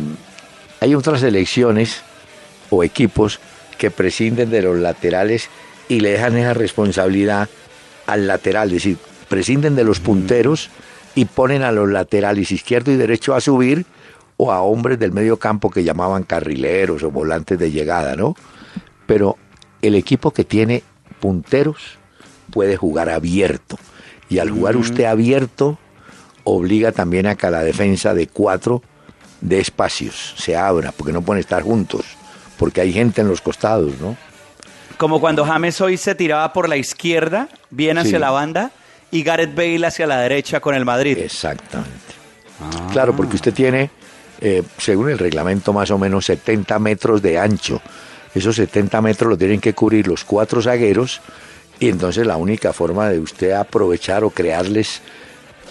hay 0.79 0.95
otras 0.95 1.23
elecciones 1.23 2.01
o 2.69 2.83
equipos 2.83 3.39
que 3.77 3.91
prescinden 3.91 4.49
de 4.49 4.61
los 4.61 4.77
laterales 4.77 5.49
y 5.89 5.99
le 5.99 6.11
dejan 6.11 6.37
esa 6.37 6.53
responsabilidad 6.53 7.49
al 8.07 8.27
lateral, 8.27 8.69
es 8.69 8.75
decir, 8.75 8.97
prescinden 9.27 9.75
de 9.75 9.83
los 9.83 9.99
punteros 9.99 10.69
y 11.15 11.25
ponen 11.25 11.63
a 11.63 11.71
los 11.71 11.89
laterales 11.89 12.51
izquierdo 12.51 12.91
y 12.91 12.95
derecho 12.95 13.35
a 13.35 13.41
subir 13.41 13.85
o 14.37 14.51
a 14.51 14.61
hombres 14.61 14.99
del 14.99 15.11
medio 15.11 15.37
campo 15.37 15.69
que 15.69 15.83
llamaban 15.83 16.23
carrileros 16.23 17.03
o 17.03 17.11
volantes 17.11 17.59
de 17.59 17.71
llegada, 17.71 18.15
¿no? 18.15 18.35
Pero 19.05 19.37
el 19.81 19.95
equipo 19.95 20.31
que 20.31 20.43
tiene 20.43 20.83
punteros 21.19 21.97
puede 22.51 22.77
jugar 22.77 23.09
abierto. 23.09 23.77
Y 24.29 24.39
al 24.39 24.49
jugar 24.49 24.77
usted 24.77 25.05
abierto, 25.05 25.77
obliga 26.43 26.91
también 26.91 27.27
a 27.27 27.35
que 27.35 27.49
la 27.49 27.63
defensa 27.63 28.13
de 28.13 28.27
cuatro 28.27 28.81
de 29.41 29.59
espacios 29.59 30.35
se 30.37 30.55
abra, 30.55 30.91
porque 30.91 31.11
no 31.11 31.21
pueden 31.21 31.39
estar 31.39 31.63
juntos, 31.63 32.05
porque 32.57 32.81
hay 32.81 32.93
gente 32.93 33.21
en 33.21 33.27
los 33.27 33.41
costados, 33.41 33.99
¿no? 33.99 34.15
Como 34.97 35.19
cuando 35.19 35.43
James 35.45 35.81
hoy 35.81 35.97
se 35.97 36.13
tiraba 36.13 36.53
por 36.53 36.69
la 36.69 36.77
izquierda, 36.77 37.49
bien 37.71 37.97
hacia 37.97 38.19
la 38.19 38.29
banda, 38.29 38.71
y 39.09 39.23
Gareth 39.23 39.55
Bale 39.55 39.85
hacia 39.85 40.05
la 40.05 40.19
derecha 40.19 40.59
con 40.59 40.75
el 40.75 40.85
Madrid. 40.85 41.17
Exactamente. 41.17 41.91
Claro, 42.91 43.15
porque 43.15 43.35
usted 43.35 43.53
tiene, 43.53 43.89
eh, 44.39 44.61
según 44.77 45.09
el 45.09 45.17
reglamento, 45.17 45.73
más 45.73 45.89
o 45.89 45.97
menos 45.97 46.25
70 46.25 46.77
metros 46.79 47.21
de 47.21 47.39
ancho. 47.39 47.81
Esos 48.33 48.55
70 48.55 49.01
metros 49.01 49.29
lo 49.29 49.37
tienen 49.37 49.59
que 49.59 49.73
cubrir 49.73 50.07
los 50.07 50.23
cuatro 50.23 50.61
zagueros 50.61 51.21
y 51.79 51.89
entonces 51.89 52.25
la 52.25 52.37
única 52.37 52.73
forma 52.73 53.09
de 53.09 53.19
usted 53.19 53.51
aprovechar 53.51 54.23
o 54.23 54.29
crearles 54.29 55.01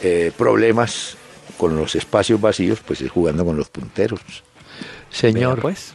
eh, 0.03 0.33
problemas 0.37 1.17
con 1.57 1.77
los 1.77 1.95
espacios 1.95 2.41
vacíos, 2.41 2.81
pues 2.85 3.01
es 3.01 3.11
jugando 3.11 3.45
con 3.45 3.57
los 3.57 3.69
punteros. 3.69 4.21
Señor, 5.11 5.61
pues. 5.61 5.95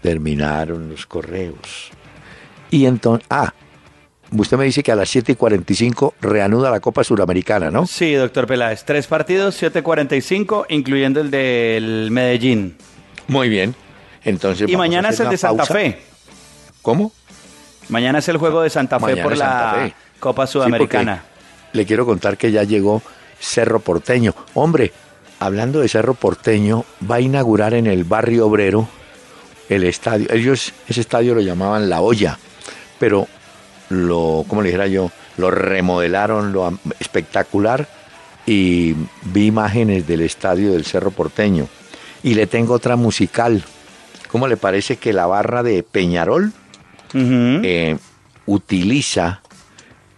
terminaron 0.00 0.88
los 0.88 1.06
correos. 1.06 1.90
Y 2.70 2.86
entonces, 2.86 3.26
ah, 3.30 3.52
Usted 4.36 4.56
me 4.56 4.64
dice 4.64 4.82
que 4.82 4.90
a 4.90 4.96
las 4.96 5.10
7 5.10 5.32
y 5.32 5.34
45 5.36 6.14
reanuda 6.20 6.70
la 6.70 6.80
Copa 6.80 7.04
Suramericana, 7.04 7.70
¿no? 7.70 7.86
Sí, 7.86 8.14
doctor 8.14 8.46
Peláez. 8.46 8.84
Tres 8.84 9.06
partidos, 9.06 9.54
7 9.54 9.78
y 9.78 9.82
45, 9.82 10.66
incluyendo 10.70 11.20
el 11.20 11.30
del 11.30 12.08
Medellín. 12.10 12.76
Muy 13.28 13.48
bien. 13.48 13.76
Entonces, 14.24 14.68
y 14.70 14.76
mañana 14.76 15.10
es 15.10 15.20
el 15.20 15.28
de 15.28 15.36
Santa 15.36 15.66
Fe. 15.66 16.00
¿Cómo? 16.82 17.12
Mañana 17.88 18.18
es 18.18 18.28
el 18.28 18.38
juego 18.38 18.62
de 18.62 18.70
Santa 18.70 18.98
Fe 18.98 19.16
por 19.18 19.36
la 19.36 19.92
Copa 20.18 20.46
Sudamericana. 20.46 21.24
le 21.72 21.86
quiero 21.86 22.06
contar 22.06 22.36
que 22.36 22.50
ya 22.50 22.62
llegó 22.62 23.02
Cerro 23.38 23.80
Porteño. 23.80 24.34
Hombre, 24.54 24.92
hablando 25.40 25.80
de 25.80 25.88
Cerro 25.88 26.14
Porteño, 26.14 26.84
va 27.10 27.16
a 27.16 27.20
inaugurar 27.20 27.74
en 27.74 27.86
el 27.86 28.04
barrio 28.04 28.46
obrero 28.46 28.88
el 29.68 29.84
estadio. 29.84 30.26
Ellos 30.32 30.72
ese 30.88 31.00
estadio 31.00 31.34
lo 31.34 31.40
llamaban 31.40 31.90
La 31.90 32.00
Olla, 32.00 32.38
pero 32.98 33.28
lo, 33.90 34.44
como 34.48 34.62
le 34.62 34.68
dijera 34.68 34.86
yo, 34.86 35.10
lo 35.36 35.50
remodelaron, 35.50 36.52
lo 36.52 36.78
espectacular 37.00 37.86
y 38.46 38.94
vi 39.22 39.46
imágenes 39.46 40.06
del 40.06 40.20
estadio 40.20 40.72
del 40.72 40.84
Cerro 40.84 41.10
Porteño. 41.10 41.68
Y 42.22 42.34
le 42.34 42.46
tengo 42.46 42.74
otra 42.74 42.96
musical. 42.96 43.62
¿Cómo 44.34 44.48
le 44.48 44.56
parece 44.56 44.96
que 44.96 45.12
la 45.12 45.26
barra 45.26 45.62
de 45.62 45.84
Peñarol 45.84 46.52
eh, 47.14 47.96
utiliza 48.46 49.42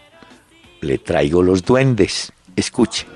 le 0.81 0.99
traigo 0.99 1.43
los 1.43 1.65
duendes. 1.65 2.33
Escuche. 2.57 3.07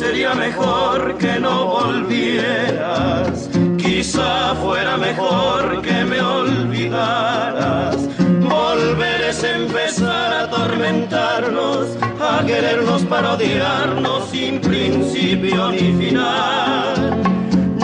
Sería 0.00 0.34
mejor 0.34 1.16
que 1.18 1.38
no 1.38 1.66
volvieras, 1.66 3.48
quizá 3.76 4.54
fuera 4.56 4.96
mejor 4.96 5.80
que 5.82 6.04
me 6.04 6.20
olvidaras. 6.20 7.96
Volver 8.40 9.20
es 9.28 9.44
empezar 9.44 10.32
a 10.32 10.42
atormentarnos, 10.44 11.96
a 12.20 12.44
querernos 12.44 13.02
para 13.04 13.34
odiarnos 13.34 14.30
sin 14.30 14.60
principio 14.60 15.70
ni 15.70 15.92
final. 15.92 17.22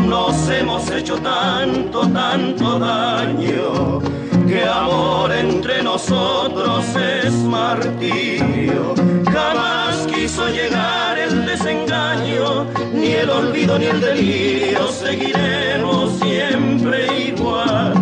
Nos 0.06 0.48
hemos 0.48 0.90
hecho 0.90 1.16
tanto, 1.18 2.08
tanto 2.08 2.78
daño, 2.78 4.00
que 4.48 4.64
amor 4.64 5.32
entre 5.32 5.82
nosotros 5.82 6.84
es 6.96 7.32
martirio. 7.32 8.94
Jamás 9.30 10.06
quiso 10.06 10.48
llegar 10.48 11.15
desengaño, 11.66 12.66
ni 12.94 13.12
el 13.12 13.28
olvido 13.28 13.78
ni 13.78 13.86
el 13.86 14.00
delirio, 14.00 14.86
seguiremos 14.88 16.18
siempre 16.20 17.06
igual 17.28 17.92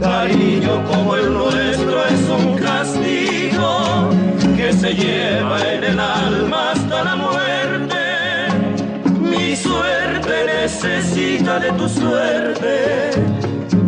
cariño 0.00 0.84
como 0.84 1.16
el 1.16 1.32
nuestro 1.32 2.04
es 2.04 2.28
un 2.28 2.56
castigo 2.56 4.10
que 4.56 4.72
se 4.72 4.94
lleva 4.94 5.58
en 5.72 5.84
el 5.84 5.98
alma 5.98 6.72
hasta 6.72 7.04
la 7.04 7.16
muerte. 7.16 7.96
Mi 9.20 9.56
suerte 9.56 10.34
necesita 10.46 11.58
de 11.58 11.72
tu 11.72 11.88
suerte 11.88 13.10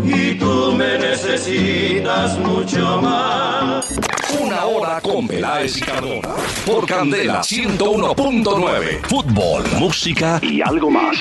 y 0.04 0.38
tú 0.38 0.72
me 0.72 0.98
necesitas 0.98 2.38
mucho 2.38 3.00
más. 3.02 4.17
Una 4.36 4.66
hora 4.66 5.00
con 5.00 5.26
Peláez 5.26 5.78
y 5.78 5.80
Cardona. 5.80 6.28
Por 6.66 6.86
Candela 6.86 7.40
101.9. 7.40 9.06
Fútbol, 9.08 9.64
música 9.78 10.38
y 10.42 10.60
algo 10.60 10.90
más. 10.90 11.16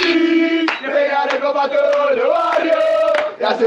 Ya 3.39 3.58
que 3.58 3.65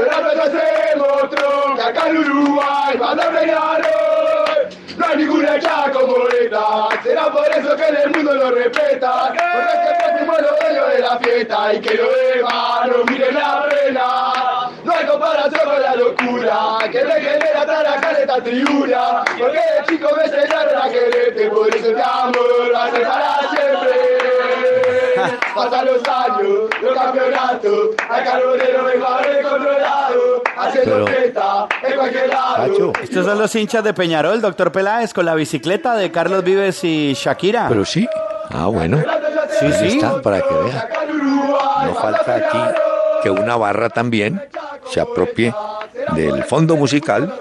No 4.97 5.07
hay 5.07 5.17
ninguna 5.17 5.55
hecha 5.55 5.91
como 5.91 6.27
esta. 6.27 7.01
Será 7.01 7.31
por 7.31 7.47
eso 7.47 7.75
que 7.75 7.87
en 7.87 7.95
el 7.95 8.11
mundo 8.11 8.35
lo 8.35 8.51
respeta. 8.51 9.29
Porque 9.29 9.39
siempre 9.39 10.17
fuimos 10.19 10.41
los 10.41 10.59
dueños 10.59 10.87
de 10.93 10.99
la 10.99 11.17
fiesta. 11.17 11.73
Y 11.73 11.81
que 11.81 11.95
lo 11.95 12.11
demás 12.11 12.87
no 12.87 13.03
miren 13.05 13.33
la 13.33 13.65
pena. 13.69 14.60
Hay 15.01 15.07
comparación 15.07 15.61
con 15.65 15.81
la 15.81 15.95
locura 15.95 16.77
que 16.91 17.03
me 17.03 17.13
genera 17.13 17.61
estar 17.61 17.87
acá 17.87 18.11
esta 18.11 18.43
tribuna. 18.43 19.23
Porque 19.39 19.57
de 19.57 19.85
chico 19.87 20.09
me 20.15 20.23
enseñaron 20.25 20.81
a 20.81 20.89
quererte. 20.89 21.49
Por 21.49 21.75
eso 21.75 21.87
te 21.93 22.01
amo, 22.03 22.33
lo 22.71 22.77
hace 22.77 22.99
para 22.99 23.39
siempre. 23.49 23.91
Pasan 25.55 25.85
los 25.85 26.01
años, 26.07 26.69
los 26.81 26.93
campeonatos, 26.95 27.89
al 28.09 28.23
carbonero 28.23 28.83
mejor 28.83 29.41
controlado, 29.49 30.43
haciendo 30.57 30.91
Pero- 31.05 31.07
fiesta 31.07 31.67
en 31.83 31.95
cualquier 31.95 32.29
lado. 32.29 32.93
Estos 33.01 33.25
son 33.25 33.39
los 33.39 33.55
hinchas 33.55 33.83
de 33.83 33.93
Peñarol, 33.93 34.41
doctor 34.41 34.71
Peláez, 34.71 35.13
con 35.13 35.25
la 35.25 35.33
bicicleta 35.35 35.95
de 35.95 36.11
Carlos 36.11 36.43
Vives 36.43 36.83
y 36.83 37.13
Shakira. 37.13 37.65
pero 37.69 37.85
sí. 37.85 38.07
Ah, 38.53 38.67
bueno. 38.67 38.97
Sí, 39.59 39.71
sí. 39.73 39.87
está, 39.97 40.21
para 40.21 40.41
que 40.41 40.53
vea. 40.53 40.89
No 41.85 41.95
falta 41.95 42.35
aquí 42.35 42.57
que 43.21 43.29
una 43.29 43.55
barra 43.57 43.89
también 43.89 44.41
se 44.89 44.99
apropie 45.01 45.53
del 46.15 46.43
fondo 46.43 46.75
musical 46.75 47.33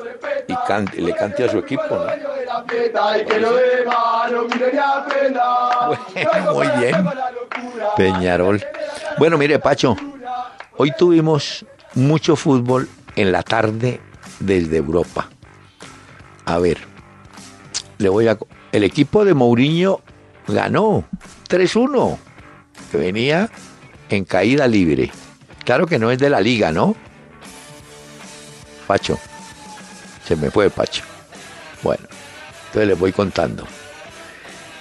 y 0.46 0.54
cante- 0.66 1.00
le 1.00 1.14
cante 1.14 1.44
a 1.44 1.48
su 1.50 1.58
equipo. 1.58 1.82
¿no? 1.90 2.06
Bueno, 6.14 6.52
muy 6.54 6.68
bien. 6.78 7.04
Peñarol. 7.96 8.62
Bueno, 9.18 9.38
mire, 9.38 9.58
Pacho, 9.58 9.96
hoy 10.76 10.92
tuvimos 10.96 11.64
mucho 11.94 12.36
fútbol 12.36 12.88
en 13.16 13.32
la 13.32 13.42
tarde 13.42 14.00
desde 14.38 14.76
Europa. 14.76 15.28
A 16.44 16.58
ver, 16.58 16.78
le 17.98 18.08
voy 18.08 18.28
a. 18.28 18.38
El 18.72 18.84
equipo 18.84 19.24
de 19.24 19.34
Mourinho 19.34 20.00
ganó 20.46 21.04
3-1, 21.48 22.16
que 22.90 22.98
venía 22.98 23.48
en 24.08 24.24
caída 24.24 24.66
libre. 24.68 25.10
Claro 25.64 25.86
que 25.86 25.98
no 25.98 26.10
es 26.10 26.18
de 26.18 26.30
la 26.30 26.40
liga, 26.40 26.72
¿no? 26.72 26.96
Pacho, 28.86 29.18
se 30.26 30.36
me 30.36 30.50
fue 30.50 30.70
Pacho. 30.70 31.04
Bueno, 31.82 32.02
entonces 32.66 32.88
les 32.88 32.98
voy 32.98 33.12
contando. 33.12 33.64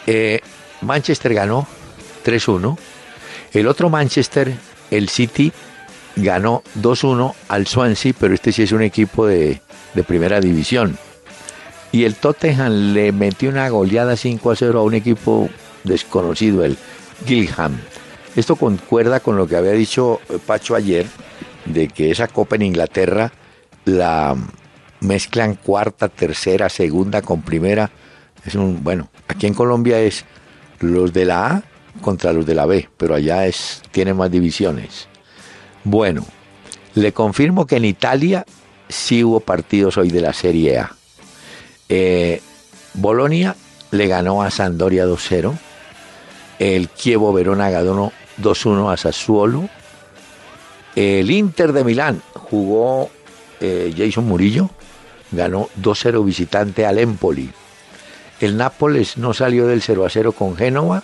Eh, 0.07 0.41
Manchester 0.81 1.33
ganó 1.33 1.67
3-1. 2.25 2.77
El 3.53 3.67
otro 3.67 3.89
Manchester, 3.89 4.53
el 4.91 5.09
City, 5.09 5.51
ganó 6.15 6.63
2-1 6.79 7.33
al 7.47 7.67
Swansea, 7.67 8.13
pero 8.19 8.33
este 8.33 8.51
sí 8.51 8.63
es 8.63 8.71
un 8.71 8.81
equipo 8.81 9.27
de, 9.27 9.61
de 9.93 10.03
primera 10.03 10.39
división. 10.39 10.97
Y 11.91 12.03
el 12.03 12.15
Tottenham 12.15 12.93
le 12.93 13.11
metió 13.11 13.49
una 13.49 13.69
goleada 13.69 14.13
5-0 14.13 14.75
a 14.75 14.81
un 14.81 14.93
equipo 14.93 15.49
desconocido, 15.83 16.63
el 16.63 16.77
Gilham. 17.25 17.79
Esto 18.39 18.55
concuerda 18.55 19.19
con 19.19 19.35
lo 19.35 19.47
que 19.47 19.57
había 19.57 19.73
dicho 19.73 20.21
eh, 20.29 20.39
Pacho 20.43 20.73
ayer, 20.73 21.05
de 21.65 21.89
que 21.89 22.09
esa 22.09 22.29
copa 22.29 22.55
en 22.55 22.61
Inglaterra 22.61 23.33
la 23.83 24.33
mezclan 25.01 25.55
cuarta, 25.55 26.07
tercera, 26.07 26.69
segunda 26.69 27.21
con 27.21 27.41
primera. 27.41 27.91
Es 28.45 28.55
un, 28.55 28.81
bueno, 28.81 29.09
aquí 29.27 29.45
en 29.45 29.53
Colombia 29.53 29.99
es 29.99 30.23
los 30.79 31.11
de 31.11 31.25
la 31.25 31.47
A 31.47 31.63
contra 31.99 32.31
los 32.31 32.45
de 32.45 32.55
la 32.55 32.65
B, 32.65 32.87
pero 32.95 33.13
allá 33.13 33.45
es, 33.45 33.81
tiene 33.91 34.13
más 34.13 34.31
divisiones. 34.31 35.09
Bueno, 35.83 36.25
le 36.95 37.11
confirmo 37.11 37.67
que 37.67 37.75
en 37.75 37.83
Italia 37.83 38.45
sí 38.87 39.21
hubo 39.21 39.41
partidos 39.41 39.97
hoy 39.97 40.11
de 40.11 40.21
la 40.21 40.31
Serie 40.31 40.79
A. 40.79 40.95
Eh, 41.89 42.41
Bolonia 42.93 43.57
le 43.91 44.07
ganó 44.07 44.43
a 44.43 44.49
Sampdoria 44.49 45.05
2-0. 45.05 45.57
El 46.59 46.93
Chievo 46.93 47.33
Verona 47.33 47.69
ganó 47.69 48.13
2-1 48.41 48.91
a 48.91 48.97
Sassuolo. 48.97 49.69
El 50.95 51.31
Inter 51.31 51.71
de 51.73 51.83
Milán 51.83 52.21
jugó 52.33 53.09
eh, 53.59 53.93
Jason 53.95 54.25
Murillo, 54.25 54.69
ganó 55.31 55.69
2-0 55.81 56.25
visitante 56.25 56.85
al 56.85 56.99
Empoli. 56.99 57.51
El 58.39 58.57
Nápoles 58.57 59.17
no 59.17 59.33
salió 59.33 59.67
del 59.67 59.81
0 59.81 60.07
0 60.09 60.31
con 60.31 60.55
Génova. 60.55 61.03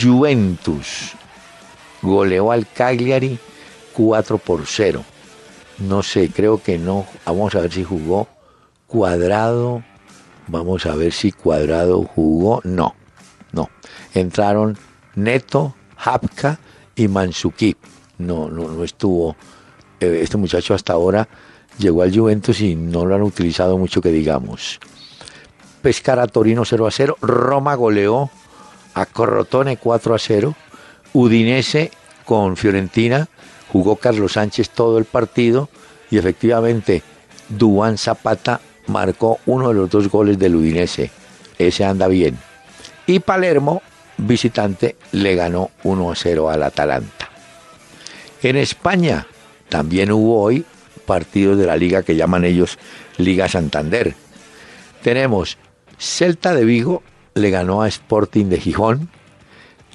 Juventus 0.00 1.12
goleó 2.02 2.52
al 2.52 2.66
Cagliari 2.66 3.38
4 3.94 4.38
por 4.38 4.66
0. 4.66 5.04
No 5.78 6.02
sé, 6.02 6.30
creo 6.30 6.62
que 6.62 6.78
no. 6.78 7.06
Vamos 7.24 7.54
a 7.54 7.60
ver 7.60 7.72
si 7.72 7.84
jugó 7.84 8.28
Cuadrado. 8.86 9.82
Vamos 10.46 10.86
a 10.86 10.94
ver 10.94 11.12
si 11.12 11.32
Cuadrado 11.32 12.02
jugó. 12.04 12.60
No, 12.64 12.94
no. 13.52 13.68
Entraron 14.14 14.78
Neto, 15.14 15.74
Hapka 15.98 16.58
y 16.96 17.08
Mansuki. 17.08 17.76
No, 18.18 18.48
no, 18.48 18.68
no 18.68 18.84
estuvo. 18.84 19.36
eh, 20.00 20.20
Este 20.22 20.36
muchacho 20.36 20.74
hasta 20.74 20.92
ahora 20.92 21.28
llegó 21.78 22.02
al 22.02 22.16
Juventus 22.16 22.60
y 22.60 22.74
no 22.74 23.04
lo 23.06 23.14
han 23.14 23.22
utilizado 23.22 23.78
mucho 23.78 24.00
que 24.00 24.10
digamos. 24.10 24.80
Pescara 25.82 26.26
Torino 26.26 26.64
0 26.64 26.86
a 26.86 26.90
0. 26.90 27.16
Roma 27.20 27.74
goleó 27.74 28.30
a 28.94 29.06
Corrotone 29.06 29.76
4 29.76 30.14
a 30.14 30.18
0. 30.18 30.54
Udinese 31.12 31.90
con 32.24 32.56
Fiorentina 32.56 33.28
jugó 33.72 33.96
Carlos 33.96 34.32
Sánchez 34.32 34.70
todo 34.70 34.98
el 34.98 35.04
partido 35.04 35.68
y 36.10 36.18
efectivamente 36.18 37.02
Duan 37.48 37.96
Zapata 37.98 38.60
marcó 38.86 39.38
uno 39.46 39.68
de 39.68 39.74
los 39.74 39.90
dos 39.90 40.08
goles 40.10 40.38
del 40.38 40.56
Udinese. 40.56 41.10
Ese 41.58 41.84
anda 41.84 42.08
bien. 42.08 42.38
Y 43.06 43.20
Palermo, 43.20 43.82
visitante, 44.18 44.96
le 45.12 45.34
ganó 45.34 45.70
1 45.84 46.10
a 46.10 46.14
0 46.14 46.50
al 46.50 46.62
Atalanta. 46.62 47.30
En 48.42 48.56
España 48.56 49.26
también 49.68 50.12
hubo 50.12 50.42
hoy 50.42 50.64
partidos 51.06 51.58
de 51.58 51.66
la 51.66 51.76
liga 51.76 52.02
que 52.02 52.16
llaman 52.16 52.44
ellos 52.44 52.78
Liga 53.16 53.48
Santander. 53.48 54.14
Tenemos 55.02 55.58
Celta 55.98 56.54
de 56.54 56.64
Vigo 56.64 57.02
le 57.34 57.50
ganó 57.50 57.82
a 57.82 57.88
Sporting 57.88 58.46
de 58.46 58.60
Gijón. 58.60 59.08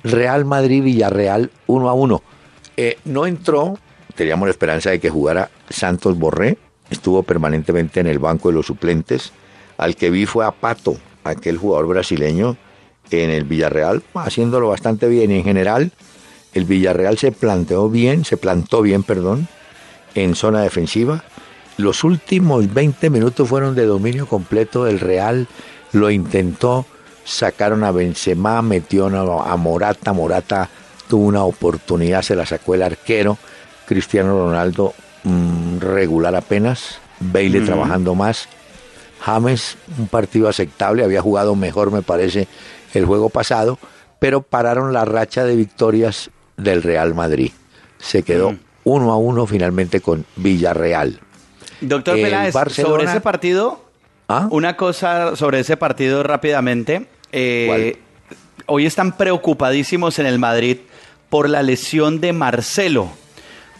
Real 0.03 0.43
Madrid 0.43 0.83
Villarreal 0.83 1.51
1 1.67 1.89
a 1.89 1.93
1. 1.93 2.23
Eh, 2.75 2.97
no 3.05 3.25
entró, 3.25 3.77
teníamos 4.15 4.47
la 4.47 4.51
esperanza 4.51 4.89
de 4.89 4.99
que 4.99 5.09
jugara 5.09 5.49
Santos 5.69 6.17
Borré, 6.17 6.57
estuvo 6.89 7.23
permanentemente 7.23 7.99
en 7.99 8.07
el 8.07 8.19
banco 8.19 8.49
de 8.49 8.55
los 8.55 8.65
suplentes. 8.65 9.31
Al 9.77 9.95
que 9.95 10.09
vi 10.09 10.25
fue 10.25 10.45
a 10.45 10.51
Pato, 10.51 10.97
aquel 11.23 11.57
jugador 11.57 11.87
brasileño 11.87 12.57
en 13.11 13.29
el 13.29 13.43
Villarreal, 13.43 14.03
haciéndolo 14.15 14.69
bastante 14.69 15.07
bien. 15.07 15.31
Y 15.31 15.37
en 15.37 15.43
general, 15.43 15.91
el 16.53 16.65
Villarreal 16.65 17.17
se 17.17 17.31
planteó 17.31 17.89
bien, 17.89 18.25
se 18.25 18.37
plantó 18.37 18.81
bien, 18.81 19.03
perdón, 19.03 19.47
en 20.15 20.35
zona 20.35 20.61
defensiva. 20.61 21.23
Los 21.77 22.03
últimos 22.03 22.71
20 22.73 23.09
minutos 23.09 23.49
fueron 23.49 23.75
de 23.75 23.85
dominio 23.85 24.27
completo 24.27 24.85
del 24.85 24.99
Real, 24.99 25.47
lo 25.91 26.11
intentó, 26.11 26.85
sacaron 27.25 27.83
a 27.83 27.91
Benzema, 27.91 28.61
metió 28.61 29.07
a 29.07 29.57
Morata, 29.57 30.13
Morata 30.13 30.69
tuvo 31.07 31.25
una 31.25 31.43
oportunidad, 31.43 32.21
se 32.21 32.35
la 32.35 32.45
sacó 32.45 32.75
el 32.75 32.83
arquero, 32.83 33.37
Cristiano 33.85 34.37
Ronaldo 34.37 34.93
mmm, 35.23 35.79
regular 35.79 36.35
apenas, 36.35 36.99
Bailey 37.19 37.61
Ujú. 37.61 37.67
trabajando 37.67 38.15
más, 38.15 38.47
James 39.19 39.77
un 39.97 40.07
partido 40.07 40.49
aceptable, 40.49 41.03
había 41.03 41.21
jugado 41.21 41.55
mejor 41.55 41.91
me 41.91 42.01
parece 42.01 42.47
el 42.93 43.05
juego 43.05 43.29
pasado, 43.29 43.77
pero 44.19 44.41
pararon 44.41 44.93
la 44.93 45.05
racha 45.05 45.43
de 45.43 45.55
victorias 45.55 46.29
del 46.57 46.83
Real 46.83 47.13
Madrid. 47.13 47.51
Se 47.99 48.23
quedó 48.23 48.51
Mm. 48.51 48.59
uno 48.85 49.11
a 49.11 49.17
uno 49.17 49.45
finalmente 49.45 50.01
con 50.01 50.25
Villarreal. 50.35 51.19
Doctor 51.81 52.15
El 52.17 52.23
Peláez, 52.23 52.53
Barcelona- 52.53 52.93
sobre 52.95 53.05
ese 53.09 53.21
partido, 53.21 53.83
¿Ah? 54.29 54.47
una 54.51 54.77
cosa 54.77 55.35
sobre 55.35 55.59
ese 55.59 55.75
partido 55.77 56.23
rápidamente. 56.23 57.07
Eh, 57.31 57.97
hoy 58.67 58.85
están 58.85 59.17
preocupadísimos 59.17 60.19
en 60.19 60.25
el 60.25 60.39
Madrid 60.39 60.77
por 61.29 61.49
la 61.49 61.63
lesión 61.63 62.21
de 62.21 62.33
Marcelo. 62.33 63.09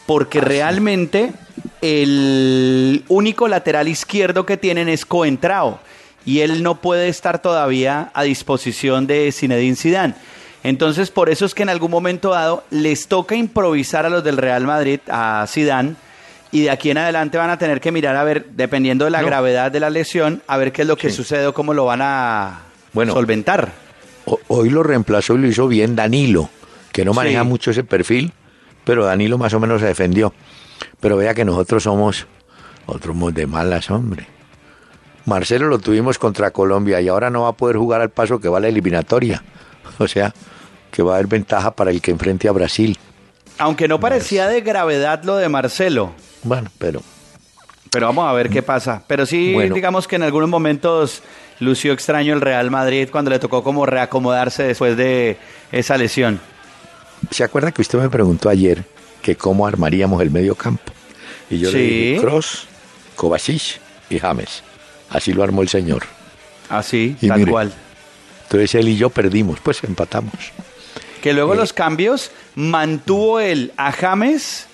porque 0.05 0.41
realmente 0.41 1.31
el 1.81 3.05
único 3.07 3.47
lateral 3.47 3.87
izquierdo 3.87 4.45
que 4.45 4.57
tienen 4.57 4.89
es 4.89 5.05
Coentrao 5.05 5.79
y 6.25 6.39
él 6.41 6.63
no 6.63 6.75
puede 6.81 7.07
estar 7.09 7.41
todavía 7.41 8.11
a 8.13 8.23
disposición 8.23 9.07
de 9.07 9.31
Zinedine 9.31 9.75
Zidane. 9.75 10.15
Entonces, 10.63 11.11
por 11.11 11.29
eso 11.29 11.45
es 11.45 11.53
que 11.53 11.63
en 11.63 11.69
algún 11.69 11.91
momento 11.91 12.29
dado 12.29 12.63
les 12.69 13.07
toca 13.07 13.35
improvisar 13.35 14.05
a 14.05 14.09
los 14.09 14.23
del 14.23 14.37
Real 14.37 14.65
Madrid, 14.65 14.99
a 15.09 15.45
Zidane, 15.47 15.95
y 16.51 16.61
de 16.61 16.69
aquí 16.69 16.91
en 16.91 16.99
adelante 16.99 17.37
van 17.37 17.49
a 17.49 17.57
tener 17.57 17.81
que 17.81 17.91
mirar 17.91 18.15
a 18.15 18.23
ver, 18.23 18.45
dependiendo 18.51 19.05
de 19.05 19.11
la 19.11 19.21
gravedad 19.23 19.71
de 19.71 19.79
la 19.79 19.89
lesión, 19.89 20.41
a 20.47 20.55
ver 20.57 20.71
qué 20.71 20.83
es 20.83 20.87
lo 20.87 20.95
que 20.95 21.09
sucede 21.09 21.47
o 21.47 21.53
cómo 21.53 21.73
lo 21.73 21.85
van 21.85 22.01
a 22.01 22.59
Bueno. 22.93 23.13
solventar. 23.13 23.71
Hoy 24.47 24.69
lo 24.69 24.83
reemplazó 24.83 25.35
y 25.35 25.39
lo 25.39 25.47
hizo 25.47 25.67
bien 25.67 25.95
Danilo, 25.97 26.49
que 26.93 27.03
no 27.03 27.13
maneja 27.13 27.41
Sí. 27.41 27.47
mucho 27.47 27.71
ese 27.71 27.83
perfil, 27.83 28.31
pero 28.85 29.03
Danilo 29.03 29.37
más 29.37 29.53
o 29.53 29.59
menos 29.59 29.81
se 29.81 29.87
defendió. 29.87 30.33
Pero 31.01 31.17
vea 31.17 31.33
que 31.33 31.43
nosotros 31.43 31.83
somos 31.83 32.25
otros 32.85 33.33
de 33.33 33.47
malas, 33.47 33.89
hombre. 33.91 34.27
Marcelo 35.25 35.67
lo 35.67 35.79
tuvimos 35.79 36.17
contra 36.19 36.51
Colombia 36.51 36.99
y 37.01 37.07
ahora 37.07 37.29
no 37.29 37.43
va 37.43 37.49
a 37.49 37.53
poder 37.53 37.77
jugar 37.77 38.01
al 38.01 38.09
paso 38.09 38.39
que 38.39 38.49
va 38.49 38.59
la 38.59 38.67
eliminatoria. 38.67 39.43
O 39.99 40.07
sea, 40.07 40.33
que 40.91 41.03
va 41.03 41.11
a 41.11 41.15
haber 41.15 41.27
ventaja 41.27 41.71
para 41.75 41.91
el 41.91 42.01
que 42.01 42.09
enfrente 42.09 42.47
a 42.47 42.51
Brasil. 42.51 42.97
Aunque 43.59 43.87
no 43.87 43.99
parecía 43.99 44.47
de 44.47 44.61
gravedad 44.61 45.23
lo 45.23 45.35
de 45.35 45.49
Marcelo. 45.49 46.13
Bueno, 46.41 46.71
pero 46.79 47.01
Pero 47.91 48.07
vamos 48.07 48.27
a 48.27 48.33
ver 48.33 48.49
qué 48.49 48.63
pasa. 48.63 49.03
Pero 49.05 49.27
sí, 49.27 49.53
Bueno. 49.53 49.75
digamos 49.75 50.07
que 50.07 50.15
en 50.15 50.23
algunos 50.23 50.49
momentos 50.49 51.21
lució 51.59 51.93
extraño 51.93 52.33
el 52.33 52.41
Real 52.41 52.71
Madrid 52.71 53.09
cuando 53.11 53.29
le 53.29 53.37
tocó 53.37 53.63
como 53.63 53.85
reacomodarse 53.85 54.63
después 54.63 54.97
de 54.97 55.37
esa 55.71 55.97
lesión. 55.97 56.39
¿se 57.29 57.43
acuerda 57.43 57.71
que 57.71 57.81
usted 57.81 57.99
me 57.99 58.09
preguntó 58.09 58.49
ayer 58.49 58.83
que 59.21 59.35
cómo 59.35 59.67
armaríamos 59.67 60.21
el 60.21 60.31
medio 60.31 60.55
campo? 60.55 60.91
Y 61.49 61.59
yo 61.59 61.71
le 61.71 61.77
dije 61.79 62.17
Cross, 62.21 62.67
Kovacic 63.15 63.79
y 64.09 64.19
James. 64.19 64.63
Así 65.13 65.31
lo 65.33 65.43
armó 65.43 65.61
el 65.61 65.69
señor. 65.69 66.03
Así, 66.69 67.15
Y 67.21 67.27
tal 67.27 67.39
mire. 67.39 67.51
cual. 67.51 67.73
Entonces 68.43 68.75
él 68.75 68.89
y 68.89 68.97
yo 68.97 69.09
perdimos, 69.09 69.59
pues 69.61 69.83
empatamos. 69.83 70.33
Que 71.21 71.33
luego 71.33 71.53
Eh. 71.53 71.57
los 71.57 71.71
cambios 71.73 72.31
mantuvo 72.55 73.39
él 73.39 73.71
a 73.77 73.91
James 73.91 74.67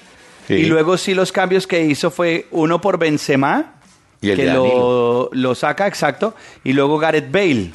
Sí. 0.48 0.56
y 0.56 0.66
luego 0.66 0.98
sí 0.98 1.14
los 1.14 1.32
cambios 1.32 1.68
que 1.68 1.86
hizo 1.86 2.10
fue 2.10 2.48
uno 2.52 2.82
por 2.82 2.98
Benzema, 2.98 3.74
Y 4.22 4.32
el 4.32 4.36
que 4.38 4.46
lo, 4.48 5.30
lo 5.32 5.56
saca 5.56 5.88
exacto, 5.88 6.36
y 6.64 6.74
luego 6.74 6.98
Gareth 6.98 7.32
Bale. 7.32 7.72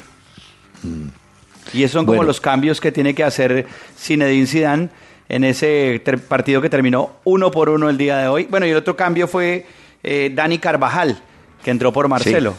Y 1.73 1.83
esos 1.83 1.93
son 1.93 2.05
como 2.05 2.21
Mm. 2.21 2.25
Los 2.27 2.39
cambios 2.41 2.79
que 2.79 2.91
tiene 2.91 3.15
que 3.15 3.23
hacer 3.23 3.65
Zinedine 3.97 4.45
Zidane 4.45 4.89
en 5.29 5.43
ese 5.43 6.01
partido 6.27 6.61
que 6.61 6.69
terminó 6.69 7.13
uno 7.23 7.49
por 7.49 7.69
uno 7.69 7.89
el 7.89 7.97
día 7.97 8.17
de 8.19 8.27
hoy. 8.27 8.43
Bueno, 8.49 8.65
y 8.67 8.69
el 8.69 8.77
otro 8.77 8.95
cambio 8.95 9.27
fue 9.27 9.65
eh, 10.03 10.31
Dani 10.35 10.59
Carvajal, 10.59 11.19
que 11.65 11.71
entró 11.71 11.91
por 11.91 12.07
Marcelo. 12.07 12.53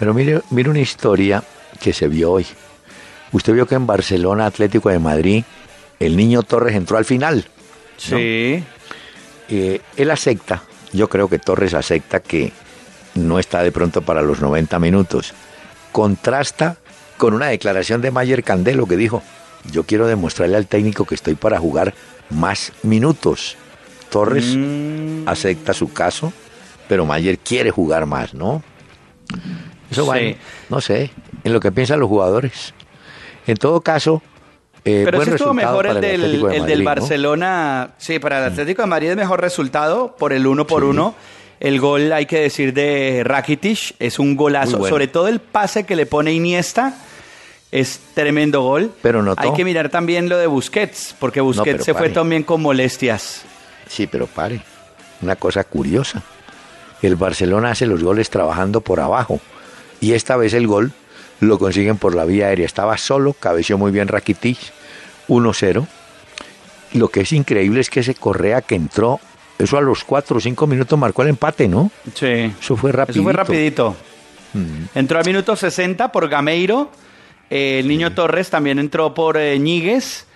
Pero 0.00 0.12
mire, 0.12 0.42
mire 0.50 0.68
una 0.68 0.80
historia 0.80 1.44
que 1.80 1.92
se 1.92 2.08
vio 2.08 2.32
hoy. 2.32 2.46
Usted 3.30 3.52
vio 3.54 3.66
que 3.66 3.76
en 3.76 3.86
Barcelona, 3.86 4.46
Atlético 4.46 4.88
de 4.90 4.98
Madrid, 4.98 5.44
el 6.00 6.16
niño 6.16 6.42
Torres 6.42 6.74
entró 6.74 6.96
al 6.98 7.04
final. 7.04 7.46
Sí. 7.96 8.64
Eh, 9.48 9.80
él 9.96 10.10
acepta, 10.10 10.64
yo 10.92 11.08
creo 11.08 11.28
que 11.28 11.38
Torres 11.38 11.72
acepta 11.74 12.18
que 12.18 12.52
no 13.14 13.38
está 13.38 13.62
de 13.62 13.70
pronto 13.70 14.02
para 14.02 14.22
los 14.22 14.40
90 14.40 14.76
minutos. 14.80 15.32
Contrasta 15.92 16.78
con 17.16 17.32
una 17.32 17.46
declaración 17.46 18.02
de 18.02 18.10
Mayer 18.10 18.42
Candelo 18.42 18.86
que 18.86 18.96
dijo, 18.96 19.22
yo 19.70 19.84
quiero 19.84 20.08
demostrarle 20.08 20.56
al 20.56 20.66
técnico 20.66 21.04
que 21.04 21.14
estoy 21.14 21.36
para 21.36 21.60
jugar 21.60 21.94
más 22.30 22.72
minutos. 22.82 23.56
Torres 24.10 24.56
Mm. 24.56 25.28
acepta 25.28 25.72
su 25.74 25.92
caso, 25.92 26.32
pero 26.88 27.04
Mayer 27.06 27.38
quiere 27.38 27.70
jugar 27.70 28.06
más, 28.06 28.34
¿no? 28.34 28.62
Eso 29.90 30.06
va, 30.06 30.18
Sí. 30.18 30.24
en- 30.24 30.36
no 30.68 30.80
sé, 30.80 31.10
en 31.44 31.52
lo 31.52 31.60
que 31.60 31.72
piensan 31.72 32.00
los 32.00 32.08
jugadores. 32.08 32.74
En 33.46 33.56
todo 33.56 33.80
caso, 33.80 34.22
eh, 34.84 35.02
Pero 35.04 35.18
buen 35.18 35.28
sí 35.28 35.34
estuvo 35.34 35.54
mejor 35.54 35.86
el 35.86 36.00
del, 36.00 36.20
Atlético 36.24 36.48
de 36.48 36.56
el 36.56 36.66
del 36.66 36.82
Madrid, 36.82 36.84
¿no? 36.84 36.84
Barcelona. 37.02 37.90
Sí, 37.98 38.18
para 38.18 38.38
el 38.38 38.52
Atlético 38.52 38.82
de 38.82 38.88
Madrid 38.88 39.10
es 39.10 39.16
mejor 39.16 39.40
resultado 39.40 40.16
por 40.16 40.32
el 40.32 40.46
uno 40.46 40.66
por 40.66 40.84
uno. 40.84 41.14
El 41.58 41.80
gol, 41.80 42.12
hay 42.12 42.26
que 42.26 42.40
decir, 42.40 42.74
de 42.74 43.22
Rakitic 43.24 43.94
es 43.98 44.18
un 44.18 44.36
golazo. 44.36 44.78
Bueno. 44.78 44.92
Sobre 44.94 45.08
todo 45.08 45.28
el 45.28 45.40
pase 45.40 45.84
que 45.84 45.96
le 45.96 46.04
pone 46.06 46.32
Iniesta 46.32 46.94
es 47.72 47.98
tremendo 48.14 48.60
gol. 48.62 48.92
Pero 49.02 49.22
notó- 49.22 49.40
Hay 49.42 49.52
que 49.54 49.64
mirar 49.64 49.88
también 49.88 50.28
lo 50.28 50.36
de 50.36 50.46
Busquets, 50.46 51.14
porque 51.18 51.40
Busquets 51.40 51.84
se 51.84 51.94
fue 51.94 52.10
también 52.10 52.42
con 52.42 52.60
molestias. 52.60 53.42
Sí, 53.88 54.06
pero 54.06 54.26
pare. 54.26 54.60
Una 55.22 55.36
cosa 55.36 55.64
curiosa. 55.64 56.22
El 57.06 57.16
Barcelona 57.16 57.70
hace 57.70 57.86
los 57.86 58.02
goles 58.02 58.30
trabajando 58.30 58.80
por 58.80 59.00
abajo. 59.00 59.40
Y 60.00 60.12
esta 60.12 60.36
vez 60.36 60.52
el 60.54 60.66
gol 60.66 60.92
lo 61.40 61.58
consiguen 61.58 61.96
por 61.98 62.14
la 62.14 62.24
vía 62.24 62.46
aérea. 62.48 62.66
Estaba 62.66 62.96
solo, 62.98 63.32
cabeció 63.32 63.78
muy 63.78 63.90
bien 63.92 64.08
Rakitic, 64.08 64.58
1-0. 65.28 65.86
Lo 66.94 67.08
que 67.08 67.20
es 67.20 67.32
increíble 67.32 67.80
es 67.80 67.90
que 67.90 68.00
ese 68.00 68.14
Correa 68.14 68.62
que 68.62 68.74
entró, 68.74 69.20
eso 69.58 69.76
a 69.76 69.80
los 69.80 70.04
4 70.04 70.36
o 70.36 70.40
5 70.40 70.66
minutos 70.66 70.98
marcó 70.98 71.22
el 71.22 71.28
empate, 71.28 71.68
¿no? 71.68 71.90
Sí. 72.14 72.52
Eso 72.60 72.76
fue 72.76 72.90
Eso 72.90 72.98
rapidito. 72.98 73.22
fue 73.24 73.32
rapidito. 73.32 73.96
Mm. 74.54 74.84
Entró 74.98 75.18
al 75.18 75.24
minuto 75.26 75.56
60 75.56 76.12
por 76.12 76.28
Gameiro. 76.28 76.90
eh, 77.50 77.78
el 77.80 77.88
niño 77.88 78.12
Torres 78.14 78.50
también 78.50 78.78
entró 78.78 79.14
por 79.14 79.36
eh, 79.36 79.58
Ñíguez. 79.58 80.26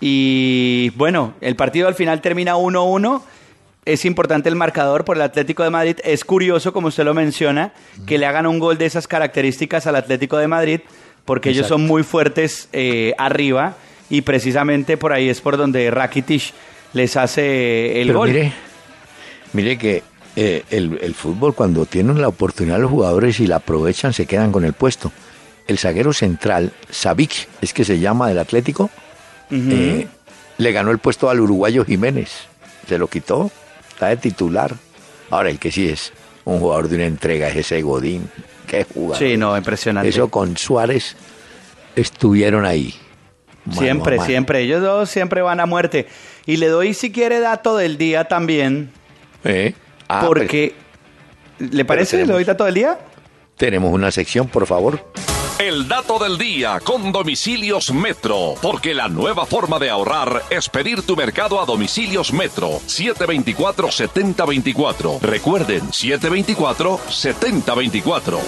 Y 0.00 0.90
bueno, 0.96 1.34
el 1.40 1.56
partido 1.56 1.88
al 1.88 1.94
final 1.94 2.20
termina 2.20 2.56
1-1. 2.56 3.22
Es 3.88 4.04
importante 4.04 4.50
el 4.50 4.54
marcador 4.54 5.06
por 5.06 5.16
el 5.16 5.22
Atlético 5.22 5.62
de 5.62 5.70
Madrid. 5.70 5.96
Es 6.04 6.22
curioso, 6.22 6.74
como 6.74 6.88
usted 6.88 7.04
lo 7.04 7.14
menciona, 7.14 7.72
que 8.06 8.18
le 8.18 8.26
hagan 8.26 8.46
un 8.46 8.58
gol 8.58 8.76
de 8.76 8.84
esas 8.84 9.08
características 9.08 9.86
al 9.86 9.96
Atlético 9.96 10.36
de 10.36 10.46
Madrid, 10.46 10.80
porque 11.24 11.48
ellos 11.48 11.66
son 11.68 11.86
muy 11.86 12.02
fuertes 12.02 12.68
eh, 12.74 13.14
arriba. 13.16 13.76
Y 14.10 14.20
precisamente 14.20 14.98
por 14.98 15.14
ahí 15.14 15.30
es 15.30 15.40
por 15.40 15.56
donde 15.56 15.90
Rakitic 15.90 16.52
les 16.92 17.16
hace 17.16 18.02
el 18.02 18.08
Pero 18.08 18.18
gol. 18.18 18.28
mire, 18.28 18.52
mire 19.54 19.78
que 19.78 20.02
eh, 20.36 20.64
el, 20.70 20.98
el 21.00 21.14
fútbol 21.14 21.54
cuando 21.54 21.86
tienen 21.86 22.20
la 22.20 22.28
oportunidad 22.28 22.78
los 22.78 22.90
jugadores 22.90 23.40
y 23.40 23.46
la 23.46 23.56
aprovechan 23.56 24.12
se 24.12 24.26
quedan 24.26 24.52
con 24.52 24.66
el 24.66 24.74
puesto. 24.74 25.12
El 25.66 25.78
zaguero 25.78 26.12
central, 26.12 26.72
Savic, 26.90 27.48
es 27.62 27.72
que 27.72 27.84
se 27.84 27.98
llama 27.98 28.28
del 28.28 28.38
Atlético, 28.38 28.90
eh, 29.50 30.06
le 30.58 30.72
ganó 30.72 30.90
el 30.90 30.98
puesto 30.98 31.30
al 31.30 31.40
uruguayo 31.40 31.86
Jiménez. 31.86 32.48
Se 32.86 32.98
lo 32.98 33.08
quitó, 33.08 33.50
está 33.98 34.08
de 34.10 34.16
titular. 34.16 34.76
Ahora 35.28 35.50
el 35.50 35.58
que 35.58 35.72
sí 35.72 35.88
es 35.88 36.12
un 36.44 36.60
jugador 36.60 36.88
de 36.88 36.96
una 36.96 37.06
entrega 37.06 37.48
es 37.48 37.56
ese 37.56 37.82
Godín. 37.82 38.30
Qué 38.68 38.84
jugador. 38.84 39.18
sí, 39.18 39.36
no, 39.36 39.56
impresionante. 39.56 40.08
Eso 40.08 40.28
con 40.28 40.56
Suárez 40.56 41.16
estuvieron 41.96 42.64
ahí. 42.64 42.94
Mano 43.64 43.80
Siempre, 43.80 44.20
siempre. 44.20 44.60
Ellos 44.60 44.82
dos 44.82 45.10
siempre 45.10 45.42
van 45.42 45.58
a 45.58 45.66
muerte. 45.66 46.06
Y 46.46 46.58
le 46.58 46.68
doy, 46.68 46.94
si 46.94 47.10
quiere, 47.10 47.40
dato 47.40 47.76
del 47.76 47.98
día 47.98 48.24
también. 48.24 48.92
Eh, 49.42 49.74
ah, 50.08 50.22
porque, 50.24 50.74
¿le 51.58 51.84
parece? 51.84 52.18
¿Le 52.18 52.32
doy 52.32 52.44
dato 52.44 52.64
del 52.64 52.74
día? 52.74 52.98
tenemos 53.56 53.92
una 53.92 54.12
sección, 54.12 54.46
por 54.46 54.64
favor. 54.66 55.04
El 55.58 55.88
dato 55.88 56.20
del 56.20 56.38
día 56.38 56.78
con 56.78 57.10
Domicilios 57.10 57.92
Metro, 57.92 58.54
porque 58.62 58.94
la 58.94 59.08
nueva 59.08 59.44
forma 59.44 59.80
de 59.80 59.90
ahorrar 59.90 60.44
es 60.50 60.68
pedir 60.68 61.02
tu 61.02 61.16
mercado 61.16 61.60
a 61.60 61.66
Domicilios 61.66 62.32
Metro 62.32 62.78
724-7024. 62.86 65.20
Recuerden, 65.20 65.88
724-7024. 65.88 68.38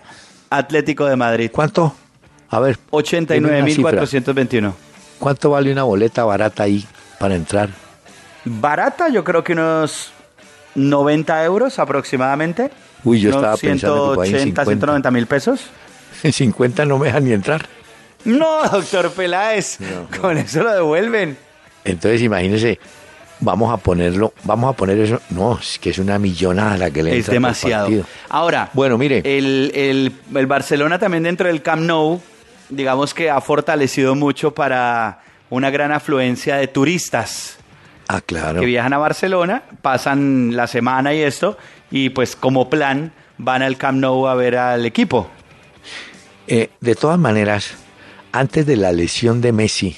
Atlético 0.50 1.06
de 1.06 1.18
Madrid. 1.18 1.52
¿Cuánto? 1.54 1.94
A 2.50 2.60
ver. 2.60 2.80
dime 2.92 3.60
una 3.60 3.68
cifra. 3.68 4.02
89.421. 4.02 4.74
¿Cuánto 5.20 5.52
vale 5.52 5.72
una 5.72 5.84
boleta 5.84 6.26
barata 6.26 6.64
ahí 6.64 6.84
para 7.20 7.36
entrar? 7.36 7.89
Barata, 8.46 9.10
yo 9.10 9.24
creo 9.24 9.44
que 9.44 9.54
unos 9.54 10.12
90 10.76 11.44
euros 11.46 11.80
aproximadamente. 11.80 12.72
Uy, 13.04 13.20
yo 13.22 13.30
Unos 13.30 13.40
estaba 13.42 13.58
pensando 13.58 14.10
que 14.12 14.16
por 14.16 14.24
ahí 14.26 14.30
en 14.32 14.38
180, 14.40 14.62
50. 14.64 14.66
190 14.66 15.12
mil 15.12 15.28
pesos. 15.28 15.62
En 16.24 16.34
50 16.34 16.84
no 16.86 16.98
me 16.98 17.06
dejan 17.08 17.24
ni 17.24 17.32
entrar. 17.32 17.66
No, 18.26 18.64
doctor 18.70 19.10
Peláez, 19.12 19.78
con 20.20 20.38
eso 20.38 20.64
lo 20.64 20.74
devuelven. 20.74 21.38
Entonces, 21.86 22.22
imagínese, 22.22 22.78
vamos 23.40 23.72
a 23.74 23.78
ponerlo, 23.78 24.34
vamos 24.44 24.74
a 24.74 24.76
poner 24.76 25.00
eso. 25.00 25.22
No, 25.30 25.58
es 25.58 25.80
que 25.80 25.92
es 25.92 25.98
una 26.00 26.20
millonada 26.20 26.76
la 26.78 26.92
que 26.92 27.04
le 27.04 27.12
Es 27.12 27.18
entra 27.20 27.34
demasiado. 27.36 27.90
Ahora, 28.28 28.70
Bueno, 28.74 28.98
mire. 28.98 29.20
el, 29.24 29.72
el- 29.74 30.14
el 30.36 30.46
Barcelona 30.48 31.00
también 31.00 31.24
dentro 31.24 31.48
del 31.48 31.62
Camp 31.62 31.84
Nou, 31.84 32.20
digamos 32.70 33.14
que 33.14 33.30
ha 33.30 33.40
fortalecido 33.40 34.14
mucho 34.16 34.54
para 34.54 35.22
una 35.50 35.70
gran 35.70 35.94
afluencia 35.94 36.58
de 36.58 36.68
turistas 36.68 37.56
Ah, 38.12 38.22
claro. 38.26 38.60
que 38.60 38.66
viajan 38.66 38.92
a 38.94 38.98
Barcelona, 38.98 39.62
pasan 39.84 40.56
la 40.56 40.66
semana 40.66 41.14
y 41.14 41.22
esto, 41.22 41.58
y 41.92 42.10
pues 42.10 42.36
como 42.36 42.68
plan 42.68 43.14
van 43.38 43.62
al 43.62 43.78
Camp 43.78 44.00
Nou 44.00 44.26
a 44.28 44.34
ver 44.34 44.58
al 44.58 44.84
equipo. 44.86 45.30
Eh, 46.48 46.72
de 46.82 46.96
todas 46.96 47.20
maneras, 47.20 47.76
antes 48.32 48.66
de 48.66 48.78
la 48.78 48.92
lesión 48.92 49.42
de 49.42 49.52
Messi, 49.52 49.96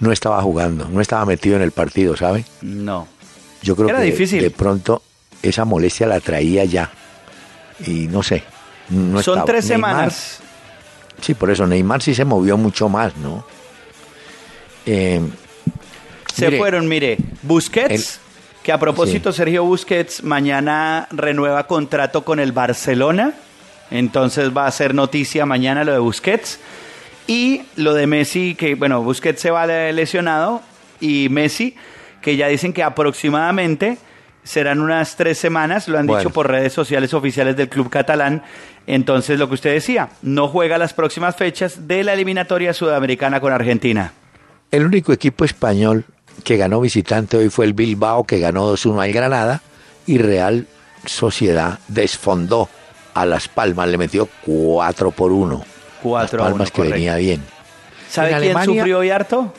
no 0.00 0.12
estaba 0.12 0.42
jugando, 0.42 0.86
no 0.90 1.00
estaba 1.00 1.24
metido 1.24 1.56
en 1.56 1.62
el 1.62 1.72
partido, 1.72 2.14
¿sabe? 2.14 2.44
No. 2.60 3.08
Yo 3.62 3.74
creo 3.74 3.88
Era 3.88 4.00
que 4.00 4.04
difícil. 4.04 4.42
de 4.42 4.50
pronto 4.50 5.00
esa 5.42 5.64
molestia 5.64 6.06
la 6.06 6.20
traía 6.20 6.66
ya. 6.66 6.90
Y 7.86 8.06
no 8.08 8.22
sé. 8.22 8.42
No 8.90 9.22
Son 9.22 9.32
estaba. 9.38 9.44
tres 9.46 9.64
Neymar- 9.64 9.68
semanas. 9.68 10.40
Sí, 11.22 11.32
por 11.32 11.50
eso 11.50 11.66
Neymar 11.66 12.02
sí 12.02 12.14
se 12.14 12.26
movió 12.26 12.58
mucho 12.58 12.90
más, 12.90 13.16
¿no? 13.16 13.46
Eh, 14.84 15.22
Se 16.36 16.46
mire, 16.46 16.58
fueron, 16.58 16.86
mire, 16.86 17.16
Busquets, 17.42 18.20
que 18.62 18.72
a 18.72 18.78
propósito, 18.78 19.32
Sergio 19.32 19.64
Busquets 19.64 20.22
mañana 20.22 21.08
renueva 21.10 21.66
contrato 21.66 22.24
con 22.24 22.40
el 22.40 22.52
Barcelona, 22.52 23.32
entonces 23.90 24.54
va 24.54 24.66
a 24.66 24.70
ser 24.70 24.94
noticia 24.94 25.46
mañana 25.46 25.84
lo 25.84 25.92
de 25.92 25.98
Busquets. 25.98 26.60
Y 27.28 27.62
lo 27.74 27.94
de 27.94 28.06
Messi, 28.06 28.54
que 28.54 28.74
bueno, 28.76 29.02
Busquets 29.02 29.40
se 29.40 29.50
va 29.50 29.66
lesionado 29.66 30.62
y 31.00 31.28
Messi, 31.30 31.74
que 32.20 32.36
ya 32.36 32.46
dicen 32.48 32.72
que 32.72 32.82
aproximadamente 32.82 33.98
serán 34.44 34.80
unas 34.80 35.16
tres 35.16 35.38
semanas, 35.38 35.88
lo 35.88 35.98
han 35.98 36.06
Bueno. 36.06 36.20
dicho 36.20 36.30
por 36.30 36.48
redes 36.48 36.72
sociales 36.72 37.14
oficiales 37.14 37.56
del 37.56 37.68
club 37.68 37.90
catalán. 37.90 38.44
Entonces, 38.86 39.40
lo 39.40 39.48
que 39.48 39.54
usted 39.54 39.72
decía, 39.72 40.10
no 40.22 40.46
juega 40.46 40.78
las 40.78 40.92
próximas 40.92 41.34
fechas 41.34 41.88
de 41.88 42.04
la 42.04 42.12
eliminatoria 42.12 42.72
sudamericana 42.72 43.40
con 43.40 43.52
Argentina. 43.52 44.12
El 44.70 44.84
único 44.84 45.12
equipo 45.12 45.44
español 45.44 46.04
que 46.44 46.56
ganó 46.56 46.80
visitante 46.80 47.36
hoy 47.36 47.48
fue 47.50 47.64
el 47.66 47.72
Bilbao, 47.72 48.24
que 48.24 48.38
ganó 48.38 48.66
2-1 48.74 49.02
al 49.02 49.12
Granada, 49.12 49.62
y 50.06 50.18
Real 50.18 50.66
Sociedad 51.04 51.78
desfondó 51.88 52.68
a 53.14 53.24
Las 53.26 53.48
Palmas, 53.48 53.88
le 53.88 53.98
metió 53.98 54.28
4 54.44 55.10
por 55.10 55.32
1. 55.32 55.64
4 56.02 56.38
a 56.40 56.42
Las 56.44 56.50
Palmas 56.52 56.54
1, 56.54 56.64
que 56.66 56.70
correcto. 56.72 56.94
venía 56.94 57.16
bien. 57.16 57.42
¿Sabe 58.10 58.28
En 58.32 58.38
quién 58.38 58.50
Alemania- 58.56 58.80
sufrió 58.80 58.98
hoy 58.98 59.10
harto? 59.10 59.52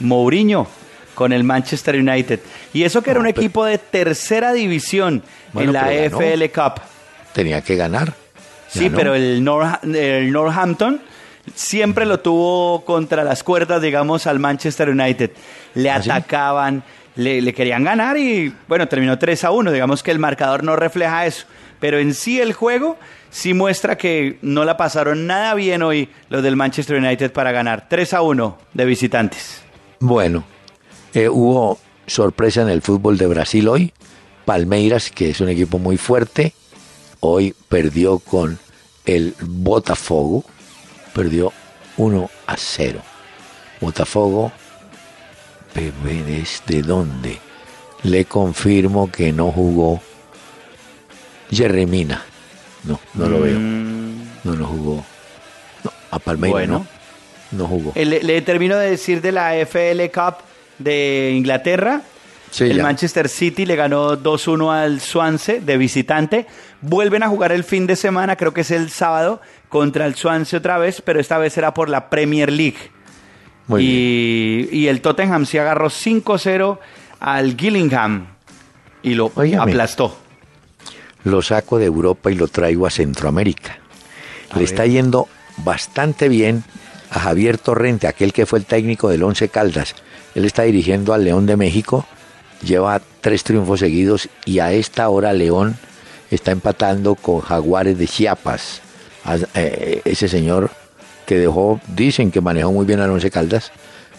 Mourinho 0.00 0.66
con 1.14 1.32
el 1.32 1.44
Manchester 1.44 1.96
United. 1.96 2.40
Y 2.72 2.82
eso 2.84 3.02
que 3.02 3.10
era 3.10 3.20
un 3.20 3.26
pero- 3.26 3.38
equipo 3.40 3.64
de 3.64 3.78
tercera 3.78 4.52
división 4.52 5.22
Bueno, 5.52 5.70
en 5.70 5.74
la. 5.74 5.92
FL 5.92 6.50
Cup. 6.50 6.80
Tenía 7.32 7.60
que 7.62 7.76
ganar. 7.76 8.14
Sí, 8.68 8.84
Ganó. 8.84 8.96
pero 8.96 9.14
el, 9.14 9.42
Norha- 9.44 9.80
el 9.82 10.32
Northampton 10.32 11.00
siempre 11.54 12.06
lo 12.06 12.20
tuvo 12.20 12.84
contra 12.84 13.24
las 13.24 13.42
cuerdas, 13.42 13.82
digamos, 13.82 14.26
al 14.26 14.38
Manchester 14.38 14.90
United. 14.90 15.30
Le 15.74 15.90
¿Ah, 15.90 16.02
sí? 16.02 16.10
atacaban, 16.10 16.82
le, 17.16 17.40
le 17.42 17.52
querían 17.54 17.84
ganar 17.84 18.16
y, 18.16 18.54
bueno, 18.68 18.88
terminó 18.88 19.18
3 19.18 19.44
a 19.44 19.50
1. 19.50 19.72
Digamos 19.72 20.02
que 20.02 20.10
el 20.10 20.18
marcador 20.18 20.64
no 20.64 20.76
refleja 20.76 21.26
eso. 21.26 21.46
Pero 21.80 21.98
en 21.98 22.14
sí 22.14 22.40
el 22.40 22.52
juego 22.52 22.96
sí 23.30 23.54
muestra 23.54 23.96
que 23.96 24.38
no 24.42 24.64
la 24.64 24.76
pasaron 24.76 25.26
nada 25.26 25.54
bien 25.54 25.82
hoy 25.82 26.08
los 26.28 26.42
del 26.42 26.54
Manchester 26.54 26.96
United 26.96 27.32
para 27.32 27.50
ganar. 27.50 27.88
3 27.88 28.14
a 28.14 28.22
1 28.22 28.58
de 28.72 28.84
visitantes. 28.84 29.62
Bueno, 29.98 30.44
eh, 31.14 31.28
hubo 31.28 31.78
sorpresa 32.06 32.62
en 32.62 32.68
el 32.68 32.82
fútbol 32.82 33.18
de 33.18 33.26
Brasil 33.26 33.68
hoy. 33.68 33.92
Palmeiras, 34.44 35.10
que 35.10 35.30
es 35.30 35.40
un 35.40 35.48
equipo 35.48 35.78
muy 35.78 35.96
fuerte, 35.96 36.52
hoy 37.20 37.54
perdió 37.68 38.18
con 38.18 38.58
el 39.06 39.34
Botafogo. 39.40 40.44
Perdió 41.14 41.52
1 41.96 42.30
a 42.46 42.56
0. 42.56 43.00
Botafogo, 43.80 44.52
¿desde 45.74 46.82
dónde? 46.82 47.38
Le 48.04 48.24
confirmo 48.24 49.10
que 49.10 49.32
no 49.32 49.50
jugó 49.52 50.00
Jeremina. 51.50 52.24
No, 52.84 52.98
no 53.14 53.28
lo 53.28 53.40
veo. 53.40 53.58
No, 53.58 54.54
no 54.56 54.66
jugó. 54.66 55.04
No, 55.84 55.92
a 56.10 56.18
Palmeiras 56.18 56.66
Mm. 56.68 56.70
Bueno. 56.70 56.86
no, 57.52 57.58
no 57.58 57.66
jugó. 57.68 57.92
Eh, 57.94 58.04
Le, 58.04 58.22
le 58.22 58.42
termino 58.42 58.76
de 58.76 58.90
decir 58.90 59.20
de 59.20 59.32
la 59.32 59.56
FL 59.56 60.10
Cup 60.10 60.36
de 60.78 61.32
Inglaterra. 61.36 62.02
Sí, 62.52 62.64
el 62.64 62.76
ya. 62.76 62.82
Manchester 62.84 63.28
City 63.28 63.66
le 63.66 63.74
ganó 63.76 64.16
2-1 64.16 64.70
al 64.72 65.00
Swansea 65.00 65.58
de 65.60 65.76
visitante. 65.78 66.46
Vuelven 66.82 67.22
a 67.24 67.28
jugar 67.28 67.50
el 67.50 67.64
fin 67.64 67.86
de 67.86 67.96
semana, 67.96 68.36
creo 68.36 68.52
que 68.54 68.60
es 68.60 68.70
el 68.70 68.90
sábado, 68.90 69.40
contra 69.68 70.06
el 70.06 70.14
Swansea 70.14 70.58
otra 70.60 70.76
vez, 70.78 71.00
pero 71.02 71.18
esta 71.18 71.38
vez 71.38 71.54
será 71.54 71.72
por 71.74 71.88
la 71.88 72.10
Premier 72.10 72.52
League. 72.52 72.76
Muy 73.68 73.82
y, 73.84 74.68
y 74.70 74.88
el 74.88 75.00
Tottenham 75.00 75.46
se 75.46 75.58
agarró 75.60 75.88
5-0 75.88 76.78
al 77.20 77.56
Gillingham 77.56 78.26
y 79.02 79.14
lo 79.14 79.32
aplastó. 79.58 80.16
lo 81.24 81.40
saco 81.42 81.78
de 81.78 81.86
Europa 81.86 82.30
y 82.30 82.34
lo 82.34 82.48
traigo 82.48 82.86
a 82.86 82.90
Centroamérica. 82.90 83.78
A 84.50 84.54
Le 84.54 84.60
ver. 84.60 84.64
está 84.64 84.84
yendo 84.86 85.26
bastante 85.58 86.28
bien 86.28 86.64
a 87.10 87.18
Javier 87.20 87.56
Torrente, 87.56 88.06
aquel 88.08 88.32
que 88.32 88.44
fue 88.46 88.58
el 88.58 88.66
técnico 88.66 89.08
del 89.08 89.22
Once 89.22 89.48
Caldas. 89.48 89.94
Él 90.34 90.44
está 90.44 90.62
dirigiendo 90.64 91.14
al 91.14 91.24
León 91.24 91.46
de 91.46 91.56
México, 91.56 92.06
lleva 92.62 93.00
tres 93.20 93.44
triunfos 93.44 93.80
seguidos 93.80 94.28
y 94.44 94.58
a 94.60 94.72
esta 94.72 95.08
hora 95.08 95.32
León 95.32 95.76
está 96.30 96.50
empatando 96.52 97.14
con 97.14 97.40
Jaguares 97.40 97.98
de 97.98 98.06
Chiapas. 98.06 98.80
A- 99.24 99.36
eh, 99.54 100.02
ese 100.04 100.28
señor 100.28 100.70
que 101.26 101.36
dejó, 101.38 101.80
dicen 101.88 102.30
que 102.30 102.40
manejó 102.40 102.72
muy 102.72 102.84
bien 102.86 103.00
al 103.00 103.10
Once 103.10 103.30
Caldas, 103.30 103.70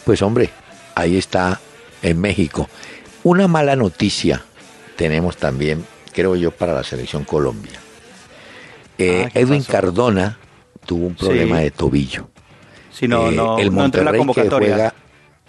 pues 0.06 0.22
hombre, 0.22 0.50
ahí 0.96 1.18
está 1.18 1.60
en 2.02 2.20
México. 2.22 2.70
Una 3.24 3.48
mala 3.48 3.76
noticia 3.76 4.44
tenemos 4.96 5.38
también, 5.38 5.86
creo 6.14 6.36
yo, 6.36 6.52
para 6.52 6.74
la 6.74 6.84
selección 6.84 7.24
Colombia. 7.26 7.80
Eh, 8.98 9.24
Ah, 9.26 9.30
¿qué 9.34 9.39
Edwin 9.39 9.60
pasó? 9.62 9.72
Cardona 9.72 10.38
tuvo 10.86 11.08
un 11.08 11.16
problema 11.16 11.58
Sí. 11.58 11.64
de 11.64 11.72
tobillo. 11.72 12.30
Si 12.91 13.08
no, 13.08 13.30
Eh, 13.30 13.36
no, 13.36 13.58
el 13.58 13.66
no 13.68 13.72
la 13.76 13.82
Monterrey 13.82 14.22
que 14.34 14.50
juega- 14.50 14.94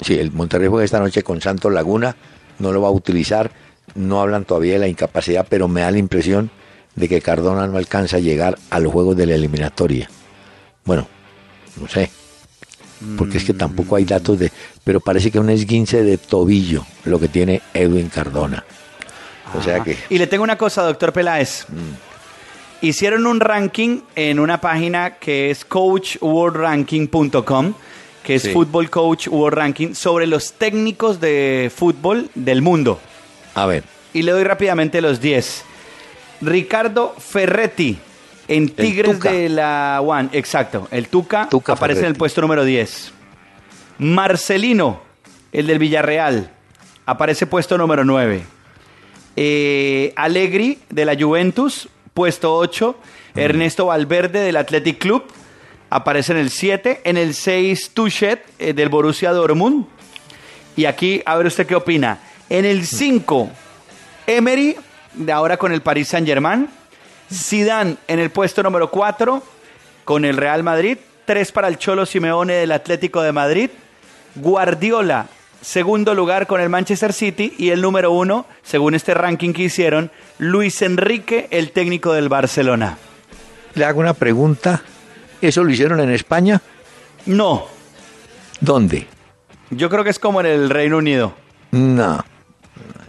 sí, 0.01 0.18
el 0.18 0.32
Monterrey 0.32 0.68
juega 0.68 0.84
esta 0.84 0.99
noche 1.01 1.22
con 1.22 1.40
Santos 1.40 1.72
Laguna, 1.72 2.16
no 2.59 2.72
lo 2.72 2.82
va 2.82 2.88
a 2.88 2.92
utilizar, 2.92 3.52
no 3.94 4.20
hablan 4.20 4.44
todavía 4.44 4.74
de 4.74 4.80
la 4.80 4.88
incapacidad, 4.88 5.46
pero 5.48 5.68
me 5.68 5.82
da 5.82 5.90
la 5.90 5.98
impresión 5.98 6.50
de 6.94 7.09
que 7.09 7.20
Cardona 7.20 7.66
no 7.66 7.78
alcanza 7.78 8.18
a 8.18 8.20
llegar 8.20 8.59
a 8.70 8.80
los 8.80 8.92
juegos 8.92 9.16
de 9.16 9.26
la 9.26 9.34
eliminatoria. 9.34 10.09
Bueno, 10.84 11.09
no 11.80 11.88
sé, 11.88 12.11
porque 13.16 13.38
es 13.38 13.44
que 13.44 13.55
tampoco 13.55 13.96
hay 13.96 14.05
datos 14.05 14.38
de, 14.38 14.52
pero 14.84 15.00
parece 15.00 15.30
que 15.30 15.38
es 15.38 15.44
un 15.44 15.50
esguince 15.50 16.02
de 16.02 16.18
tobillo 16.18 16.84
lo 17.05 17.18
que 17.18 17.28
tiene 17.28 17.62
Edwin 17.72 18.09
Cardona. 18.09 18.64
O 19.57 19.62
sea 19.62 19.84
que 19.84 19.96
Y 20.09 20.18
le 20.18 20.26
tengo 20.26 20.42
una 20.44 20.59
cosa, 20.59 20.82
doctor 20.82 21.12
Peláez. 21.12 21.66
Hicieron 22.80 23.26
un 23.26 23.38
ranking 23.40 24.00
en 24.14 24.40
una 24.40 24.61
página 24.61 25.18
que 25.18 25.50
es 25.50 25.64
coachworldranking.com, 25.64 27.74
que 28.24 28.34
es 28.36 28.42
Sí. 28.42 28.52
Football 28.52 28.90
Coach 28.90 29.28
World 29.28 29.56
Ranking, 29.56 29.94
sobre 29.94 30.26
los 30.26 30.54
técnicos 30.54 31.20
de 31.20 31.70
fútbol 31.74 32.28
del 32.34 32.62
mundo. 32.62 32.98
a 33.54 33.66
ver, 33.66 33.84
Y 34.12 34.22
le 34.22 34.32
doy 34.32 34.42
rápidamente 34.44 35.00
los 35.00 35.20
10. 35.20 35.62
Ricardo 36.40 37.14
Ferretti, 37.18 37.96
en 38.48 38.68
Tigres 38.70 39.20
de 39.20 39.48
la 39.48 40.00
One, 40.04 40.28
exacto. 40.32 40.88
El 40.90 41.08
Tuca, 41.08 41.48
Tuca 41.48 41.74
aparece 41.74 42.00
en 42.00 42.06
el 42.06 42.14
puesto 42.14 42.40
número 42.40 42.64
10. 42.64 43.12
Marcelino, 43.98 45.00
el 45.52 45.66
del 45.66 45.78
Villarreal, 45.78 46.50
aparece 47.06 47.46
puesto 47.46 47.78
número 47.78 48.04
9. 48.04 48.44
Eh, 49.36 50.12
Allegri, 50.16 50.78
de 50.90 51.04
la 51.04 51.16
Juventus, 51.18 51.88
puesto 52.12 52.54
8. 52.56 52.96
Ernesto 53.36 53.86
Valverde, 53.86 54.40
del 54.40 54.56
Athletic 54.56 54.98
Club, 54.98 55.24
aparece 55.95 56.32
en 56.32 56.38
el 56.38 56.51
7. 56.51 57.03
En 57.05 57.16
el 57.16 57.34
6, 57.34 57.92
Tuchet, 57.95 58.45
eh, 58.59 58.72
del 58.72 58.88
Borussia 58.88 59.30
Dortmund. 59.30 59.86
Y 60.74 60.86
aquí, 60.86 61.22
a 61.24 61.36
ver 61.36 61.47
usted 61.47 61.68
qué 61.68 61.76
opina. 61.76 62.18
En 62.51 62.64
el 62.64 62.84
5, 62.84 63.49
Emery, 64.26 64.76
de 65.12 65.32
ahora 65.32 65.57
con 65.57 65.72
el 65.72 65.82
Paris 65.82 66.09
Saint-Germain. 66.09 66.68
Zidane 67.32 67.97
en 68.09 68.18
el 68.18 68.30
puesto 68.30 68.62
número 68.64 68.90
4 68.90 69.40
con 70.05 70.24
el 70.24 70.36
Real 70.36 70.64
Madrid. 70.64 70.99
3 71.26 71.53
para 71.53 71.68
el 71.68 71.78
Cholo 71.78 72.07
Simeone 72.07 72.55
del 72.55 72.72
Atlético 72.72 73.22
de 73.22 73.30
Madrid. 73.30 73.70
Guardiola, 74.34 75.28
segundo 75.62 76.12
lugar 76.12 76.49
con 76.49 76.61
el 76.61 76.70
Manchester 76.70 77.12
City. 77.12 77.55
Y 77.57 77.70
el 77.70 77.80
número 77.80 78.11
1, 78.11 78.47
según 78.64 78.97
este 78.97 79.14
ranking 79.14 79.53
que 79.53 79.62
hicieron, 79.62 80.11
Luis 80.38 80.82
Enrique, 80.82 81.47
el 81.53 81.70
técnico 81.70 82.12
del 82.12 82.28
Barcelona. 82.28 82.99
le 83.76 83.84
hago 83.84 84.01
una 84.01 84.14
pregunta 84.14 84.82
¿Eso 85.49 85.62
lo 85.62 85.70
hicieron 85.70 86.01
en 86.01 86.11
España? 86.11 86.61
No, 87.26 87.66
¿Dónde? 88.61 89.07
yo 89.70 89.90
creo 89.90 90.05
que 90.05 90.11
es 90.11 90.18
como 90.18 90.40
en 90.40 90.47
el 90.47 90.70
Reino 90.70 90.99
Unido. 90.99 91.34
No. 91.72 92.24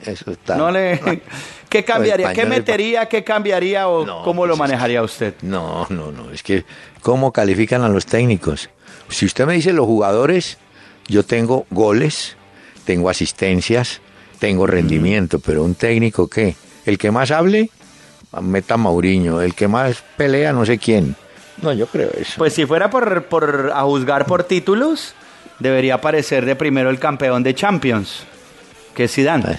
Eso 0.04 0.32
está. 0.32 0.58
No 0.58 0.70
le... 0.70 1.00
¿Qué 1.70 1.84
cambiaría? 1.86 2.34
¿Qué 2.34 2.46
metería? 2.46 3.08
¿Qué 3.08 3.24
cambiaría? 3.24 3.88
¿O 3.88 4.06
No, 4.06 4.24
cómo 4.24 4.46
lo 4.46 4.52
pues 4.56 4.68
es 4.68 4.72
manejaría 4.72 5.02
usted? 5.02 5.34
No, 5.42 5.88
no, 5.90 6.12
no. 6.12 6.32
Es 6.32 6.44
que, 6.44 6.66
¿cómo 7.02 7.32
califican 7.32 7.84
a 7.84 7.90
los 7.90 8.06
técnicos? 8.06 8.70
Si 9.10 9.26
usted 9.26 9.46
me 9.46 9.54
dice 9.54 9.72
los 9.72 9.86
jugadores, 9.86 10.58
yo 11.08 11.24
tengo 11.24 11.66
goles, 11.70 12.36
tengo 12.84 13.10
asistencias, 13.10 14.02
tengo 14.40 14.68
rendimiento, 14.68 15.40
pero 15.40 15.64
un 15.64 15.76
técnico, 15.76 16.28
¿qué? 16.30 16.56
El 16.86 16.98
que 16.98 17.12
más 17.12 17.32
hable, 17.32 17.70
meta 18.42 18.78
Mauriño. 18.78 19.42
El 19.42 19.54
que 19.54 19.68
más 19.68 20.04
pelea, 20.18 20.52
no 20.54 20.66
sé 20.66 20.78
quién. 20.78 21.16
No, 21.62 21.72
yo 21.74 21.88
creo 21.88 22.10
eso. 22.18 22.34
Pues 22.38 22.54
si 22.54 22.66
fuera 22.66 22.90
por, 22.90 23.24
por 23.26 23.72
a 23.74 23.82
juzgar 23.84 24.26
por 24.26 24.44
títulos, 24.44 25.14
debería 25.60 25.96
aparecer 25.96 26.46
de 26.46 26.56
primero 26.56 26.90
el 26.90 27.00
campeón 27.00 27.44
de 27.44 27.56
Champions, 27.56 28.24
que 28.94 29.06
es 29.06 29.14
Zidane. 29.14 29.58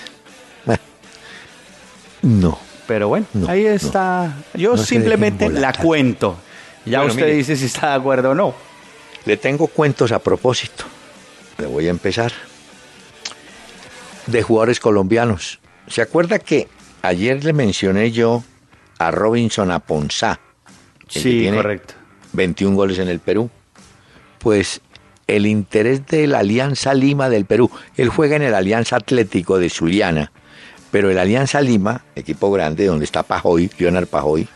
No. 2.22 2.58
Pero 2.86 3.08
bueno, 3.08 3.26
No, 3.34 3.48
ahí 3.48 3.64
no. 3.64 3.70
está. 3.70 4.32
Yo 4.54 4.76
No 4.76 4.82
simplemente 4.82 5.48
la 5.48 5.72
cuento. 5.72 6.36
Ya 6.84 6.98
Bueno, 6.98 7.14
usted 7.14 7.24
mire. 7.26 7.36
dice 7.36 7.56
si 7.56 7.66
está 7.66 7.88
de 7.90 7.94
acuerdo 7.96 8.30
o 8.30 8.34
no. 8.34 8.54
Le 9.24 9.36
tengo 9.36 9.66
cuentos 9.66 10.12
a 10.12 10.20
propósito. 10.20 10.84
Le 11.58 11.66
voy 11.66 11.88
a 11.88 11.90
empezar. 11.90 12.32
De 14.26 14.42
jugadores 14.42 14.78
colombianos. 14.80 15.58
¿Se 15.88 16.00
acuerda 16.02 16.38
que 16.38 16.68
ayer 17.02 17.42
le 17.44 17.52
mencioné 17.52 18.12
yo 18.12 18.44
a 18.98 19.10
Robinson 19.10 19.70
Aponzá? 19.72 20.38
El 21.08 21.12
que 21.12 21.20
Sí, 21.20 21.40
tiene 21.40 21.56
correcto. 21.56 21.94
21 22.32 22.76
goles 22.76 22.98
en 22.98 23.08
el 23.08 23.20
Perú. 23.20 23.50
Pues 24.38 24.80
el 25.26 25.46
interés 25.46 26.06
de 26.06 26.26
la 26.26 26.38
Alianza 26.40 26.94
Lima 26.94 27.28
del 27.28 27.46
Perú. 27.46 27.70
Él 27.96 28.08
juega 28.08 28.36
en 28.36 28.42
el 28.42 28.54
Alianza 28.54 28.96
Atlético 28.96 29.58
de 29.58 29.70
Suliana. 29.70 30.30
Pero 30.90 31.10
el 31.10 31.18
Alianza 31.18 31.60
Lima, 31.60 32.04
equipo 32.14 32.50
grande 32.50 32.86
donde 32.86 33.04
está 33.04 33.22
Pajoy, 33.22 33.70
Leonard 33.78 34.06
Pajoy, 34.06 34.48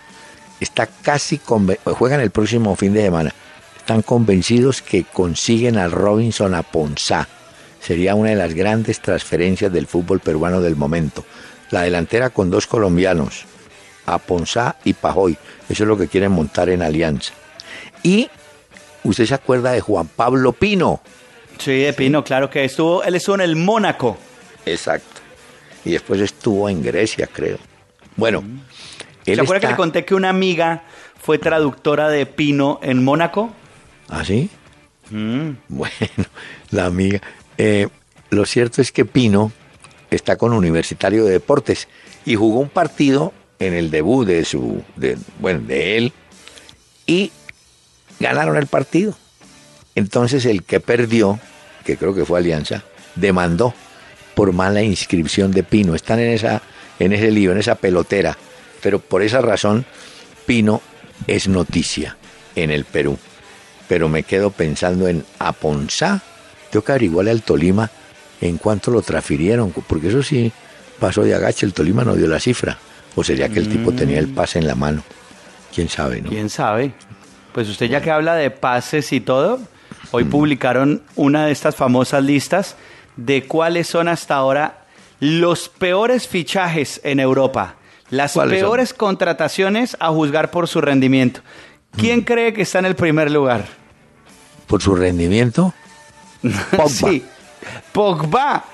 está 0.60 0.86
casi 0.86 1.38
juegan 1.38 2.20
el 2.20 2.30
próximo 2.30 2.76
fin 2.76 2.92
de 2.92 3.02
semana. 3.02 3.34
Están 3.76 4.02
convencidos 4.02 4.82
que 4.82 5.04
consiguen 5.04 5.76
al 5.76 5.90
Robinson 5.90 6.54
a 6.54 6.62
Ponzá. 6.62 7.26
Sería 7.80 8.14
una 8.14 8.30
de 8.30 8.36
las 8.36 8.54
grandes 8.54 9.00
transferencias 9.00 9.72
del 9.72 9.86
fútbol 9.86 10.20
peruano 10.20 10.60
del 10.60 10.76
momento. 10.76 11.24
La 11.70 11.82
delantera 11.82 12.30
con 12.30 12.50
dos 12.50 12.66
colombianos, 12.66 13.46
Aponzá 14.06 14.76
y 14.84 14.92
Pajoy. 14.92 15.36
Eso 15.70 15.84
es 15.84 15.88
lo 15.88 15.96
que 15.96 16.08
quieren 16.08 16.32
montar 16.32 16.68
en 16.68 16.82
Alianza. 16.82 17.32
Y 18.02 18.28
usted 19.04 19.24
se 19.24 19.34
acuerda 19.34 19.72
de 19.72 19.80
Juan 19.80 20.08
Pablo 20.08 20.52
Pino. 20.52 21.00
Sí, 21.58 21.78
de 21.78 21.92
Pino, 21.92 22.24
claro 22.24 22.50
que 22.50 22.64
estuvo, 22.64 23.04
él 23.04 23.14
estuvo 23.14 23.36
en 23.36 23.42
el 23.42 23.54
Mónaco. 23.54 24.18
Exacto. 24.66 25.20
Y 25.84 25.92
después 25.92 26.20
estuvo 26.20 26.68
en 26.68 26.82
Grecia, 26.82 27.28
creo. 27.32 27.58
Bueno, 28.16 28.42
él 29.26 29.36
¿Se 29.36 29.40
acuerda 29.40 29.60
que 29.60 29.72
le 29.72 29.76
conté 29.76 30.04
que 30.04 30.14
una 30.14 30.28
amiga 30.28 30.82
fue 31.22 31.38
traductora 31.38 32.08
de 32.08 32.26
Pino 32.26 32.80
en 32.82 33.04
Mónaco? 33.04 33.50
¿Ah, 34.08 34.24
sí? 34.24 34.50
Mm. 35.10 35.50
Bueno, 35.68 35.94
la 36.70 36.86
amiga. 36.86 37.20
Eh, 37.58 37.88
lo 38.30 38.44
cierto 38.44 38.82
es 38.82 38.90
que 38.90 39.04
Pino 39.04 39.52
está 40.10 40.36
con 40.36 40.52
Universitario 40.52 41.24
de 41.24 41.32
Deportes 41.32 41.88
y 42.26 42.34
jugó 42.34 42.58
un 42.58 42.68
partido 42.68 43.32
en 43.60 43.74
el 43.74 43.90
debut 43.90 44.26
de 44.26 44.44
su, 44.44 44.82
de, 44.96 45.16
bueno, 45.38 45.60
de 45.60 45.98
él 45.98 46.12
y 47.06 47.30
ganaron 48.18 48.56
el 48.56 48.66
partido. 48.66 49.14
Entonces 49.94 50.44
el 50.46 50.64
que 50.64 50.80
perdió, 50.80 51.38
que 51.84 51.96
creo 51.96 52.14
que 52.14 52.24
fue 52.24 52.38
Alianza, 52.38 52.82
demandó 53.14 53.74
por 54.34 54.52
mala 54.52 54.82
inscripción 54.82 55.52
de 55.52 55.62
Pino. 55.62 55.94
Están 55.94 56.18
en 56.20 56.30
esa, 56.30 56.62
en 56.98 57.12
ese 57.12 57.30
lío, 57.30 57.52
en 57.52 57.58
esa 57.58 57.74
pelotera. 57.74 58.36
Pero 58.82 58.98
por 58.98 59.22
esa 59.22 59.40
razón, 59.42 59.84
Pino 60.46 60.80
es 61.26 61.46
noticia 61.48 62.16
en 62.56 62.70
el 62.70 62.84
Perú. 62.84 63.18
Pero 63.88 64.08
me 64.08 64.22
quedo 64.22 64.50
pensando 64.50 65.08
en 65.08 65.24
Aponzá. 65.38 66.22
Tengo 66.70 66.84
que 66.84 66.92
averiguarle 66.92 67.32
al 67.32 67.42
Tolima 67.42 67.90
en 68.40 68.56
cuánto 68.56 68.90
lo 68.90 69.02
transfirieron, 69.02 69.72
porque 69.72 70.08
eso 70.08 70.22
sí 70.22 70.50
pasó 70.98 71.24
de 71.24 71.34
agache. 71.34 71.66
El 71.66 71.74
Tolima 71.74 72.04
no 72.04 72.14
dio 72.14 72.28
la 72.28 72.40
cifra. 72.40 72.78
O 73.16 73.24
sería 73.24 73.48
que 73.48 73.58
el 73.58 73.68
tipo 73.68 73.92
tenía 73.92 74.18
el 74.18 74.28
pase 74.28 74.58
en 74.58 74.66
la 74.66 74.74
mano. 74.74 75.02
Quién 75.74 75.88
sabe, 75.88 76.20
¿no? 76.22 76.28
¿Quién 76.30 76.48
sabe? 76.50 76.92
Pues 77.52 77.68
usted 77.68 77.86
ya 77.86 78.00
que 78.00 78.10
habla 78.10 78.34
de 78.36 78.50
pases 78.50 79.12
y 79.12 79.20
todo, 79.20 79.60
hoy 80.12 80.24
publicaron 80.24 81.02
una 81.16 81.46
de 81.46 81.52
estas 81.52 81.74
famosas 81.74 82.22
listas 82.22 82.76
de 83.16 83.44
cuáles 83.46 83.88
son 83.88 84.08
hasta 84.08 84.36
ahora 84.36 84.84
los 85.18 85.68
peores 85.68 86.28
fichajes 86.28 87.00
en 87.04 87.20
Europa, 87.20 87.74
las 88.10 88.34
peores 88.34 88.94
contrataciones 88.94 89.96
a 90.00 90.08
juzgar 90.10 90.50
por 90.50 90.68
su 90.68 90.80
rendimiento. 90.80 91.40
¿Quién 91.96 92.22
cree 92.22 92.52
que 92.52 92.62
está 92.62 92.78
en 92.78 92.86
el 92.86 92.94
primer 92.94 93.30
lugar? 93.30 93.64
Por 94.68 94.80
su 94.80 94.94
rendimiento. 94.94 95.74
Pogba. 96.70 96.88
Sí, 96.88 97.24
Pogba. 97.92 98.64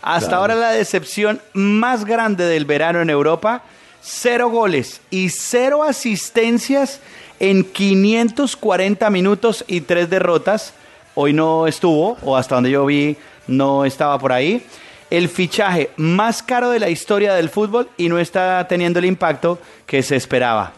Hasta 0.00 0.28
Claro. 0.30 0.40
ahora 0.40 0.54
la 0.56 0.70
decepción 0.72 1.40
más 1.52 2.04
grande 2.04 2.44
del 2.46 2.64
verano 2.64 3.00
en 3.02 3.10
Europa, 3.10 3.62
cero 4.02 4.50
goles 4.50 5.00
y 5.10 5.30
cero 5.30 5.84
asistencias 5.84 7.00
en 7.40 7.64
540 7.64 9.08
minutos 9.10 9.64
y 9.66 9.80
tres 9.82 10.10
derrotas. 10.10 10.74
Hoy 11.14 11.32
no 11.32 11.66
estuvo, 11.66 12.16
o 12.22 12.36
hasta 12.36 12.56
donde 12.56 12.70
yo 12.70 12.84
vi, 12.84 13.16
no 13.46 13.84
estaba 13.84 14.18
por 14.18 14.32
ahí. 14.32 14.64
El 15.10 15.28
fichaje 15.28 15.90
más 15.96 16.42
caro 16.42 16.70
de 16.70 16.80
la 16.80 16.88
historia 16.88 17.34
del 17.34 17.48
fútbol 17.48 17.88
y 17.96 18.08
no 18.08 18.18
está 18.18 18.66
teniendo 18.68 18.98
el 18.98 19.04
impacto 19.04 19.58
que 19.86 20.02
se 20.02 20.16
esperaba. 20.16 20.72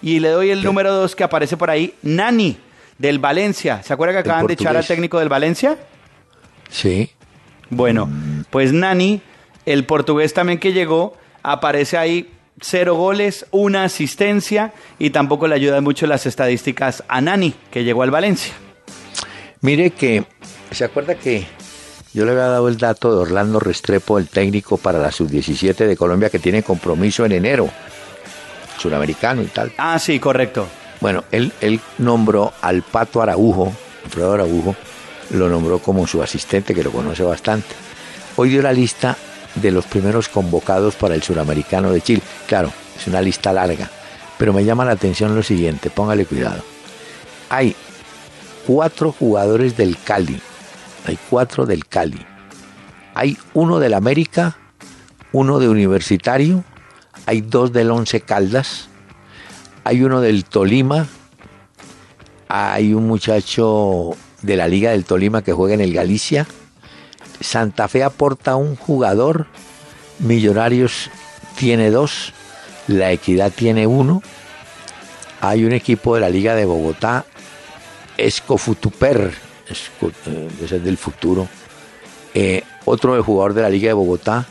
Y 0.00 0.20
le 0.20 0.30
doy 0.30 0.50
el 0.50 0.62
número 0.62 0.92
dos 0.92 1.14
que 1.14 1.24
aparece 1.24 1.56
por 1.56 1.70
ahí, 1.70 1.94
Nani, 2.02 2.56
del 2.98 3.18
Valencia. 3.18 3.82
¿Se 3.82 3.92
acuerda 3.92 4.14
que 4.14 4.20
acaban 4.20 4.46
de 4.46 4.54
echar 4.54 4.76
al 4.76 4.86
técnico 4.86 5.18
del 5.18 5.28
Valencia? 5.28 5.76
Sí. 6.70 7.10
Bueno, 7.70 8.08
pues 8.50 8.72
Nani, 8.72 9.20
el 9.66 9.84
portugués 9.84 10.32
también 10.34 10.58
que 10.58 10.72
llegó, 10.72 11.16
aparece 11.42 11.96
ahí 11.96 12.30
cero 12.60 12.94
goles, 12.94 13.46
una 13.50 13.84
asistencia 13.84 14.72
y 14.98 15.10
tampoco 15.10 15.48
le 15.48 15.54
ayudan 15.54 15.84
mucho 15.84 16.06
las 16.06 16.26
estadísticas 16.26 17.02
a 17.08 17.20
Nani, 17.20 17.54
que 17.70 17.84
llegó 17.84 18.02
al 18.02 18.10
Valencia. 18.10 18.54
Mire 19.60 19.90
que, 19.90 20.24
¿se 20.70 20.84
acuerda 20.84 21.14
que 21.14 21.46
yo 22.12 22.24
le 22.24 22.32
había 22.32 22.44
dado 22.44 22.68
el 22.68 22.76
dato 22.76 23.14
de 23.14 23.22
Orlando 23.22 23.58
Restrepo, 23.58 24.18
el 24.18 24.28
técnico 24.28 24.76
para 24.76 24.98
la 24.98 25.10
sub-17 25.10 25.86
de 25.86 25.96
Colombia, 25.96 26.30
que 26.30 26.38
tiene 26.38 26.62
compromiso 26.62 27.24
en 27.24 27.32
enero, 27.32 27.70
suramericano 28.78 29.42
y 29.42 29.46
tal? 29.46 29.72
Ah, 29.78 29.98
sí, 29.98 30.18
correcto. 30.18 30.66
Bueno, 31.00 31.24
él, 31.32 31.52
él 31.60 31.80
nombró 31.98 32.52
al 32.60 32.82
Pato 32.82 33.22
Araujo, 33.22 33.72
Alfredo 34.04 34.34
Araujo, 34.34 34.76
lo 35.30 35.48
nombró 35.48 35.78
como 35.78 36.06
su 36.06 36.22
asistente, 36.22 36.74
que 36.74 36.84
lo 36.84 36.92
conoce 36.92 37.22
bastante. 37.22 37.74
Hoy 38.36 38.50
dio 38.50 38.62
la 38.62 38.72
lista 38.72 39.16
de 39.54 39.70
los 39.70 39.86
primeros 39.86 40.28
convocados 40.28 40.94
para 40.94 41.14
el 41.14 41.22
suramericano 41.22 41.92
de 41.92 42.00
Chile. 42.00 42.22
Claro, 42.46 42.72
es 42.96 43.06
una 43.06 43.20
lista 43.20 43.52
larga, 43.52 43.90
pero 44.38 44.52
me 44.52 44.64
llama 44.64 44.84
la 44.84 44.92
atención 44.92 45.34
lo 45.34 45.42
siguiente, 45.42 45.90
póngale 45.90 46.26
cuidado. 46.26 46.62
Hay 47.48 47.76
cuatro 48.66 49.12
jugadores 49.12 49.76
del 49.76 49.96
Cali, 49.98 50.40
hay 51.06 51.18
cuatro 51.28 51.66
del 51.66 51.86
Cali. 51.86 52.24
Hay 53.14 53.36
uno 53.52 53.78
del 53.78 53.92
América, 53.92 54.56
uno 55.32 55.58
de 55.58 55.68
Universitario, 55.68 56.64
hay 57.26 57.42
dos 57.42 57.72
del 57.72 57.90
Once 57.90 58.20
Caldas, 58.22 58.88
hay 59.84 60.02
uno 60.02 60.20
del 60.20 60.44
Tolima, 60.44 61.06
hay 62.48 62.94
un 62.94 63.06
muchacho 63.06 64.16
de 64.42 64.56
la 64.56 64.68
Liga 64.68 64.92
del 64.92 65.04
Tolima 65.04 65.42
que 65.42 65.52
juega 65.52 65.74
en 65.74 65.80
el 65.80 65.92
Galicia. 65.92 66.46
Santa 67.42 67.88
Fe 67.88 68.02
aporta 68.04 68.56
un 68.56 68.76
jugador, 68.76 69.46
Millonarios 70.18 71.10
tiene 71.56 71.90
dos, 71.90 72.32
La 72.86 73.10
Equidad 73.12 73.50
tiene 73.52 73.86
uno. 73.86 74.22
Hay 75.40 75.64
un 75.64 75.72
equipo 75.72 76.14
de 76.14 76.20
la 76.20 76.28
Liga 76.30 76.54
de 76.54 76.64
Bogotá, 76.64 77.24
Escofutuper, 78.16 79.32
Esco- 79.68 80.12
eh, 80.26 80.48
ese 80.64 80.76
es 80.76 80.84
del 80.84 80.96
futuro. 80.98 81.48
Eh, 82.34 82.62
otro 82.84 83.22
jugador 83.22 83.54
de 83.54 83.62
la 83.62 83.70
Liga 83.70 83.88
de 83.88 83.94
Bogotá, 83.94 84.46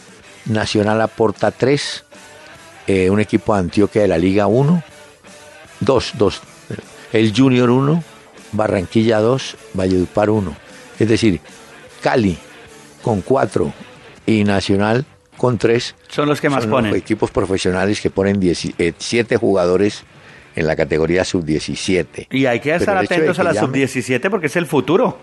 Nacional 0.46 1.00
aporta 1.02 1.52
tres. 1.52 2.04
Eh, 2.88 3.10
un 3.10 3.20
equipo 3.20 3.54
de 3.54 3.60
Antioquia 3.60 4.02
de 4.02 4.08
la 4.08 4.18
Liga 4.18 4.48
1, 4.48 4.84
dos, 5.80 6.12
dos. 6.18 6.42
El 7.14 7.34
Junior 7.36 7.70
1, 7.70 8.04
Barranquilla 8.52 9.20
2, 9.20 9.56
Valledupar 9.74 10.30
1. 10.32 10.56
Es 11.00 11.08
decir, 11.08 11.40
Cali 12.02 12.38
con 13.02 13.22
4 13.22 13.74
y 14.26 14.44
Nacional 14.44 15.06
con 15.38 15.58
3. 15.58 15.96
Son 16.10 16.28
los 16.30 16.40
que 16.40 16.50
más 16.50 16.64
Son 16.64 16.72
ponen. 16.72 16.92
los 16.92 17.00
equipos 17.00 17.32
profesionales 17.32 18.00
que 18.02 18.10
ponen 18.10 18.40
17 18.40 19.38
jugadores 19.38 20.04
en 20.56 20.68
la 20.68 20.76
categoría 20.76 21.24
sub-17. 21.26 22.28
Y 22.32 22.46
hay 22.46 22.60
que 22.60 22.76
estar 22.76 22.98
atentos 22.98 23.40
a 23.40 23.44
la 23.44 23.54
llamen- 23.54 23.88
sub-17 23.88 24.30
porque 24.30 24.48
es 24.48 24.56
el 24.56 24.66
futuro. 24.68 25.18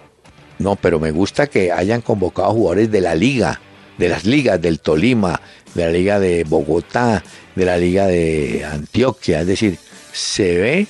No, 0.59 0.75
pero 0.77 0.99
me 0.99 1.11
gusta 1.13 1.47
que 1.47 1.71
hayan 1.71 2.01
convocado 2.01 2.51
jugadores 2.53 2.91
de 2.91 3.01
la 3.01 3.15
liga, 3.15 3.61
de 3.97 4.09
las 4.09 4.25
ligas 4.25 4.61
del 4.61 4.81
Tolima, 4.81 5.41
de 5.75 5.85
la 5.85 5.91
liga 5.93 6.19
de 6.19 6.43
Bogotá, 6.45 7.23
de 7.55 7.65
la 7.65 7.77
liga 7.77 8.07
de 8.07 8.65
Antioquia. 8.65 9.41
Es 9.43 9.47
decir, 9.47 9.79
se 10.13 10.59
ve 10.59 10.87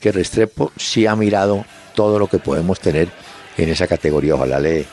que 0.00 0.12
Restrepo 0.12 0.72
sí 0.78 1.06
ha 1.06 1.14
mirado 1.14 1.66
todo 1.94 2.18
lo 2.18 2.26
que 2.28 2.38
podemos 2.38 2.80
tener 2.80 3.08
en 3.58 3.68
esa 3.68 3.86
categoría. 3.86 4.34
Ojalá 4.34 4.58
le, 4.60 4.86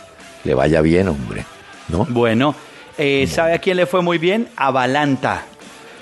le 0.44 0.54
vaya 0.54 0.82
bien, 0.82 1.08
hombre. 1.08 1.46
¿No? 1.90 2.06
Bueno, 2.10 2.56
eh, 2.98 3.28
¿sabe 3.28 3.54
a 3.54 3.60
quién 3.60 3.78
le 3.78 3.86
fue 3.86 4.02
muy 4.02 4.18
bien? 4.18 4.48
A 4.56 4.72
Balanta. 4.72 5.46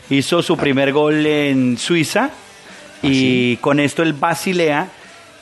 Hizo 0.10 0.42
su 0.42 0.58
primer 0.58 0.94
gol 0.94 1.26
en 1.26 1.78
Suiza 1.78 2.30
y 3.02 3.58
con 3.58 3.80
esto 3.80 4.04
el 4.04 4.14
Basilea 4.14 4.90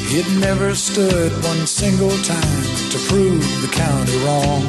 He'd 0.06 0.28
never 0.40 0.72
stood 0.76 1.32
one 1.42 1.66
single 1.66 2.14
time 2.22 2.62
to 2.92 2.98
prove 3.08 3.42
the 3.60 3.68
county 3.74 4.16
wrong. 4.24 4.62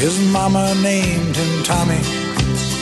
His 0.00 0.18
mama 0.32 0.74
named 0.82 1.36
him 1.36 1.62
Tommy. 1.62 2.00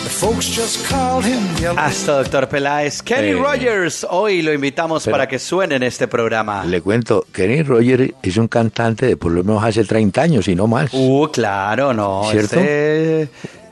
The 0.04 0.14
folks 0.26 0.46
just 0.46 0.86
called 0.86 1.24
him 1.24 1.42
Yellow. 1.60 1.76
Hasta 1.76 2.22
doctor 2.22 2.46
Peláez. 2.48 3.02
Kenny 3.02 3.30
Eh, 3.30 3.34
Rogers, 3.42 4.06
hoy 4.08 4.42
lo 4.42 4.52
invitamos 4.52 5.04
para 5.08 5.26
que 5.26 5.40
suene 5.40 5.74
en 5.74 5.82
este 5.82 6.06
programa. 6.06 6.64
Le 6.64 6.80
cuento, 6.80 7.26
Kenny 7.32 7.62
Rogers 7.62 8.12
es 8.22 8.36
un 8.36 8.46
cantante 8.46 9.06
de 9.06 9.16
por 9.16 9.32
lo 9.32 9.42
menos 9.42 9.64
hace 9.64 9.82
30 9.84 10.22
años 10.22 10.46
y 10.46 10.54
no 10.54 10.68
más. 10.68 10.90
Uh, 10.92 11.28
claro, 11.32 11.92
no. 11.92 12.22
¿Cierto? 12.30 12.60
Este, 12.60 13.28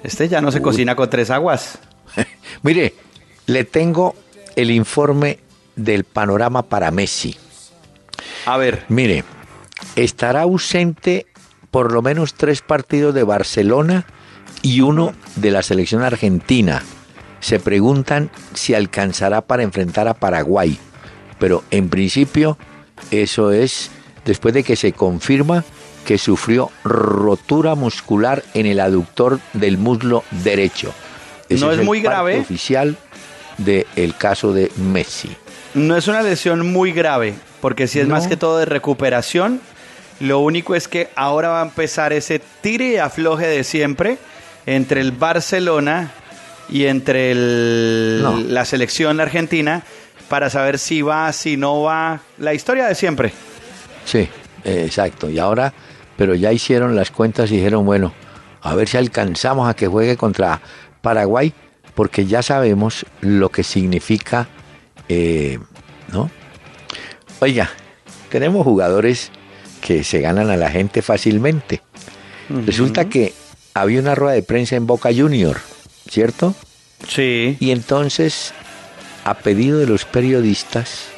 este 0.07 0.29
ya 0.29 0.41
no 0.41 0.53
se 0.53 0.63
cocina 0.63 0.95
con 0.95 1.11
tres 1.11 1.31
aguas. 1.31 1.81
Mire, 2.63 2.95
le 3.47 3.65
tengo 3.65 4.15
el 4.55 4.71
informe 4.71 5.41
del 5.75 6.05
panorama 6.05 6.63
para 6.63 6.93
Messi. 6.93 7.37
A 8.47 8.57
ver, 8.57 8.85
Mire, 8.89 9.25
estará 9.97 10.43
ausente 10.43 11.27
por 11.73 11.93
lo 11.93 12.03
menos 12.03 12.35
tres 12.35 12.63
partidos 12.63 13.15
de 13.15 13.25
Barcelona 13.25 14.07
y 14.63 14.81
uno 14.81 15.13
de 15.35 15.51
la 15.51 15.63
selección 15.63 16.03
argentina. 16.03 16.85
Se 17.41 17.59
preguntan 17.59 18.31
si 18.55 18.75
alcanzará 18.75 19.43
para 19.43 19.65
enfrentar 19.65 20.07
a 20.07 20.15
Paraguay, 20.15 20.79
pero 21.41 21.65
en 21.73 21.89
principio 21.89 22.57
eso 23.11 23.51
es 23.51 23.91
después 24.25 24.55
de 24.55 24.63
que 24.63 24.77
se 24.77 24.93
confirma 24.93 25.65
que 26.07 26.17
sufrió 26.19 26.71
rotura 26.85 27.75
muscular 27.75 28.43
en 28.55 28.65
el 28.67 28.81
aductor 28.81 29.41
del 29.53 29.77
muslo 29.77 30.25
derecho. 30.31 30.95
No 31.51 31.71
es 31.73 31.83
muy 31.85 32.01
grave. 32.01 32.39
oficial 32.41 32.97
del 33.59 34.15
caso 34.17 34.53
de 34.53 34.71
Messi. 34.77 35.31
no 35.75 35.95
es 35.97 36.09
una 36.09 36.23
lesión 36.23 36.73
muy 36.73 36.93
grave, 36.93 37.35
porque 37.61 37.87
si 37.87 38.01
es 38.01 38.07
No. 38.09 38.15
más 38.15 38.27
que 38.29 38.37
todo 38.39 38.59
de 38.59 38.65
recuperación, 38.65 39.61
lo 40.21 40.39
único 40.39 40.75
es 40.75 40.89
que 40.89 41.11
ahora 41.17 41.49
va 41.51 41.61
a 41.61 41.65
empezar 41.65 42.13
ese 42.15 42.41
tire 42.63 42.93
y 42.93 42.97
afloje 42.97 43.47
de 43.47 43.63
siempre 43.65 44.17
entre 44.65 45.01
el 45.03 45.13
Barcelona 45.13 46.13
y 46.71 46.87
entre 46.87 47.31
el- 47.33 48.21
No. 48.23 48.39
la 48.41 48.65
selección 48.65 49.21
argentina 49.21 49.83
para 50.29 50.49
saber 50.51 50.79
si 50.79 51.03
va, 51.03 51.31
si 51.33 51.57
no 51.59 51.83
va, 51.83 52.21
la 52.39 52.55
historia 52.55 52.87
de 52.87 52.95
siempre. 52.95 53.33
Sí, 54.07 54.29
exacto. 54.65 55.29
Y 55.31 55.39
ahora, 55.39 55.73
pero 56.17 56.35
ya 56.35 56.53
hicieron 56.53 56.97
las 56.97 57.11
cuentas 57.11 57.51
y 57.51 57.57
dijeron, 57.57 57.85
bueno, 57.85 58.13
a 58.63 58.75
ver 58.75 58.89
si 58.89 58.97
alcanzamos 58.97 59.69
a 59.69 59.75
que 59.75 59.87
juegue 59.87 60.17
contra 60.17 60.61
Paraguay, 61.03 61.53
porque 61.95 62.27
ya 62.27 62.43
sabemos 62.43 63.07
lo 63.21 63.51
que 63.51 63.63
significa, 63.63 64.49
eh, 65.09 65.59
¿no? 66.13 66.31
Oiga, 67.41 67.71
tenemos 68.31 68.65
jugadores 68.65 69.31
que 69.81 70.05
se 70.05 70.21
ganan 70.21 70.51
a 70.51 70.57
la 70.57 70.71
gente 70.71 71.03
fácilmente. 71.03 71.83
Resulta 72.49 73.09
que 73.09 73.33
había 73.75 74.01
una 74.01 74.15
rueda 74.15 74.35
de 74.35 74.43
prensa 74.43 74.77
en 74.77 74.87
Boca 74.87 75.11
Junior, 75.15 75.59
¿cierto? 76.09 76.55
Sí. 77.09 77.57
Y 77.61 77.73
entonces, 77.73 78.53
a 79.25 79.35
pedido 79.35 79.79
de 79.79 79.87
los 79.87 80.05
periodistas, 80.05 81.09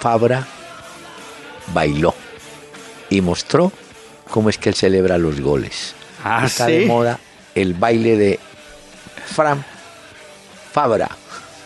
Fabra 0.00 0.46
bailó 1.72 2.14
y 3.14 3.20
mostró 3.20 3.72
cómo 4.30 4.48
es 4.50 4.58
que 4.58 4.68
él 4.70 4.74
celebra 4.74 5.18
los 5.18 5.40
goles. 5.40 5.94
Ah, 6.22 6.42
Está 6.46 6.66
¿sí? 6.66 6.72
de 6.72 6.86
moda 6.86 7.18
el 7.54 7.74
baile 7.74 8.16
de 8.16 8.40
Fran 9.26 9.64
Fabra. 10.72 11.08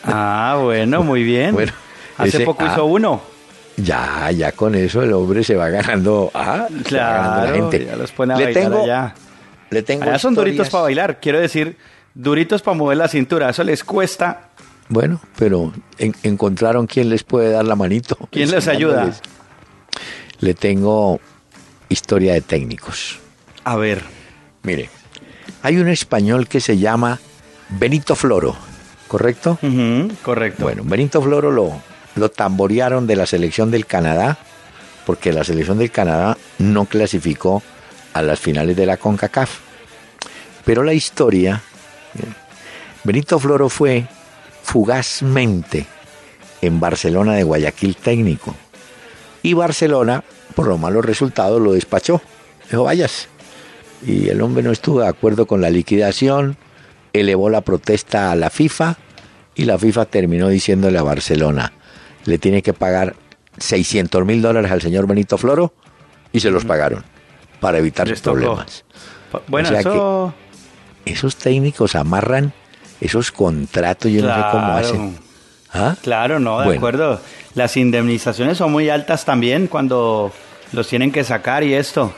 Ah, 0.04 0.58
bueno, 0.62 1.02
muy 1.02 1.22
bien. 1.22 1.54
Bueno, 1.54 1.72
Hace 2.16 2.28
ese- 2.28 2.44
poco 2.44 2.64
ah, 2.64 2.70
hizo 2.72 2.84
uno. 2.84 3.22
Ya, 3.76 4.30
ya 4.32 4.50
con 4.52 4.74
eso 4.74 5.02
el 5.02 5.12
hombre 5.12 5.44
se 5.44 5.54
va 5.54 5.68
ganando, 5.68 6.30
ah, 6.34 6.66
se 6.84 6.96
va 6.96 7.12
ganando 7.12 7.36
Claro, 7.42 7.46
la 7.46 7.52
gente. 7.54 7.86
ya 7.86 7.96
los 7.96 8.10
pone 8.10 8.34
a 8.34 8.36
le 8.36 8.44
bailar 8.46 8.62
tengo, 8.64 8.82
allá. 8.82 9.14
le 9.70 9.82
tengo 9.82 10.02
Allá 10.02 10.18
son 10.18 10.34
duritos 10.34 10.68
para 10.68 10.82
bailar, 10.82 11.20
quiero 11.20 11.38
decir, 11.38 11.76
duritos 12.12 12.60
para 12.62 12.76
mover 12.76 12.96
la 12.96 13.06
cintura. 13.08 13.48
Eso 13.50 13.62
les 13.62 13.84
cuesta. 13.84 14.48
Bueno, 14.88 15.20
pero 15.38 15.72
en- 15.98 16.14
encontraron 16.24 16.86
quién 16.88 17.08
les 17.08 17.22
puede 17.22 17.50
dar 17.52 17.64
la 17.66 17.76
manito. 17.76 18.16
¿Quién 18.32 18.50
les 18.50 18.66
ayuda? 18.66 19.12
Le 20.40 20.54
tengo 20.54 21.20
historia 21.88 22.34
de 22.34 22.40
técnicos. 22.40 23.18
A 23.64 23.76
ver. 23.76 24.02
Mire, 24.62 24.90
hay 25.62 25.78
un 25.78 25.88
español 25.88 26.48
que 26.48 26.60
se 26.60 26.78
llama 26.78 27.20
Benito 27.68 28.14
Floro, 28.14 28.56
¿correcto? 29.06 29.58
Correcto. 30.22 30.64
Bueno, 30.64 30.82
Benito 30.84 31.22
Floro 31.22 31.50
lo, 31.50 31.80
lo 32.16 32.30
tamborearon 32.30 33.06
de 33.06 33.16
la 33.16 33.26
selección 33.26 33.70
del 33.70 33.86
Canadá 33.86 34.38
porque 35.08 35.32
la 35.32 35.42
selección 35.42 35.78
del 35.78 35.90
Canadá 35.90 36.36
no 36.58 36.84
clasificó 36.84 37.62
a 38.12 38.20
las 38.20 38.38
finales 38.38 38.76
de 38.76 38.84
la 38.84 38.98
CONCACAF. 38.98 39.60
Pero 40.66 40.82
la 40.82 40.92
historia, 40.92 41.62
Benito 43.04 43.38
Floro 43.38 43.70
fue 43.70 44.06
fugazmente 44.62 45.86
en 46.60 46.78
Barcelona 46.78 47.32
de 47.32 47.42
Guayaquil 47.42 47.96
técnico. 47.96 48.54
Y 49.42 49.54
Barcelona, 49.54 50.24
por 50.58 50.66
los 50.66 50.80
malos 50.80 51.04
resultados, 51.04 51.62
lo 51.62 51.72
despachó. 51.72 52.20
Dijo, 52.68 52.82
vayas. 52.82 53.28
Y 54.04 54.28
el 54.28 54.42
hombre 54.42 54.64
no 54.64 54.72
estuvo 54.72 55.00
de 55.02 55.06
acuerdo 55.06 55.46
con 55.46 55.60
la 55.60 55.70
liquidación, 55.70 56.56
elevó 57.12 57.48
la 57.48 57.60
protesta 57.60 58.32
a 58.32 58.34
la 58.34 58.50
FIFA 58.50 58.96
y 59.54 59.66
la 59.66 59.78
FIFA 59.78 60.06
terminó 60.06 60.48
diciéndole 60.48 60.98
a 60.98 61.04
Barcelona, 61.04 61.72
le 62.24 62.38
tiene 62.38 62.60
que 62.62 62.72
pagar 62.72 63.14
600 63.58 64.24
mil 64.24 64.42
dólares 64.42 64.72
al 64.72 64.82
señor 64.82 65.06
Benito 65.06 65.38
Floro 65.38 65.72
y 66.32 66.40
se 66.40 66.50
los 66.50 66.64
pagaron 66.64 67.04
para 67.60 67.78
evitar 67.78 68.08
Les 68.08 68.20
tocó. 68.20 68.36
problemas. 68.40 68.84
Bueno, 69.46 69.68
O 69.68 69.70
sea 69.70 69.80
eso... 69.80 70.34
Esos 71.04 71.36
técnicos 71.36 71.94
amarran 71.94 72.52
esos 73.00 73.30
contratos, 73.30 74.10
yo 74.10 74.22
no 74.22 74.34
sé 74.34 74.40
cómo 74.50 74.66
Claro. 74.66 74.76
hacen. 74.78 75.18
¿Ah? 75.72 75.94
Claro, 76.02 76.40
no, 76.40 76.58
de 76.58 76.64
Bueno. 76.66 76.78
acuerdo. 76.80 77.20
Las 77.54 77.76
indemnizaciones 77.76 78.58
son 78.58 78.72
muy 78.72 78.90
altas 78.90 79.24
también 79.24 79.66
cuando 79.68 80.32
los 80.72 80.88
tienen 80.88 81.12
que 81.12 81.24
sacar 81.24 81.64
y 81.64 81.74
esto. 81.74 82.12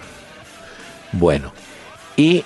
Bueno, 1.12 1.52
y 2.16 2.44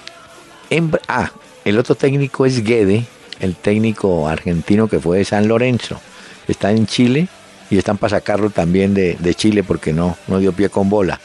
ah, 1.09 1.31
el 1.65 1.79
otro 1.79 1.95
técnico 1.95 2.47
es 2.47 2.63
Guede, 2.63 3.05
el 3.41 3.57
técnico 3.57 4.29
argentino 4.29 4.89
que 4.89 5.01
fue 5.01 5.19
de 5.19 5.25
San 5.25 5.49
Lorenzo. 5.49 6.01
Está 6.49 6.71
en 6.71 6.87
Chile 6.87 7.29
y 7.71 7.79
están 7.79 7.99
para 7.99 8.19
sacarlo 8.19 8.51
también 8.51 8.95
de, 8.95 9.17
de 9.19 9.35
Chile 9.35 9.63
porque 9.63 9.93
no, 9.93 10.17
no 10.29 10.39
dio 10.39 10.53
pie 10.53 10.69
con 10.69 10.89
bola. 10.89 11.21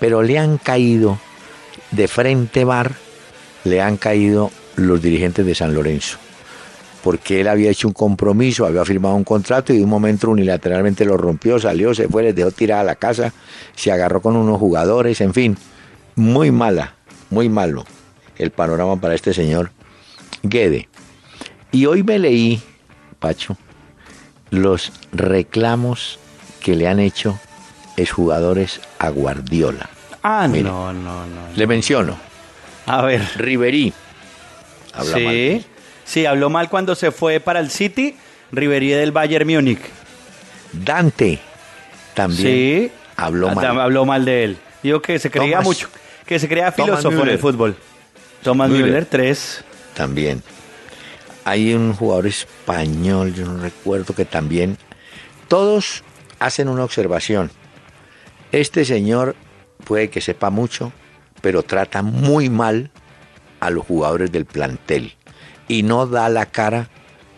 Pero 0.00 0.22
le 0.22 0.38
han 0.38 0.58
caído 0.58 1.18
de 1.90 2.08
frente 2.08 2.64
bar, 2.64 2.92
le 3.64 3.80
han 3.80 3.96
caído 3.96 4.50
los 4.76 5.00
dirigentes 5.00 5.46
de 5.46 5.54
San 5.54 5.74
Lorenzo. 5.74 6.18
Porque 7.04 7.42
él 7.42 7.48
había 7.48 7.70
hecho 7.70 7.86
un 7.86 7.92
compromiso, 7.92 8.64
había 8.64 8.82
firmado 8.82 9.14
un 9.14 9.24
contrato 9.24 9.74
y 9.74 9.76
de 9.76 9.84
un 9.84 9.90
momento 9.90 10.30
unilateralmente 10.30 11.04
lo 11.04 11.18
rompió, 11.18 11.58
salió, 11.60 11.94
se 11.94 12.08
fue, 12.08 12.22
les 12.22 12.34
dejó 12.34 12.50
tirada 12.50 12.80
a 12.80 12.84
la 12.84 12.94
casa, 12.94 13.34
se 13.76 13.92
agarró 13.92 14.22
con 14.22 14.36
unos 14.36 14.58
jugadores, 14.58 15.20
en 15.20 15.34
fin, 15.34 15.58
muy 16.16 16.50
mala, 16.50 16.94
muy 17.28 17.50
malo 17.50 17.84
el 18.38 18.50
panorama 18.50 18.98
para 18.98 19.14
este 19.14 19.34
señor 19.34 19.70
Guede. 20.42 20.88
Y 21.72 21.84
hoy 21.84 22.02
me 22.02 22.18
leí, 22.18 22.62
Pacho, 23.18 23.58
los 24.48 24.90
reclamos 25.12 26.18
que 26.60 26.74
le 26.74 26.88
han 26.88 27.00
hecho 27.00 27.38
exjugadores 27.98 28.80
a 28.98 29.10
Guardiola. 29.10 29.90
Ah, 30.22 30.48
Mire. 30.48 30.64
no, 30.64 30.90
no, 30.94 31.26
no. 31.26 31.40
Le 31.54 31.66
menciono, 31.66 32.16
A 32.86 33.02
ver. 33.02 33.22
Riverí. 33.36 33.92
Habla 34.94 35.18
mal. 35.18 35.64
Sí, 36.04 36.26
habló 36.26 36.50
mal 36.50 36.68
cuando 36.68 36.94
se 36.94 37.10
fue 37.10 37.40
para 37.40 37.60
el 37.60 37.70
City, 37.70 38.16
Riverí 38.52 38.90
del 38.90 39.10
Bayern 39.12 39.46
Múnich. 39.48 39.80
Dante 40.72 41.38
también 42.14 42.42
Sí, 42.48 42.92
habló 43.16 43.48
Ah, 43.50 43.54
mal. 43.54 43.80
habló 43.80 44.04
mal 44.04 44.24
de 44.24 44.44
él. 44.44 44.58
Dijo 44.82 45.00
que 45.00 45.18
se 45.18 45.30
creía 45.30 45.58
Thomas- 45.58 45.64
mucho, 45.66 45.88
que 46.26 46.38
se 46.38 46.48
creía 46.48 46.70
filósofo 46.72 47.22
en 47.22 47.28
el 47.28 47.38
fútbol. 47.38 47.76
Thomas 48.42 48.68
Müller. 48.68 48.86
Müller, 48.86 49.06
tres. 49.06 49.64
también. 49.94 50.42
Hay 51.44 51.72
un 51.74 51.94
jugador 51.94 52.26
español, 52.26 53.32
yo 53.34 53.46
no 53.46 53.60
recuerdo 53.62 54.14
que 54.14 54.24
también. 54.24 54.76
Todos 55.48 56.02
hacen 56.40 56.68
una 56.68 56.84
observación. 56.84 57.50
Este 58.50 58.84
señor 58.84 59.36
puede 59.84 60.10
que 60.10 60.20
sepa 60.20 60.50
mucho, 60.50 60.92
pero 61.40 61.62
trata 61.62 62.02
muy 62.02 62.48
mal 62.50 62.90
a 63.60 63.70
los 63.70 63.86
jugadores 63.86 64.32
del 64.32 64.46
plantel 64.46 65.14
y 65.68 65.82
no 65.82 66.06
da 66.06 66.28
la 66.28 66.46
cara 66.46 66.88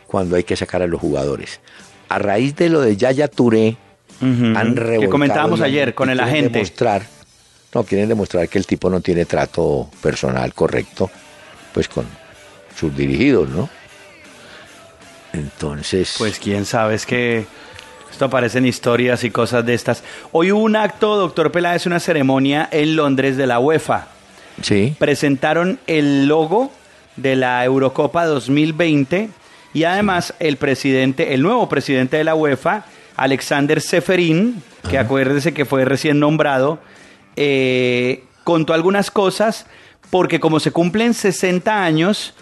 cuando 0.07 0.37
hay 0.37 0.45
que 0.45 0.57
sacar 0.57 0.83
a 0.83 0.87
los 0.87 1.01
jugadores. 1.01 1.61
A 2.09 2.19
raíz 2.19 2.55
de 2.57 2.69
lo 2.69 2.81
de 2.81 2.97
Yaya 2.97 3.29
Touré, 3.29 3.77
han 4.21 4.75
Que 4.75 4.81
revolcado 4.81 5.11
comentábamos 5.11 5.61
y- 5.61 5.65
ayer 5.65 5.95
con 5.95 6.09
el 6.11 6.21
agente. 6.21 6.51
Demostrar, 6.59 7.03
no, 7.75 7.85
quieren 7.85 8.09
demostrar 8.09 8.49
que 8.49 8.59
el 8.59 8.67
tipo 8.67 8.89
no 8.89 9.01
tiene 9.01 9.25
trato 9.27 9.91
personal 10.01 10.55
correcto, 10.55 11.11
pues 11.75 11.89
con 11.89 12.07
sus 12.79 12.97
dirigidos, 12.97 13.49
¿no? 13.49 13.69
Entonces, 15.33 16.15
Pues 16.19 16.39
quién 16.39 16.65
sabe, 16.65 16.95
es 16.95 17.05
que 17.05 17.45
esto 18.11 18.25
aparece 18.27 18.59
en 18.59 18.67
historias 18.67 19.23
y 19.25 19.31
cosas 19.31 19.67
de 19.67 19.75
estas. 19.75 20.03
Hoy 20.33 20.51
hubo 20.53 20.63
un 20.63 20.77
acto, 20.77 21.17
doctor 21.17 21.53
Peláez, 21.53 21.85
una 21.87 22.01
ceremonia 22.01 22.69
en 22.71 22.97
Londres 22.97 23.37
de 23.37 23.47
la 23.47 23.59
UEFA. 23.59 24.07
sí, 24.63 24.97
Presentaron 24.99 25.79
el 25.87 26.27
logo 26.27 26.73
de 27.17 27.37
la 27.37 27.65
Eurocopa 27.65 28.27
2020 28.27 29.31
y 29.75 29.85
además 29.85 30.35
el 30.39 30.57
presidente, 30.57 31.35
el 31.35 31.43
nuevo 31.43 31.69
presidente 31.69 32.17
de 32.17 32.25
la 32.25 32.35
UEFA, 32.35 32.87
Alexander 33.17 33.81
Seferin, 33.81 34.63
que 34.89 34.99
acuérdese 34.99 35.53
que 35.53 35.65
fue 35.65 35.85
recién 35.85 36.19
nombrado, 36.19 36.79
eh, 37.37 38.25
contó 38.45 38.73
algunas 38.73 39.11
cosas 39.11 39.67
porque 40.11 40.41
como 40.41 40.61
se 40.61 40.71
cumplen 40.71 41.15
60 41.15 41.83
años, 41.83 42.35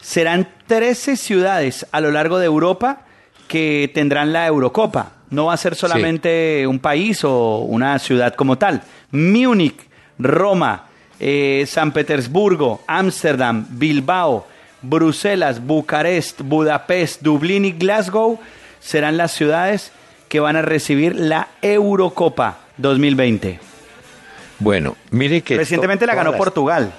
serán 0.00 0.48
13 0.66 1.16
ciudades 1.16 1.86
a 1.92 2.00
lo 2.00 2.10
largo 2.10 2.38
de 2.38 2.46
Europa 2.46 3.04
que 3.48 3.90
tendrán 3.92 4.32
la 4.32 4.46
Eurocopa. 4.46 5.12
No 5.30 5.46
va 5.46 5.54
a 5.54 5.58
ser 5.58 5.74
solamente 5.74 6.66
un 6.66 6.78
país 6.78 7.22
o 7.24 7.58
una 7.58 7.98
ciudad 7.98 8.34
como 8.34 8.56
tal. 8.56 8.82
Múnich, 9.10 9.76
Roma, 10.18 10.87
eh, 11.20 11.64
San 11.66 11.92
Petersburgo, 11.92 12.82
Ámsterdam, 12.86 13.66
Bilbao, 13.70 14.46
Bruselas, 14.82 15.64
Bucarest, 15.64 16.40
Budapest, 16.42 17.22
Dublín 17.22 17.64
y 17.64 17.72
Glasgow 17.72 18.38
serán 18.80 19.16
las 19.16 19.32
ciudades 19.32 19.90
que 20.28 20.40
van 20.40 20.56
a 20.56 20.62
recibir 20.62 21.16
la 21.16 21.48
Eurocopa 21.62 22.58
2020. 22.76 23.58
bueno, 24.60 24.96
mire 25.10 25.40
que... 25.42 25.56
Recientemente 25.56 26.06
la 26.06 26.14
ganó 26.14 26.30
las- 26.30 26.38
Portugal. 26.38 26.92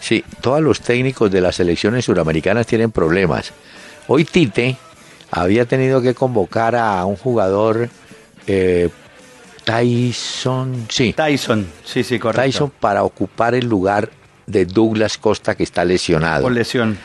Sí, 0.00 0.24
todos 0.40 0.62
los 0.62 0.80
técnicos 0.80 1.30
de 1.30 1.42
las 1.42 1.56
selecciones 1.56 2.06
suramericanas 2.06 2.66
tienen 2.66 2.90
problemas. 2.90 3.52
Hoy 4.08 4.24
Tite 4.24 4.76
había 5.30 5.66
tenido 5.66 6.00
que 6.00 6.14
convocar 6.14 6.74
a 6.74 7.04
un 7.04 7.16
jugador, 7.16 7.90
eh, 8.46 8.88
Tyson, 9.64 10.86
sí, 10.88 11.12
Tyson, 11.12 11.66
sí, 11.84 12.02
sí, 12.02 12.18
correcto. 12.18 12.42
Tyson 12.42 12.72
para 12.80 13.02
ocupar 13.04 13.54
el 13.54 13.66
lugar 13.66 14.10
de 14.46 14.64
Douglas 14.66 15.18
Costa 15.18 15.54
que 15.54 15.62
está 15.62 15.84
lesionado. 15.84 16.42
Por 16.42 16.52
lesión. 16.52 16.98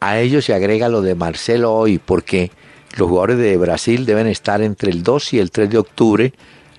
A 0.00 0.18
ello 0.18 0.42
se 0.42 0.52
agrega 0.54 0.88
lo 0.88 1.00
de 1.00 1.14
Marcelo 1.14 1.72
hoy, 1.72 1.98
porque 1.98 2.50
los 2.96 3.08
jugadores 3.08 3.38
de 3.38 3.56
Brasil 3.56 4.04
deben 4.04 4.26
estar 4.26 4.60
entre 4.62 4.90
el 4.90 5.02
2 5.02 5.34
y 5.34 5.38
el 5.38 5.50
3 5.50 5.70
de 5.70 5.78
octubre 5.78 6.32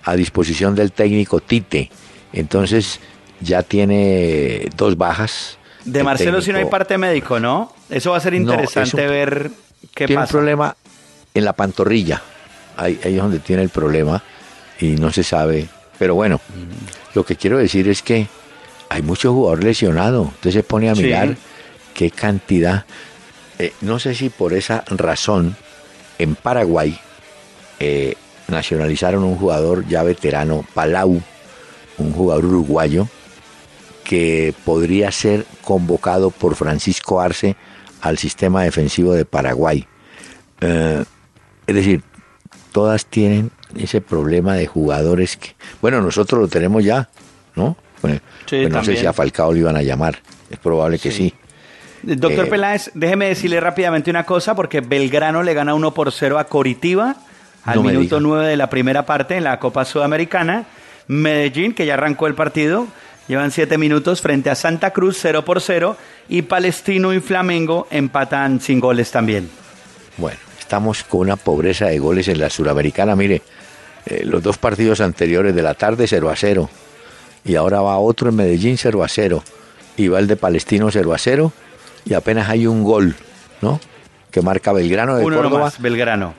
a 0.03 0.15
disposición 0.15 0.75
del 0.75 0.91
técnico 0.91 1.39
Tite. 1.39 1.89
Entonces 2.33 2.99
ya 3.39 3.63
tiene 3.63 4.67
dos 4.75 4.97
bajas. 4.97 5.57
De 5.85 5.99
El 5.99 6.05
Marcelo 6.05 6.41
si 6.41 6.51
no 6.51 6.57
hay 6.59 6.65
parte 6.65 6.97
médico, 6.97 7.39
¿no? 7.39 7.73
Eso 7.89 8.11
va 8.11 8.17
a 8.17 8.19
ser 8.19 8.33
interesante 8.33 9.03
un- 9.03 9.09
ver 9.09 9.51
qué 9.95 10.05
tiene 10.07 10.19
un 10.21 10.23
pasa. 10.23 10.31
problema 10.31 10.75
en 11.33 11.45
la 11.45 11.53
pantorrilla. 11.53 12.21
Ahí, 12.77 12.99
ahí 13.03 13.15
es 13.15 13.21
donde 13.21 13.39
tiene 13.39 13.61
el 13.63 13.69
problema 13.69 14.21
y 14.83 14.95
no 14.95 15.11
se 15.11 15.23
sabe. 15.23 15.67
Pero 15.97 16.15
bueno, 16.15 16.41
lo 17.13 17.25
que 17.25 17.35
quiero 17.35 17.57
decir 17.57 17.87
es 17.87 18.01
que 18.01 18.27
hay 18.89 19.01
muchos 19.01 19.31
jugadores 19.33 19.63
lesionados. 19.63 20.27
Usted 20.27 20.51
se 20.51 20.63
pone 20.63 20.89
a 20.89 20.95
Sí. 20.95 21.03
mirar 21.03 21.37
qué 21.93 22.11
cantidad. 22.11 22.85
Eh, 23.59 23.73
no 23.81 23.99
sé 23.99 24.13
si 24.15 24.29
por 24.29 24.53
esa 24.53 24.83
razón 24.87 25.55
en 26.19 26.35
Paraguay 26.35 26.99
eh, 27.79 28.15
nacionalizaron 28.47 29.23
un 29.23 29.35
jugador 29.37 29.87
ya 29.87 30.03
veterano, 30.03 30.65
Palau, 30.73 31.21
un 31.97 32.11
jugador 32.13 32.45
uruguayo, 32.45 33.07
que 34.03 34.53
podría 34.65 35.11
ser 35.11 35.45
convocado 35.63 36.29
por 36.29 36.55
Francisco 36.55 37.21
Arce 37.21 37.55
al 38.01 38.17
sistema 38.17 38.63
defensivo 38.63 39.13
de 39.13 39.25
Paraguay. 39.25 39.87
Eh, 40.61 41.03
es 41.67 41.75
decir, 41.75 42.03
todas 42.71 43.05
tienen 43.05 43.51
ese 43.77 44.01
problema 44.01 44.55
de 44.55 44.67
jugadores 44.67 45.37
que, 45.37 45.55
bueno, 45.81 46.01
nosotros 46.01 46.41
lo 46.41 46.47
tenemos 46.47 46.83
ya, 46.83 47.09
¿no? 47.55 47.75
Bueno, 48.01 48.19
Sí, 48.45 48.61
pues 48.61 48.69
no 48.69 48.83
sé 48.83 48.97
si 48.97 49.05
a 49.05 49.13
Falcao 49.13 49.51
lo 49.53 49.57
iban 49.59 49.75
a 49.77 49.81
llamar, 49.81 50.19
es 50.49 50.57
probable 50.59 50.99
que 50.99 51.11
sí. 51.11 51.33
Doctor 52.01 52.45
Eh, 52.45 52.49
Peláez, 52.49 52.91
déjeme 52.93 53.27
decirle 53.29 53.59
rápidamente 53.61 54.09
una 54.09 54.25
cosa, 54.25 54.55
porque 54.55 54.81
Belgrano 54.81 55.41
le 55.41 55.53
gana 55.53 55.73
1 55.73 55.93
por 55.93 56.11
0 56.11 56.37
a 56.37 56.43
Coritiba 56.45 57.15
al 57.63 57.75
No 57.77 57.83
minuto 57.83 58.17
diga. 58.17 58.27
9 58.27 58.47
de 58.47 58.57
la 58.57 58.69
primera 58.69 59.05
parte 59.05 59.37
en 59.37 59.45
la 59.45 59.57
Copa 59.59 59.85
Sudamericana. 59.85 60.65
Medellín, 61.07 61.73
que 61.73 61.85
ya 61.85 61.93
arrancó 61.93 62.27
el 62.27 62.35
partido, 62.35 62.87
llevan 63.29 63.51
7 63.51 63.77
minutos 63.77 64.21
frente 64.21 64.49
a 64.49 64.55
Santa 64.55 64.91
Cruz 64.91 65.17
0 65.21 65.45
por 65.45 65.61
0 65.61 65.95
y 66.27 66.41
Palestino 66.41 67.13
y 67.13 67.21
Flamengo 67.21 67.87
empatan 67.89 68.59
sin 68.59 68.81
goles 68.81 69.11
también. 69.11 69.49
Bueno, 70.17 70.37
estamos 70.59 71.03
con 71.05 71.21
una 71.21 71.37
pobreza 71.37 71.85
de 71.85 71.99
goles 71.99 72.27
en 72.27 72.39
la 72.39 72.49
Suramericana. 72.49 73.15
Mire, 73.15 73.41
eh, 74.05 74.23
los 74.25 74.43
dos 74.43 74.57
partidos 74.57 75.01
anteriores 75.01 75.55
de 75.55 75.61
la 75.61 75.73
tarde 75.73 76.07
0 76.07 76.29
a 76.29 76.35
0. 76.35 76.69
Y 77.45 77.55
ahora 77.55 77.81
va 77.81 77.97
otro 77.97 78.29
en 78.29 78.35
Medellín 78.35 78.77
0 78.77 79.03
a 79.03 79.07
0. 79.07 79.43
Y 79.97 80.07
va 80.07 80.19
el 80.19 80.27
de 80.27 80.35
Palestino 80.35 80.89
0 80.91 81.13
a 81.13 81.17
0. 81.17 81.51
Y 82.05 82.13
apenas 82.13 82.49
hay 82.49 82.67
un 82.67 82.83
gol, 82.83 83.15
¿no? 83.61 83.79
Que 84.31 84.41
marca 84.41 84.71
Belgrano 84.73 85.15
de 85.15 85.25
Uno 85.25 85.37
Córdoba. 85.37 85.57
nomás, 85.59 85.81
Belgrano. 85.81 86.33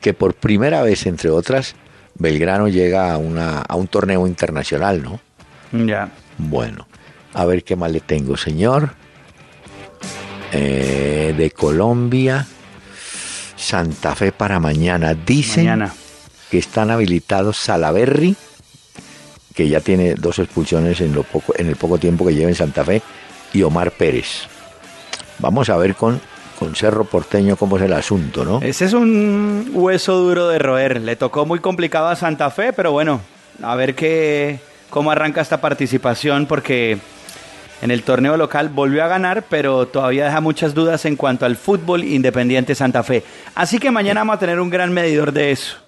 Que 0.00 0.12
por 0.12 0.34
primera 0.34 0.82
vez, 0.82 1.06
entre 1.06 1.30
otras, 1.30 1.74
Belgrano 2.14 2.68
llega 2.68 3.12
a, 3.12 3.18
una, 3.18 3.60
a 3.60 3.76
un 3.76 3.86
torneo 3.86 4.26
internacional, 4.26 5.02
¿no? 5.02 5.20
Ya. 5.86 6.10
Bueno, 6.38 6.86
a 7.32 7.44
ver 7.44 7.64
qué 7.64 7.76
más 7.76 7.90
le 7.90 8.00
tengo, 8.00 8.36
señor. 8.36 8.90
Eh, 10.52 11.34
de 11.36 11.50
Colombia, 11.50 12.46
Santa 13.56 14.14
Fe 14.14 14.32
para 14.32 14.60
mañana. 14.60 15.14
Dicen 15.14 15.64
Mañana. 15.64 15.94
Que 16.50 16.58
están 16.58 16.90
habilitados 16.90 17.56
Salaberry, 17.56 18.36
que 19.54 19.68
ya 19.68 19.80
tiene 19.80 20.14
dos 20.14 20.38
expulsiones 20.38 21.00
en, 21.00 21.14
lo 21.14 21.22
poco, 21.22 21.54
en 21.56 21.68
el 21.68 21.76
poco 21.76 21.98
tiempo 21.98 22.26
que 22.26 22.34
lleva 22.34 22.50
en 22.50 22.54
Santa 22.54 22.84
Fe, 22.84 23.02
y 23.52 23.62
Omar 23.62 23.90
Pérez. 23.92 24.46
Vamos 25.38 25.70
a 25.70 25.76
ver 25.76 25.94
con, 25.94 26.20
con 26.58 26.74
Cerro 26.74 27.04
Porteño 27.04 27.56
cómo 27.56 27.76
es 27.76 27.82
el 27.82 27.92
asunto, 27.92 28.44
¿no? 28.44 28.60
Ese 28.62 28.84
es 28.84 28.92
un 28.92 29.70
hueso 29.72 30.18
duro 30.18 30.48
de 30.48 30.58
roer. 30.58 31.00
Le 31.00 31.16
tocó 31.16 31.46
muy 31.46 31.60
complicado 31.60 32.08
a 32.08 32.16
Santa 32.16 32.50
Fe, 32.50 32.72
pero 32.72 32.92
bueno, 32.92 33.20
a 33.62 33.74
ver 33.76 33.94
qué, 33.94 34.58
cómo 34.90 35.10
arranca 35.10 35.40
esta 35.40 35.60
participación, 35.60 36.46
porque 36.46 36.98
en 37.82 37.90
el 37.90 38.02
torneo 38.02 38.36
local 38.36 38.68
volvió 38.68 39.04
a 39.04 39.08
ganar, 39.08 39.44
pero 39.48 39.86
todavía 39.86 40.26
deja 40.26 40.40
muchas 40.40 40.74
dudas 40.74 41.04
en 41.04 41.16
cuanto 41.16 41.46
al 41.46 41.56
fútbol 41.56 42.04
independiente 42.04 42.74
Santa 42.74 43.02
Fe. 43.02 43.22
Así 43.54 43.78
que 43.78 43.90
mañana 43.90 44.20
vamos 44.20 44.36
a 44.36 44.40
tener 44.40 44.60
un 44.60 44.70
gran 44.70 44.92
medidor 44.92 45.32
de 45.32 45.52
eso. 45.52 45.85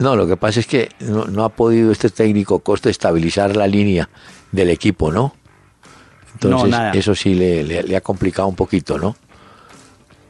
No, 0.00 0.16
lo 0.16 0.26
que 0.26 0.36
pasa 0.36 0.58
es 0.60 0.66
que 0.66 0.88
no, 1.00 1.26
no 1.26 1.44
ha 1.44 1.50
podido 1.50 1.92
este 1.92 2.10
técnico 2.10 2.58
Costa 2.58 2.90
estabilizar 2.90 3.54
la 3.56 3.66
línea 3.68 4.08
del 4.50 4.70
equipo, 4.70 5.12
¿no? 5.12 5.34
Entonces, 6.34 6.70
nada. 6.70 6.92
eso 6.92 7.14
sí 7.14 7.34
le, 7.34 7.62
le- 7.62 7.82
le 7.84 7.96
ha 7.96 8.00
complicado 8.00 8.48
un 8.48 8.56
poquito, 8.56 8.98
¿no? 8.98 9.14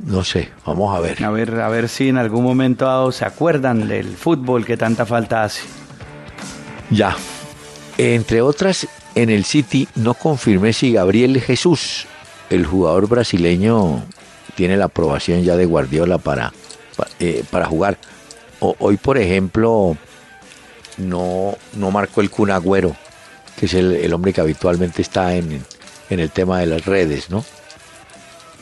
No 0.01 0.25
sé, 0.25 0.49
vamos 0.67 0.97
a 0.97 1.01
ver. 1.01 1.23
A 1.23 1.31
ver, 1.31 1.61
a 1.61 1.69
ver 1.69 1.89
si 1.89 2.09
en 2.09 2.17
algún 2.19 2.43
momento 2.43 3.13
se 3.13 3.25
acuerdan 3.25 3.87
del 3.87 4.17
fútbol 4.17 4.65
que 4.65 4.77
tanta 4.77 5.07
falta 5.07 5.45
hace. 5.45 5.63
Ya. 6.91 7.17
Entre 7.99 8.41
otras, 8.41 8.89
en 9.15 9.31
el 9.31 9.45
City 9.45 9.87
no 9.95 10.15
confirmé 10.15 10.73
si 10.73 10.93
Gabriel 10.93 11.41
Jesús, 11.41 12.07
el 12.49 12.65
jugador 12.67 13.09
brasileño, 13.09 14.03
tiene 14.57 14.77
la 14.77 14.87
aprobación 14.87 15.43
ya 15.43 15.57
de 15.57 15.67
Guardiola 15.67 16.19
para, 16.19 16.53
pa- 16.97 17.07
eh, 17.21 17.45
para 17.51 17.67
jugar. 17.67 17.99
Hoy, 18.61 18.97
por 18.99 19.17
ejemplo, 19.17 19.97
no, 20.99 21.57
no 21.75 21.91
marcó 21.91 22.21
el 22.21 22.31
Kun 22.31 22.51
Agüero, 22.51 22.95
que 23.59 23.67
es 23.67 23.75
el, 23.75 23.93
el 23.93 24.13
hombre 24.13 24.33
que 24.33 24.41
habitualmente 24.41 25.03
está 25.03 25.35
en, 25.35 25.65
en 26.11 26.21
el 26.21 26.31
tema 26.31 26.61
de 26.61 26.67
las 26.67 26.85
redes, 26.85 27.31
¿no? 27.31 27.45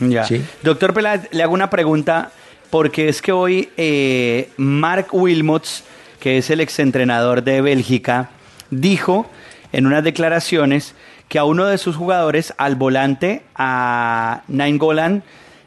Ya. 0.00 0.24
Sí. 0.24 0.44
Doctor 0.62 0.94
Peláez, 0.94 1.28
le 1.32 1.42
hago 1.42 1.54
una 1.54 1.70
pregunta, 1.70 2.30
porque 2.70 3.08
es 3.08 3.20
que 3.20 3.32
hoy 3.32 3.70
eh, 3.76 4.50
Mark 4.56 5.08
Wilmots, 5.12 5.82
que 6.20 6.38
es 6.38 6.50
el 6.50 6.60
exentrenador 6.60 7.42
de 7.42 7.60
Bélgica, 7.60 8.30
dijo 8.70 9.26
en 9.72 9.86
unas 9.86 10.04
declaraciones 10.04 10.94
que 11.28 11.38
a 11.38 11.44
uno 11.44 11.66
de 11.66 11.78
sus 11.78 11.96
jugadores, 11.96 12.54
al 12.56 12.76
volante, 12.76 13.42
a 13.54 14.42
Nine 14.48 14.78
Golan, 14.78 15.22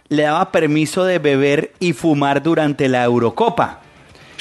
le 0.10 0.24
daba 0.24 0.52
permiso 0.52 1.06
de 1.06 1.20
beber 1.20 1.72
y 1.80 1.94
fumar 1.94 2.42
durante 2.42 2.90
la 2.90 3.04
Eurocopa. 3.04 3.82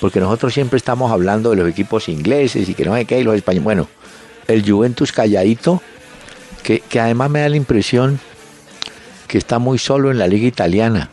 porque 0.00 0.18
nosotros 0.20 0.54
siempre 0.54 0.76
estamos 0.76 1.12
hablando 1.12 1.50
de 1.50 1.56
los 1.56 1.68
equipos 1.68 2.08
ingleses 2.08 2.68
y 2.68 2.74
que 2.74 2.84
no 2.84 2.94
sé 2.94 3.04
qué, 3.04 3.20
y 3.20 3.24
los 3.24 3.36
españoles. 3.36 3.64
Bueno, 3.64 3.88
el 4.46 4.68
Juventus 4.68 5.12
calladito, 5.12 5.82
que, 6.62 6.80
que 6.80 7.00
además 7.00 7.30
me 7.30 7.40
da 7.40 7.48
la 7.48 7.56
impresión 7.56 8.20
que 9.26 9.38
está 9.38 9.58
muy 9.58 9.78
solo 9.78 10.10
en 10.10 10.18
la 10.18 10.26
liga 10.26 10.46
italiana. 10.46 11.08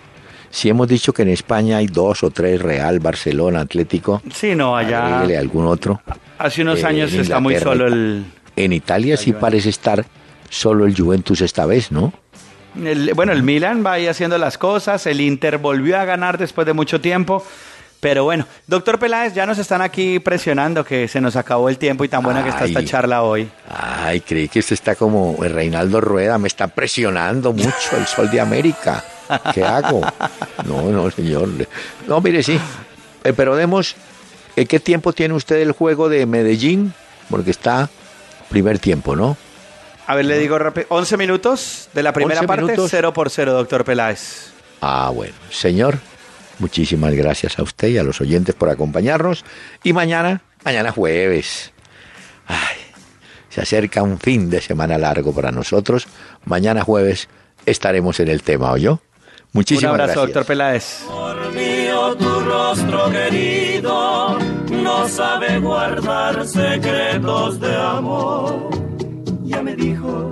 Si 0.49 0.69
hemos 0.69 0.87
dicho 0.87 1.13
que 1.13 1.21
en 1.23 1.29
España 1.29 1.77
hay 1.77 1.87
dos 1.87 2.23
o 2.23 2.31
tres, 2.31 2.61
Real, 2.61 2.99
Barcelona, 2.99 3.61
Atlético, 3.61 4.21
Sí, 4.33 4.55
no, 4.55 4.75
allá 4.77 5.19
algún 5.39 5.65
otro. 5.67 6.01
hace 6.37 6.61
unos 6.61 6.79
eh, 6.81 6.85
años 6.85 7.13
está 7.13 7.39
muy 7.39 7.55
solo 7.59 7.87
el, 7.87 8.25
En 8.55 8.73
Italia 8.73 9.17
sí 9.17 9.33
parece 9.33 9.69
estar 9.69 10.05
solo 10.49 10.85
el 10.85 10.95
Juventus 10.95 11.41
esta 11.41 11.65
vez, 11.65 11.91
¿no? 11.91 12.13
El- 12.81 13.13
bueno, 13.13 13.31
el 13.33 13.43
Milan 13.43 13.83
va 13.85 13.93
ahí 13.93 14.07
haciendo 14.07 14.37
las 14.37 14.57
cosas, 14.57 15.05
el 15.07 15.19
Inter 15.21 15.57
volvió 15.57 15.99
a 15.99 16.05
ganar 16.05 16.37
después 16.37 16.65
de 16.67 16.73
mucho 16.73 17.01
tiempo, 17.01 17.43
pero 17.99 18.23
bueno, 18.23 18.45
doctor 18.67 18.99
Peláez, 18.99 19.33
ya 19.33 19.45
nos 19.47 19.57
están 19.57 19.81
aquí 19.81 20.19
presionando 20.19 20.85
que 20.85 21.07
se 21.07 21.19
nos 21.19 21.35
acabó 21.35 21.69
el 21.69 21.77
tiempo 21.79 22.05
y 22.05 22.07
tan 22.07 22.21
buena 22.23 22.43
que 22.43 22.49
está 22.49 22.65
esta 22.65 22.85
charla 22.85 23.23
hoy. 23.23 23.49
Ay, 23.69 24.21
creí 24.21 24.47
que 24.47 24.59
usted 24.59 24.73
está 24.75 24.95
como 24.95 25.43
el 25.43 25.51
Reinaldo 25.51 25.99
Rueda, 26.01 26.37
me 26.37 26.47
está 26.47 26.67
presionando 26.67 27.51
mucho 27.51 27.97
el 27.97 28.05
sol 28.05 28.29
de 28.29 28.39
América. 28.39 29.03
¿Qué 29.53 29.63
hago? 29.63 30.01
No, 30.65 30.83
no, 30.91 31.11
señor. 31.11 31.49
No, 32.07 32.21
mire, 32.21 32.43
sí. 32.43 32.59
Eh, 33.23 33.33
pero 33.33 33.55
demos, 33.55 33.95
eh, 34.55 34.65
¿qué 34.65 34.79
tiempo 34.79 35.13
tiene 35.13 35.33
usted 35.33 35.57
el 35.57 35.71
juego 35.71 36.09
de 36.09 36.25
Medellín? 36.25 36.93
Porque 37.29 37.51
está 37.51 37.89
primer 38.49 38.79
tiempo, 38.79 39.15
¿no? 39.15 39.37
A 40.05 40.15
ver, 40.15 40.25
le 40.25 40.39
digo 40.39 40.57
rápido, 40.57 40.87
11 40.89 41.17
minutos 41.17 41.89
de 41.93 42.03
la 42.03 42.13
primera 42.13 42.39
11 42.39 42.47
parte, 42.47 42.63
minutos. 42.63 42.89
0 42.89 43.13
por 43.13 43.29
0, 43.29 43.53
doctor 43.53 43.83
Peláez. 43.83 44.53
Ah, 44.79 45.11
bueno. 45.13 45.33
Señor, 45.49 45.99
muchísimas 46.59 47.13
gracias 47.13 47.59
a 47.59 47.63
usted 47.63 47.89
y 47.89 47.97
a 47.97 48.03
los 48.03 48.21
oyentes 48.21 48.55
por 48.55 48.69
acompañarnos. 48.69 49.43
Y 49.83 49.91
mañana, 49.91 50.41
mañana 50.63 50.91
jueves. 50.91 51.73
Ay, 52.47 52.77
se 53.49 53.61
acerca 53.61 54.01
un 54.01 54.17
fin 54.17 54.49
de 54.49 54.61
semana 54.61 54.97
largo 54.97 55.33
para 55.33 55.51
nosotros. 55.51 56.07
Mañana 56.45 56.83
jueves 56.83 57.27
estaremos 57.65 58.21
en 58.21 58.29
el 58.29 58.43
tema, 58.43 58.71
¿o 59.57 59.61
yo? 59.61 59.63
Un 59.63 59.65
Muchísimas 59.91 59.91
abrazo, 59.91 60.13
gracias. 60.13 60.25
doctor 60.25 60.45
Peláez. 60.45 61.03
Por 61.07 61.53
mío 61.53 62.15
tu 62.15 62.39
rostro 62.41 63.11
querido 63.11 64.37
no 64.69 65.07
sabe 65.07 65.59
guardar 65.59 66.45
secretos 66.47 67.59
de 67.59 67.75
amor. 67.75 68.69
Ya 69.43 69.61
me 69.61 69.75
dijo 69.75 70.31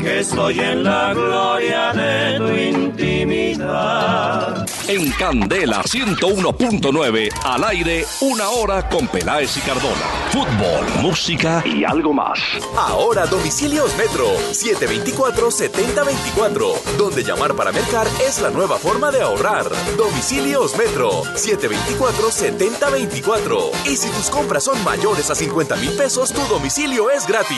que 0.00 0.20
estoy 0.20 0.60
en 0.60 0.84
la 0.84 1.12
gloria 1.14 1.92
de 1.92 2.38
tu 2.38 2.48
intimidad. 2.52 4.66
En 4.88 5.10
Candela 5.10 5.82
101.9, 5.82 7.28
al 7.44 7.64
aire, 7.64 8.06
una 8.20 8.50
hora 8.50 8.88
con 8.88 9.08
Peláez 9.08 9.56
y 9.56 9.60
Cardona. 9.60 10.06
Fútbol, 10.30 10.86
música 11.02 11.60
y 11.66 11.82
algo 11.82 12.12
más. 12.12 12.38
Ahora 12.76 13.26
domicilios 13.26 13.90
Metro 13.98 14.28
724-7024, 14.52 16.72
donde 16.98 17.24
llamar 17.24 17.56
para 17.56 17.72
mercar 17.72 18.06
es 18.24 18.40
la 18.40 18.50
nueva 18.50 18.78
forma 18.78 19.10
de 19.10 19.22
ahorrar. 19.22 19.66
Domicilios 19.96 20.78
Metro 20.78 21.24
724-7024. 21.34 23.72
Y 23.86 23.96
si 23.96 24.08
tus 24.10 24.30
compras 24.30 24.62
son 24.62 24.84
mayores 24.84 25.28
a 25.30 25.34
50 25.34 25.74
mil 25.76 25.90
pesos, 25.96 26.32
tu 26.32 26.42
domicilio 26.42 27.10
es 27.10 27.26
gratis. 27.26 27.56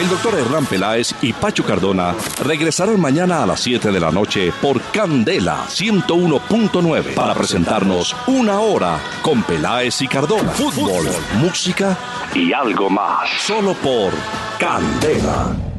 El 0.00 0.08
doctor 0.08 0.38
Hernán 0.38 0.64
Peláez 0.66 1.14
y 1.22 1.34
Pacho 1.34 1.64
Cardona 1.64 2.14
regresarán 2.44 3.00
mañana 3.00 3.42
a 3.42 3.46
las 3.46 3.60
7 3.60 3.90
de 3.90 4.00
la 4.00 4.10
noche 4.10 4.52
por 4.60 4.82
Candela 4.92 5.65
101.9 5.68 7.14
para 7.14 7.34
presentarnos 7.34 8.14
una 8.26 8.60
hora 8.60 8.98
con 9.22 9.42
Peláez 9.42 10.00
y 10.02 10.08
Cardona. 10.08 10.50
Fútbol, 10.50 11.06
música 11.38 11.96
y 12.34 12.52
algo 12.52 12.90
más. 12.90 13.28
Solo 13.46 13.74
por 13.74 14.12
Candela. 14.58 15.75